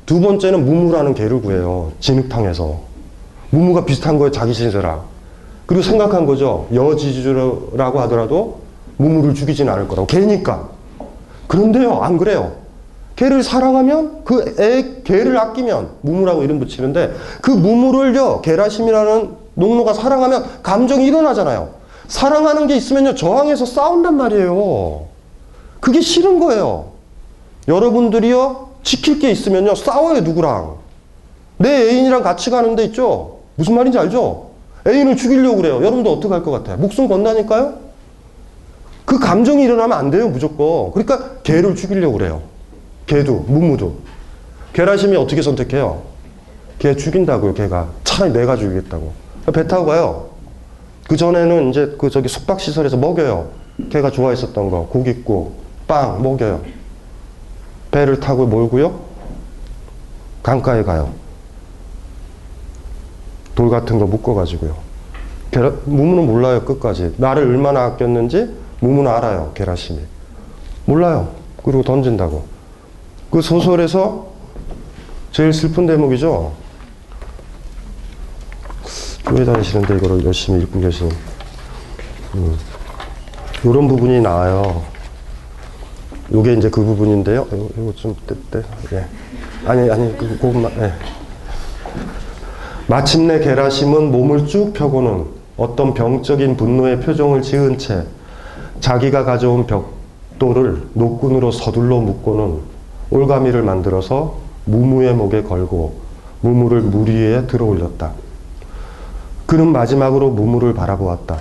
두 0.05 0.19
번째는 0.19 0.65
무무라는 0.65 1.13
개를 1.13 1.41
구해요. 1.41 1.91
진흙탕에서. 1.99 2.92
무무가 3.53 3.85
비슷한 3.85 4.17
거예요. 4.17 4.31
자기 4.31 4.51
신세랑. 4.51 5.03
그리고 5.67 5.83
생각한 5.83 6.25
거죠. 6.25 6.67
여지주라고 6.73 7.99
하더라도 8.01 8.61
무무를 8.97 9.35
죽이진 9.35 9.69
않을 9.69 9.87
거라고. 9.87 10.07
개니까. 10.07 10.69
그런데요. 11.45 11.99
안 12.01 12.17
그래요. 12.17 12.53
개를 13.15 13.43
사랑하면 13.43 14.23
그 14.23 14.55
애, 14.59 15.03
개를 15.03 15.37
아끼면 15.37 15.91
무무라고 16.01 16.41
이름 16.41 16.59
붙이는데 16.59 17.13
그 17.43 17.51
무무를요. 17.51 18.41
게라심이라는 18.41 19.35
농노가 19.53 19.93
사랑하면 19.93 20.45
감정이 20.63 21.05
일어나잖아요. 21.05 21.69
사랑하는 22.07 22.65
게 22.65 22.75
있으면요. 22.75 23.13
저항해서 23.13 23.67
싸운단 23.67 24.17
말이에요. 24.17 25.05
그게 25.79 26.01
싫은 26.01 26.39
거예요. 26.39 26.93
여러분들이요. 27.67 28.69
지킬 28.81 29.19
게 29.19 29.29
있으면요. 29.29 29.75
싸워요. 29.75 30.21
누구랑. 30.21 30.77
내 31.57 31.69
애인이랑 31.87 32.23
같이 32.23 32.49
가는 32.49 32.75
데 32.75 32.85
있죠. 32.85 33.42
무슨 33.55 33.75
말인지 33.75 33.97
알죠? 33.97 34.49
애인을 34.87 35.15
죽이려고 35.15 35.57
그래요. 35.57 35.75
여러분도 35.75 36.11
어떻게 36.13 36.33
할 36.33 36.43
것 36.43 36.51
같아요? 36.51 36.77
목숨 36.77 37.07
건다니까요? 37.07 37.73
그 39.05 39.19
감정이 39.19 39.63
일어나면 39.63 39.97
안 39.97 40.11
돼요. 40.11 40.29
무조건. 40.29 40.91
그러니까 40.91 41.37
개를 41.43 41.75
죽이려고 41.75 42.17
그래요. 42.17 42.41
개도, 43.05 43.45
무무도. 43.47 43.95
게라심이 44.73 45.15
어떻게 45.17 45.41
선택해요? 45.41 46.01
개 46.79 46.95
죽인다고요, 46.95 47.53
개가. 47.53 47.89
차라리 48.03 48.33
내가 48.33 48.55
죽이겠다고. 48.55 49.11
배 49.53 49.67
타고 49.67 49.85
가요. 49.85 50.29
그 51.07 51.15
전에는 51.17 51.69
이제 51.69 51.95
그 51.99 52.09
저기 52.09 52.27
숙박시설에서 52.29 52.97
먹여요. 52.97 53.49
개가 53.89 54.11
좋아했었던 54.11 54.69
거. 54.69 54.87
고깃국, 54.87 55.53
빵 55.87 56.21
먹여요. 56.23 56.61
배를 57.91 58.19
타고 58.19 58.47
몰고요. 58.47 58.99
강가에 60.41 60.83
가요. 60.83 61.09
돌 63.55 63.69
같은 63.69 63.99
거 63.99 64.05
묶어가지고요. 64.05 64.75
게라, 65.51 65.71
무무는 65.85 66.25
몰라요, 66.25 66.63
끝까지. 66.65 67.13
나를 67.17 67.43
얼마나 67.43 67.85
아꼈는지 67.85 68.55
무무는 68.79 69.11
알아요, 69.11 69.51
게라심이. 69.53 69.99
몰라요. 70.85 71.29
그리고 71.63 71.83
던진다고. 71.83 72.45
그 73.29 73.41
소설에서 73.41 74.27
제일 75.31 75.53
슬픈 75.53 75.85
대목이죠. 75.87 76.51
교회 79.25 79.45
다니시는데 79.45 79.95
이거를 79.97 80.25
열심히 80.25 80.61
읽고 80.63 80.79
계신. 80.81 81.09
음. 82.35 82.57
이런 83.63 83.87
부분이 83.87 84.21
나와요. 84.21 84.83
요게 86.31 86.53
이제 86.53 86.69
그 86.69 86.83
부분인데요. 86.83 87.41
요, 87.41 87.69
요거 87.77 87.93
좀, 87.95 88.15
떼, 88.27 88.35
떼, 88.51 88.63
예. 88.93 89.05
아니, 89.65 89.89
아니, 89.89 90.17
그, 90.17 90.27
그것만, 90.39 90.71
예. 90.79 90.93
마침내 92.87 93.39
게라심은 93.39 94.11
몸을 94.11 94.45
쭉 94.45 94.73
펴고는 94.73 95.25
어떤 95.55 95.93
병적인 95.93 96.57
분노의 96.57 96.99
표정을 96.99 97.41
지은 97.41 97.77
채 97.77 98.03
자기가 98.81 99.23
가져온 99.23 99.65
벽돌을 99.65 100.89
노끈으로 100.93 101.51
서둘러 101.51 101.99
묶고는 101.99 102.59
올가미를 103.09 103.63
만들어서 103.63 104.37
무무의 104.65 105.13
목에 105.13 105.43
걸고 105.43 105.93
무무를 106.41 106.81
물 106.81 107.09
위에 107.09 107.47
들어 107.47 107.65
올렸다. 107.65 108.11
그는 109.45 109.71
마지막으로 109.71 110.31
무무를 110.31 110.73
바라보았다. 110.73 111.37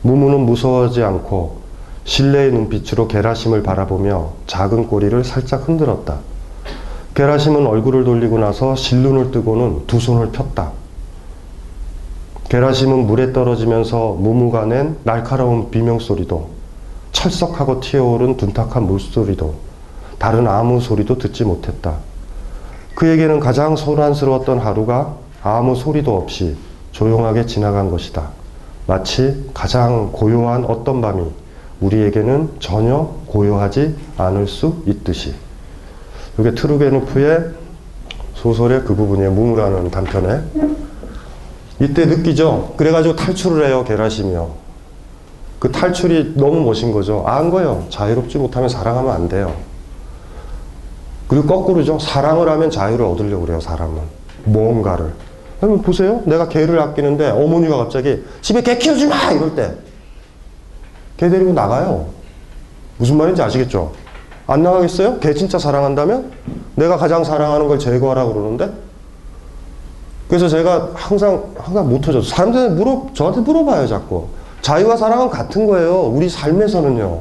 무무는 0.00 0.40
무서워하지 0.40 1.02
않고 1.02 1.64
신뢰의 2.04 2.52
눈빛으로 2.52 3.08
게라심을 3.08 3.62
바라보며 3.62 4.32
작은 4.46 4.86
꼬리를 4.88 5.22
살짝 5.24 5.68
흔들었다. 5.68 6.20
게라심은 7.14 7.64
얼굴을 7.64 8.02
돌리고 8.02 8.38
나서 8.38 8.74
실눈을 8.74 9.30
뜨고는 9.30 9.86
두 9.86 10.00
손을 10.00 10.32
폈다. 10.32 10.72
게라심은 12.48 13.06
물에 13.06 13.32
떨어지면서 13.32 14.16
무무가 14.18 14.64
낸 14.64 14.96
날카로운 15.04 15.70
비명소리도 15.70 16.48
철썩하고 17.12 17.80
튀어오른 17.80 18.36
둔탁한 18.36 18.84
물소리도 18.86 19.54
다른 20.18 20.48
아무 20.48 20.80
소리도 20.80 21.18
듣지 21.18 21.44
못했다. 21.44 21.94
그에게는 22.96 23.38
가장 23.38 23.76
소란스러웠던 23.76 24.58
하루가 24.58 25.14
아무 25.42 25.76
소리도 25.76 26.16
없이 26.16 26.56
조용하게 26.90 27.46
지나간 27.46 27.90
것이다. 27.90 28.30
마치 28.86 29.48
가장 29.54 30.10
고요한 30.12 30.64
어떤 30.64 31.00
밤이 31.00 31.24
우리에게는 31.80 32.50
전혀 32.58 33.10
고요하지 33.26 33.96
않을 34.18 34.48
수 34.48 34.82
있듯이. 34.86 35.43
이게 36.38 36.54
트루게누프의 36.54 37.50
소설의 38.34 38.84
그 38.84 38.94
부분이에요. 38.94 39.30
무무라는 39.32 39.90
단편에. 39.90 40.40
이때 41.80 42.06
느끼죠? 42.06 42.74
그래가지고 42.76 43.16
탈출을 43.16 43.66
해요, 43.66 43.84
게라심이요. 43.86 44.64
그 45.58 45.72
탈출이 45.72 46.34
너무 46.36 46.60
멋진 46.60 46.92
거죠. 46.92 47.24
안 47.26 47.50
거예요. 47.50 47.86
자유롭지 47.88 48.38
못하면 48.38 48.68
사랑하면 48.68 49.12
안 49.12 49.28
돼요. 49.28 49.54
그리고 51.26 51.46
거꾸로죠. 51.46 51.98
사랑을 51.98 52.48
하면 52.48 52.70
자유를 52.70 53.04
얻으려고 53.04 53.46
그래요, 53.46 53.60
사람은. 53.60 54.00
무언가를. 54.44 55.12
그러면 55.58 55.82
보세요. 55.82 56.20
내가 56.26 56.48
개를 56.48 56.78
아끼는데 56.78 57.30
어머니가 57.30 57.78
갑자기 57.78 58.22
집에 58.42 58.62
개 58.62 58.76
키우지 58.76 59.06
마! 59.06 59.32
이럴 59.32 59.54
때. 59.54 59.74
개 61.16 61.30
데리고 61.30 61.52
나가요. 61.52 62.06
무슨 62.98 63.16
말인지 63.16 63.40
아시겠죠? 63.40 63.92
안 64.46 64.62
나가겠어요? 64.62 65.18
개 65.20 65.32
진짜 65.34 65.58
사랑한다면? 65.58 66.30
내가 66.76 66.96
가장 66.96 67.24
사랑하는 67.24 67.68
걸 67.68 67.78
제거하라고 67.78 68.34
그러는데? 68.34 68.70
그래서 70.28 70.48
제가 70.48 70.90
항상, 70.94 71.44
항상 71.58 71.88
못 71.88 72.00
터져서 72.00 72.28
사람들한테 72.28 72.74
물어, 72.74 73.06
저한테 73.14 73.40
물어봐요, 73.40 73.86
자꾸. 73.86 74.26
자유와 74.62 74.96
사랑은 74.96 75.30
같은 75.30 75.66
거예요. 75.66 76.02
우리 76.02 76.28
삶에서는요. 76.28 77.20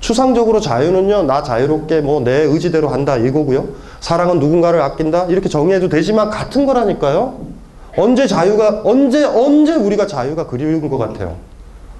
추상적으로 0.00 0.60
자유는요, 0.60 1.24
나 1.24 1.42
자유롭게 1.42 2.00
뭐 2.00 2.20
내 2.20 2.42
의지대로 2.42 2.88
한다 2.88 3.16
이거고요. 3.16 3.68
사랑은 4.00 4.38
누군가를 4.40 4.80
아낀다 4.80 5.26
이렇게 5.26 5.48
정의해도 5.48 5.88
되지만 5.88 6.30
같은 6.30 6.66
거라니까요. 6.66 7.34
언제 7.96 8.26
자유가 8.26 8.80
언제 8.84 9.24
언제 9.24 9.74
우리가 9.74 10.06
자유가 10.06 10.46
그리운 10.46 10.88
것 10.88 10.96
같아요. 10.98 11.36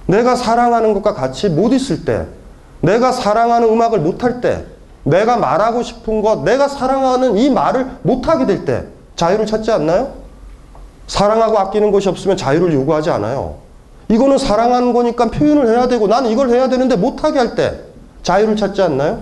내가 0.07 0.35
사랑하는 0.35 0.93
것과 0.93 1.13
같이 1.13 1.47
못 1.49 1.73
있을 1.73 2.03
때, 2.05 2.25
내가 2.81 3.11
사랑하는 3.11 3.69
음악을 3.69 3.99
못할 3.99 4.41
때, 4.41 4.65
내가 5.03 5.37
말하고 5.37 5.81
싶은 5.83 6.21
것, 6.21 6.43
내가 6.43 6.67
사랑하는 6.67 7.37
이 7.37 7.49
말을 7.49 7.87
못 8.03 8.27
하게 8.27 8.45
될 8.45 8.65
때 8.65 8.85
자유를 9.15 9.45
찾지 9.45 9.71
않나요? 9.71 10.13
사랑하고 11.07 11.57
아끼는 11.57 11.91
것이 11.91 12.07
없으면 12.09 12.37
자유를 12.37 12.73
요구하지 12.73 13.09
않아요. 13.11 13.55
이거는 14.09 14.37
사랑하는 14.37 14.93
거니까 14.93 15.29
표현을 15.29 15.67
해야 15.67 15.87
되고 15.87 16.07
나는 16.07 16.29
이걸 16.29 16.49
해야 16.49 16.67
되는데 16.69 16.95
못하게 16.95 17.39
할 17.39 17.55
때 17.55 17.79
자유를 18.23 18.55
찾지 18.55 18.81
않나요? 18.81 19.21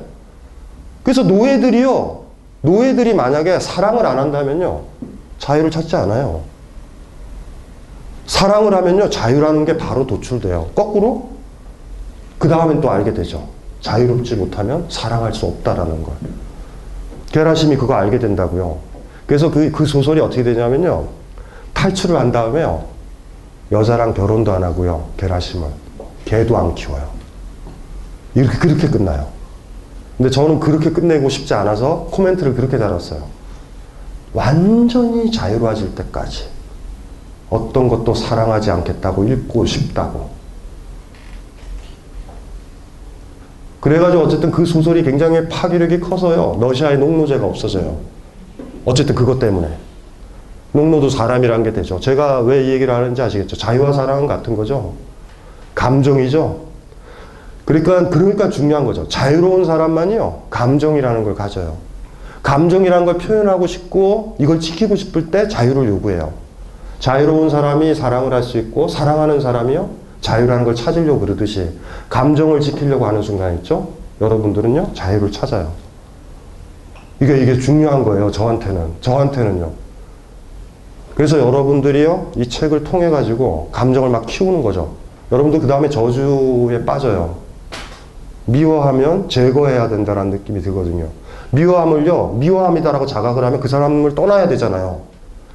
그래서 1.03 1.23
노예들이요. 1.23 2.23
노예들이 2.61 3.13
만약에 3.13 3.59
사랑을 3.59 4.05
안 4.05 4.19
한다면요. 4.19 4.81
자유를 5.39 5.71
찾지 5.71 5.95
않아요. 5.95 6.41
사랑을 8.27 8.73
하면요. 8.75 9.09
자유라는 9.09 9.65
게 9.65 9.77
바로 9.77 10.05
도출돼요. 10.05 10.69
거꾸로 10.75 11.29
그 12.39 12.47
다음엔 12.47 12.81
또 12.81 12.89
알게 12.89 13.13
되죠. 13.13 13.47
자유롭지 13.81 14.35
못하면 14.35 14.85
사랑할 14.89 15.33
수 15.33 15.45
없다라는 15.45 16.03
걸. 16.03 16.15
게라심이 17.31 17.75
그거 17.77 17.93
알게 17.93 18.17
된다고요. 18.17 18.79
그래서 19.27 19.51
그, 19.51 19.69
그 19.71 19.85
소설이 19.85 20.19
어떻게 20.19 20.41
되냐면요. 20.41 21.07
탈출을 21.73 22.17
한 22.17 22.31
다음에요. 22.31 22.85
여자랑 23.71 24.13
결혼도 24.13 24.51
안 24.51 24.63
하고요. 24.63 25.09
게라심은. 25.17 25.67
개도 26.25 26.57
안 26.57 26.73
키워요. 26.73 27.07
이렇게, 28.33 28.57
그렇게 28.57 28.87
끝나요. 28.87 29.27
근데 30.17 30.29
저는 30.29 30.59
그렇게 30.59 30.91
끝내고 30.91 31.29
싶지 31.29 31.53
않아서 31.53 32.07
코멘트를 32.11 32.55
그렇게 32.55 32.77
달았어요. 32.77 33.23
완전히 34.33 35.31
자유로워질 35.31 35.95
때까지 35.95 36.45
어떤 37.49 37.87
것도 37.87 38.13
사랑하지 38.13 38.71
않겠다고 38.71 39.25
읽고 39.25 39.65
싶다고. 39.65 40.38
그래가지고 43.79 44.23
어쨌든 44.23 44.51
그 44.51 44.65
소설이 44.65 45.03
굉장히 45.03 45.47
파괴력이 45.47 45.99
커서요. 46.01 46.57
러시아의 46.59 46.97
농노제가 46.97 47.45
없어져요. 47.45 47.97
어쨌든 48.85 49.15
그것 49.15 49.39
때문에. 49.39 49.69
농노도 50.71 51.09
사람이란 51.09 51.63
게 51.63 51.73
되죠. 51.73 51.99
제가 51.99 52.41
왜 52.41 52.65
이 52.65 52.69
얘기를 52.69 52.93
하는지 52.93 53.21
아시겠죠? 53.21 53.55
자유와 53.55 53.91
사랑은 53.93 54.27
같은 54.27 54.55
거죠. 54.55 54.93
감정이죠. 55.75 56.67
그러니까, 57.65 58.09
그러니까 58.09 58.49
중요한 58.49 58.85
거죠. 58.85 59.07
자유로운 59.07 59.63
사람만이요. 59.65 60.43
감정이라는 60.49 61.23
걸 61.23 61.35
가져요. 61.35 61.77
감정이라는 62.43 63.05
걸 63.05 63.17
표현하고 63.17 63.67
싶고 63.67 64.35
이걸 64.39 64.59
지키고 64.59 64.95
싶을 64.95 65.31
때 65.31 65.47
자유를 65.47 65.87
요구해요. 65.87 66.33
자유로운 66.99 67.49
사람이 67.49 67.95
사랑을 67.95 68.33
할 68.33 68.43
수 68.43 68.57
있고 68.57 68.87
사랑하는 68.87 69.39
사람이요. 69.39 69.89
자유라는 70.21 70.65
걸 70.65 70.75
찾으려고 70.75 71.21
그러듯이 71.21 71.69
감정을 72.09 72.59
지키려고 72.59 73.05
하는 73.05 73.21
순간 73.21 73.55
있죠. 73.57 73.89
여러분들은요. 74.21 74.93
자유를 74.93 75.31
찾아요. 75.31 75.71
이게 77.21 77.41
이게 77.41 77.57
중요한 77.57 78.03
거예요. 78.03 78.31
저한테는. 78.31 78.93
저한테는요. 79.01 79.71
그래서 81.15 81.37
여러분들이요. 81.39 82.31
이 82.37 82.47
책을 82.47 82.83
통해 82.83 83.09
가지고 83.09 83.69
감정을 83.71 84.09
막 84.09 84.25
키우는 84.25 84.61
거죠. 84.63 84.93
여러분들 85.31 85.59
그 85.59 85.67
다음에 85.67 85.89
저주에 85.89 86.85
빠져요. 86.85 87.35
미워하면 88.45 89.29
제거해야 89.29 89.89
된다라는 89.89 90.31
느낌이 90.31 90.61
들거든요. 90.61 91.07
미워함을요, 91.51 92.35
미워함이다라고 92.39 93.05
자각을 93.05 93.43
하면 93.43 93.59
그 93.59 93.67
사람을 93.67 94.15
떠나야 94.15 94.47
되잖아요. 94.47 95.01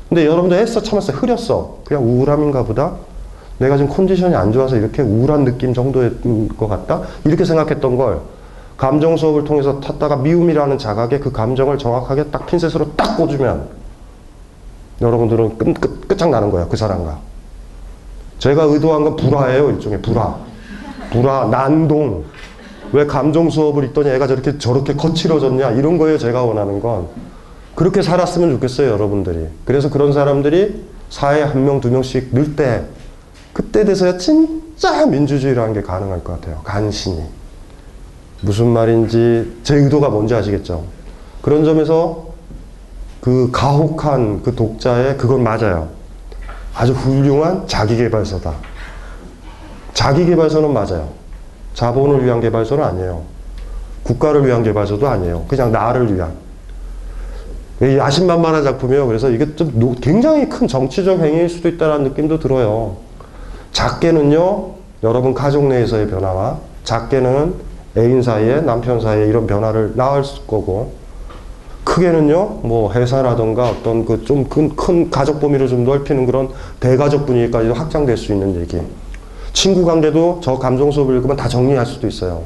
근데 0.08 0.26
여러분들 0.26 0.58
했어, 0.58 0.82
참았어, 0.82 1.12
흐렸어. 1.12 1.78
그냥 1.84 2.04
우울함인가 2.04 2.64
보다? 2.64 2.92
내가 3.58 3.76
지금 3.76 3.92
컨디션이 3.94 4.34
안 4.34 4.52
좋아서 4.52 4.76
이렇게 4.76 5.02
우울한 5.02 5.44
느낌 5.44 5.72
정도인 5.72 6.48
것 6.56 6.68
같다? 6.68 7.02
이렇게 7.24 7.44
생각했던 7.44 7.96
걸 7.96 8.20
감정 8.76 9.16
수업을 9.16 9.44
통해서 9.44 9.80
탔다가 9.80 10.16
미움이라는 10.16 10.78
자각에 10.78 11.20
그 11.20 11.30
감정을 11.30 11.78
정확하게 11.78 12.24
딱 12.24 12.46
핀셋으로 12.46 12.92
딱 12.96 13.16
꽂으면 13.16 13.68
여러분들은 15.00 15.58
끝, 15.58 15.80
끝, 15.80 16.08
끝장나는 16.08 16.50
거예요. 16.50 16.68
그 16.68 16.76
사람과. 16.76 17.18
제가 18.38 18.64
의도한 18.64 19.04
건 19.04 19.16
불화예요. 19.16 19.70
일종의 19.70 20.02
불화. 20.02 20.36
불화, 21.10 21.46
난동. 21.50 22.24
왜 22.92 23.06
감정 23.06 23.50
수업을 23.50 23.84
있더니 23.84 24.10
애가 24.10 24.26
저렇게 24.26 24.58
저렇게 24.58 24.94
거칠어졌냐 24.94 25.72
이런 25.72 25.98
거예요 25.98 26.16
제가 26.16 26.44
원하는 26.44 26.78
건 26.80 27.08
그렇게 27.74 28.02
살았으면 28.02 28.52
좋겠어요 28.52 28.88
여러분들이 28.92 29.48
그래서 29.64 29.90
그런 29.90 30.12
사람들이 30.12 30.84
사회에 31.10 31.42
한 31.42 31.64
명 31.64 31.80
두 31.80 31.90
명씩 31.90 32.28
늘 32.32 32.54
때 32.54 32.84
그때 33.54 33.84
돼서야 33.84 34.18
진짜 34.18 35.06
민주주의라는 35.06 35.72
게 35.72 35.80
가능할 35.80 36.22
것 36.22 36.38
같아요 36.40 36.60
간신히 36.64 37.22
무슨 38.42 38.66
말인지 38.68 39.60
제 39.62 39.76
의도가 39.76 40.10
뭔지 40.10 40.34
아시겠죠 40.34 40.84
그런 41.40 41.64
점에서 41.64 42.26
그 43.22 43.48
가혹한 43.52 44.42
그 44.42 44.54
독자의 44.54 45.16
그건 45.16 45.42
맞아요 45.42 45.88
아주 46.74 46.92
훌륭한 46.92 47.66
자기개발서다 47.66 48.52
자기개발서는 49.94 50.72
맞아요 50.72 51.08
자본을 51.74 52.24
위한 52.24 52.40
개발서는 52.40 52.84
아니에요. 52.84 53.22
국가를 54.04 54.46
위한 54.46 54.62
개발서도 54.62 55.08
아니에요. 55.08 55.44
그냥 55.48 55.72
나를 55.72 56.14
위한. 56.14 56.32
이 57.82 57.96
야심만만한 57.98 58.62
작품이에요. 58.62 59.08
그래서 59.08 59.28
이게 59.28 59.56
좀 59.56 59.72
노- 59.74 59.94
굉장히 59.96 60.48
큰 60.48 60.68
정치적 60.68 61.18
행위일 61.18 61.48
수도 61.48 61.68
있다는 61.68 62.04
느낌도 62.04 62.38
들어요. 62.38 62.96
작게는요, 63.74 64.70
여러분 65.02 65.34
가족 65.34 65.66
내에서의 65.66 66.08
변화와 66.08 66.58
작게는 66.84 67.54
애인 67.98 68.22
사이에 68.22 68.60
남편 68.62 69.00
사이에 69.00 69.26
이런 69.26 69.46
변화를 69.46 69.92
낳을 69.96 70.22
거고, 70.46 70.92
크게는요, 71.84 72.60
뭐 72.62 72.92
회사라던가 72.92 73.68
어떤 73.68 74.06
그 74.06 74.24
좀 74.24 74.44
큰 74.48 74.74
큰 74.74 75.10
가족 75.10 75.40
범위를 75.40 75.68
좀 75.68 75.84
넓히는 75.84 76.24
그런 76.24 76.48
대가족 76.80 77.26
분위기까지도 77.26 77.74
확장될 77.74 78.16
수 78.16 78.32
있는 78.32 78.58
얘기. 78.60 78.80
친구 79.52 79.84
관계도 79.84 80.40
저 80.42 80.58
감정 80.58 80.90
수업을 80.90 81.16
읽으면 81.16 81.36
다 81.36 81.46
정리할 81.46 81.84
수도 81.84 82.06
있어요. 82.06 82.42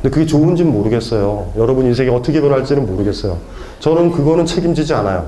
근데 0.00 0.14
그게 0.14 0.26
좋은지는 0.26 0.70
모르겠어요. 0.72 1.52
여러분 1.56 1.86
인생이 1.86 2.08
어떻게 2.10 2.40
변할지는 2.40 2.86
모르겠어요. 2.86 3.36
저는 3.80 4.12
그거는 4.12 4.46
책임지지 4.46 4.94
않아요. 4.94 5.26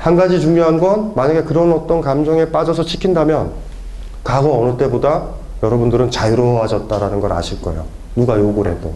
한 0.00 0.16
가지 0.16 0.40
중요한 0.40 0.78
건 0.80 1.12
만약에 1.14 1.42
그런 1.42 1.72
어떤 1.72 2.00
감정에 2.00 2.50
빠져서 2.50 2.84
지킨다면 2.84 3.50
과거 4.24 4.52
어느 4.58 4.76
때보다 4.76 5.24
여러분들은 5.62 6.10
자유로워졌다라는 6.10 7.20
걸 7.20 7.32
아실 7.32 7.60
거예요. 7.62 7.84
누가 8.16 8.38
욕을 8.38 8.66
해도. 8.70 8.92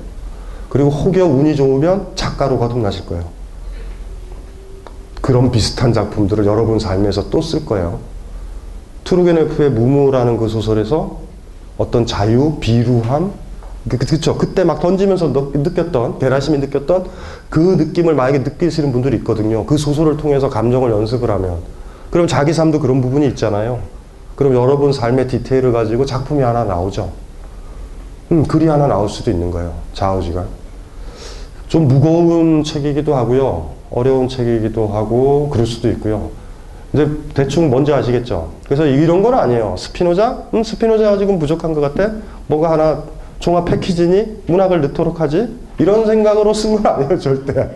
그리고 0.69 0.91
혹여 0.91 1.25
운이 1.27 1.57
좋으면 1.57 2.09
작가로 2.15 2.59
거듭나실 2.59 3.07
거예요. 3.07 3.25
그런 5.21 5.51
비슷한 5.51 5.93
작품들을 5.93 6.45
여러분 6.47 6.79
삶에서 6.79 7.31
또 7.31 7.41
쓸 7.41 7.65
거예요. 7.65 7.99
투르게네프의 9.05 9.71
무무라는 9.71 10.37
그 10.37 10.49
소설에서 10.49 11.19
어떤 11.79 12.07
자유, 12.07 12.57
비루함, 12.61 13.33
그, 13.89 13.99
그- 13.99 14.07
그쵸. 14.07 14.37
그때 14.37 14.65
막 14.65 14.81
던지면서 14.81 15.33
느- 15.33 15.59
느꼈던, 15.59 16.19
게라심이 16.19 16.59
느꼈던 16.59 17.07
그 17.51 17.61
느낌을 17.61 18.15
만약에 18.15 18.39
느끼시는 18.39 18.91
분들이 18.91 19.17
있거든요. 19.19 19.65
그 19.65 19.77
소설을 19.77 20.17
통해서 20.17 20.49
감정을 20.51 20.91
연습을 20.91 21.31
하면. 21.31 21.59
그럼 22.11 22.27
자기 22.27 22.53
삶도 22.53 22.81
그런 22.81 23.01
부분이 23.01 23.27
있잖아요. 23.29 23.79
그럼 24.37 24.55
여러분 24.55 24.93
삶의 24.93 25.29
디테일을 25.29 25.73
가지고 25.73 26.05
작품이 26.05 26.43
하나 26.43 26.65
나오죠. 26.65 27.11
음, 28.33 28.43
글이 28.45 28.67
하나 28.69 28.87
나올 28.87 29.09
수도 29.09 29.31
있는 29.31 29.51
거예요. 29.51 29.73
좌우지간. 29.95 30.47
좀 31.69 31.89
무거운 31.89 32.63
책이기도 32.63 33.15
하고요. 33.15 33.71
어려운 33.91 34.29
책이기도 34.29 34.89
하고, 34.89 35.49
그럴 35.51 35.67
수도 35.67 35.89
있고요. 35.91 36.31
이제 36.93 37.09
대충 37.35 37.71
뭔지 37.71 37.93
아시겠죠? 37.93 38.51
그래서 38.65 38.87
이런 38.87 39.23
건 39.23 39.35
아니에요. 39.35 39.75
스피노자? 39.79 40.45
음, 40.55 40.63
스피노자가 40.63 41.19
지금 41.19 41.39
부족한 41.39 41.73
것 41.73 41.81
같아? 41.81 42.13
뭐가 42.47 42.73
하나 42.73 43.03
종합 43.39 43.65
패키지니? 43.65 44.43
문학을 44.47 44.81
넣도록 44.83 45.21
하지? 45.21 45.49
이런 45.79 46.07
생각으로 46.07 46.53
쓴 46.53 46.77
건 46.77 46.87
아니에요, 46.87 47.19
절대. 47.21 47.71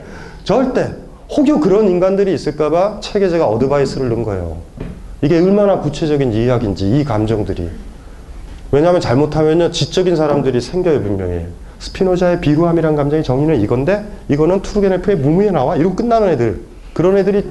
절대. 0.44 0.94
혹여 1.36 1.60
그런 1.60 1.88
인간들이 1.88 2.34
있을까봐 2.34 2.98
책에 3.00 3.28
제가 3.28 3.46
어드바이스를 3.48 4.08
넣은 4.08 4.24
거예요. 4.24 4.56
이게 5.22 5.36
얼마나 5.38 5.80
구체적인 5.80 6.32
이야기인지, 6.32 6.98
이 6.98 7.04
감정들이. 7.04 7.68
왜냐하면 8.72 9.00
잘못하면요, 9.00 9.70
지적인 9.70 10.16
사람들이 10.16 10.60
생겨요, 10.60 11.02
분명히. 11.02 11.46
스피노자의 11.78 12.40
비루함이란 12.40 12.96
감정의 12.96 13.24
정의는 13.24 13.60
이건데, 13.60 14.04
이거는 14.28 14.62
투르게네프의 14.62 15.16
무무에 15.18 15.50
나와? 15.50 15.76
이러고 15.76 15.96
끝나는 15.96 16.28
애들. 16.30 16.60
그런 16.92 17.16
애들이 17.16 17.44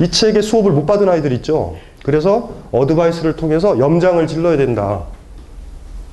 이 0.00 0.10
책의 0.10 0.42
수업을 0.42 0.72
못 0.72 0.86
받은 0.86 1.08
아이들 1.08 1.32
있죠. 1.32 1.76
그래서 2.02 2.50
어드바이스를 2.72 3.36
통해서 3.36 3.78
염장을 3.78 4.26
질러야 4.26 4.56
된다. 4.56 5.02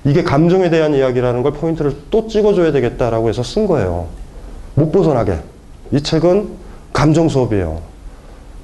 이게 0.03 0.23
감정에 0.23 0.69
대한 0.69 0.93
이야기라는 0.93 1.43
걸 1.43 1.53
포인트를 1.53 1.95
또 2.11 2.27
찍어줘야 2.27 2.71
되겠다라고 2.71 3.29
해서 3.29 3.43
쓴 3.43 3.67
거예요. 3.67 4.07
못 4.75 4.91
벗어나게. 4.91 5.39
이 5.91 6.01
책은 6.01 6.49
감정 6.93 7.29
수업이에요. 7.29 7.81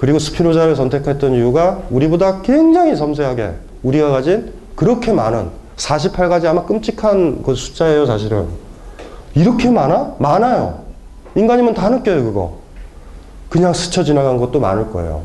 그리고 0.04 0.20
스피노자를 0.20 0.76
선택했던 0.76 1.32
이유가 1.36 1.82
우리보다 1.90 2.42
굉장히 2.42 2.94
섬세하게 2.94 3.54
우리가 3.84 4.10
가진 4.10 4.52
그렇게 4.76 5.14
많은 5.14 5.48
48가지 5.78 6.44
아마 6.44 6.66
끔찍한 6.66 7.42
그 7.42 7.56
숫자예요, 7.56 8.06
사실은. 8.06 8.48
이렇게 9.34 9.70
많아? 9.70 10.16
많아요. 10.20 10.82
인간이면 11.36 11.74
다 11.74 11.88
느껴요, 11.88 12.22
그거. 12.22 12.58
그냥 13.48 13.72
스쳐 13.74 14.04
지나간 14.04 14.36
것도 14.40 14.60
많을 14.60 14.92
거예요. 14.92 15.22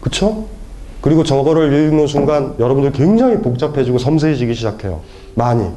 그쵸? 0.00 0.46
그리고 1.02 1.22
저거를 1.22 1.74
읽는 1.74 2.06
순간 2.06 2.54
여러분들 2.58 2.92
굉장히 2.92 3.36
복잡해지고 3.36 3.98
섬세해지기 3.98 4.54
시작해요. 4.54 5.00
많이. 5.34 5.68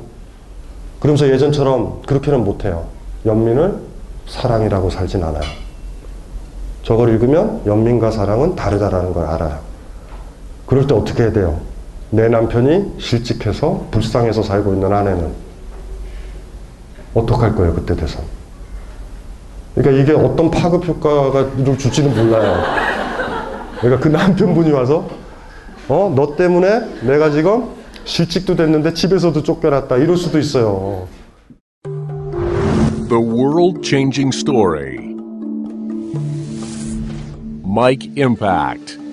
그러면서 1.02 1.28
예전처럼 1.28 2.04
그렇게는 2.06 2.42
못해요. 2.42 2.86
연민을 3.26 3.80
사랑이라고 4.30 4.90
살진 4.90 5.22
않아요. 5.26 5.65
저걸 6.86 7.10
읽으면 7.10 7.64
연민과 7.66 8.12
사랑은 8.12 8.56
다르다라는 8.56 9.12
걸 9.12 9.26
알아요. 9.26 9.60
그럴 10.68 10.86
때 10.86 10.94
어떻게 10.94 11.24
해야 11.24 11.34
돼요? 11.34 11.60
내 12.12 12.30
남편이 12.30 12.94
실직해서 13.00 13.88
불쌍해서 13.90 14.44
살고 14.44 14.74
있는 14.74 14.94
아내는 14.94 15.34
어떡할 17.16 17.56
거예요, 17.56 17.74
그때 17.74 17.96
돼서? 17.96 18.20
그러니까 19.74 20.02
이게 20.02 20.14
어떤 20.14 20.52
파급 20.52 20.88
효과를 20.88 21.78
줄지는 21.78 22.16
몰라요. 22.16 22.64
그러니까 23.82 24.02
그 24.02 24.08
남편분이 24.08 24.72
와서 24.72 25.08
어, 25.90 26.14
너 26.16 26.36
때문에 26.36 27.02
내가 27.02 27.32
지금 27.32 27.70
실직도 28.04 28.56
됐는데 28.56 28.94
집에서도 28.94 29.42
쫓겨났다. 29.42 29.98
이럴 29.98 30.18
수도 30.18 30.38
있어요. 30.38 31.08
The 33.10 33.22
World 33.22 33.82
Changing 33.84 34.36
Story. 34.36 34.95
Mike 37.76 38.16
Impact. 38.16 39.05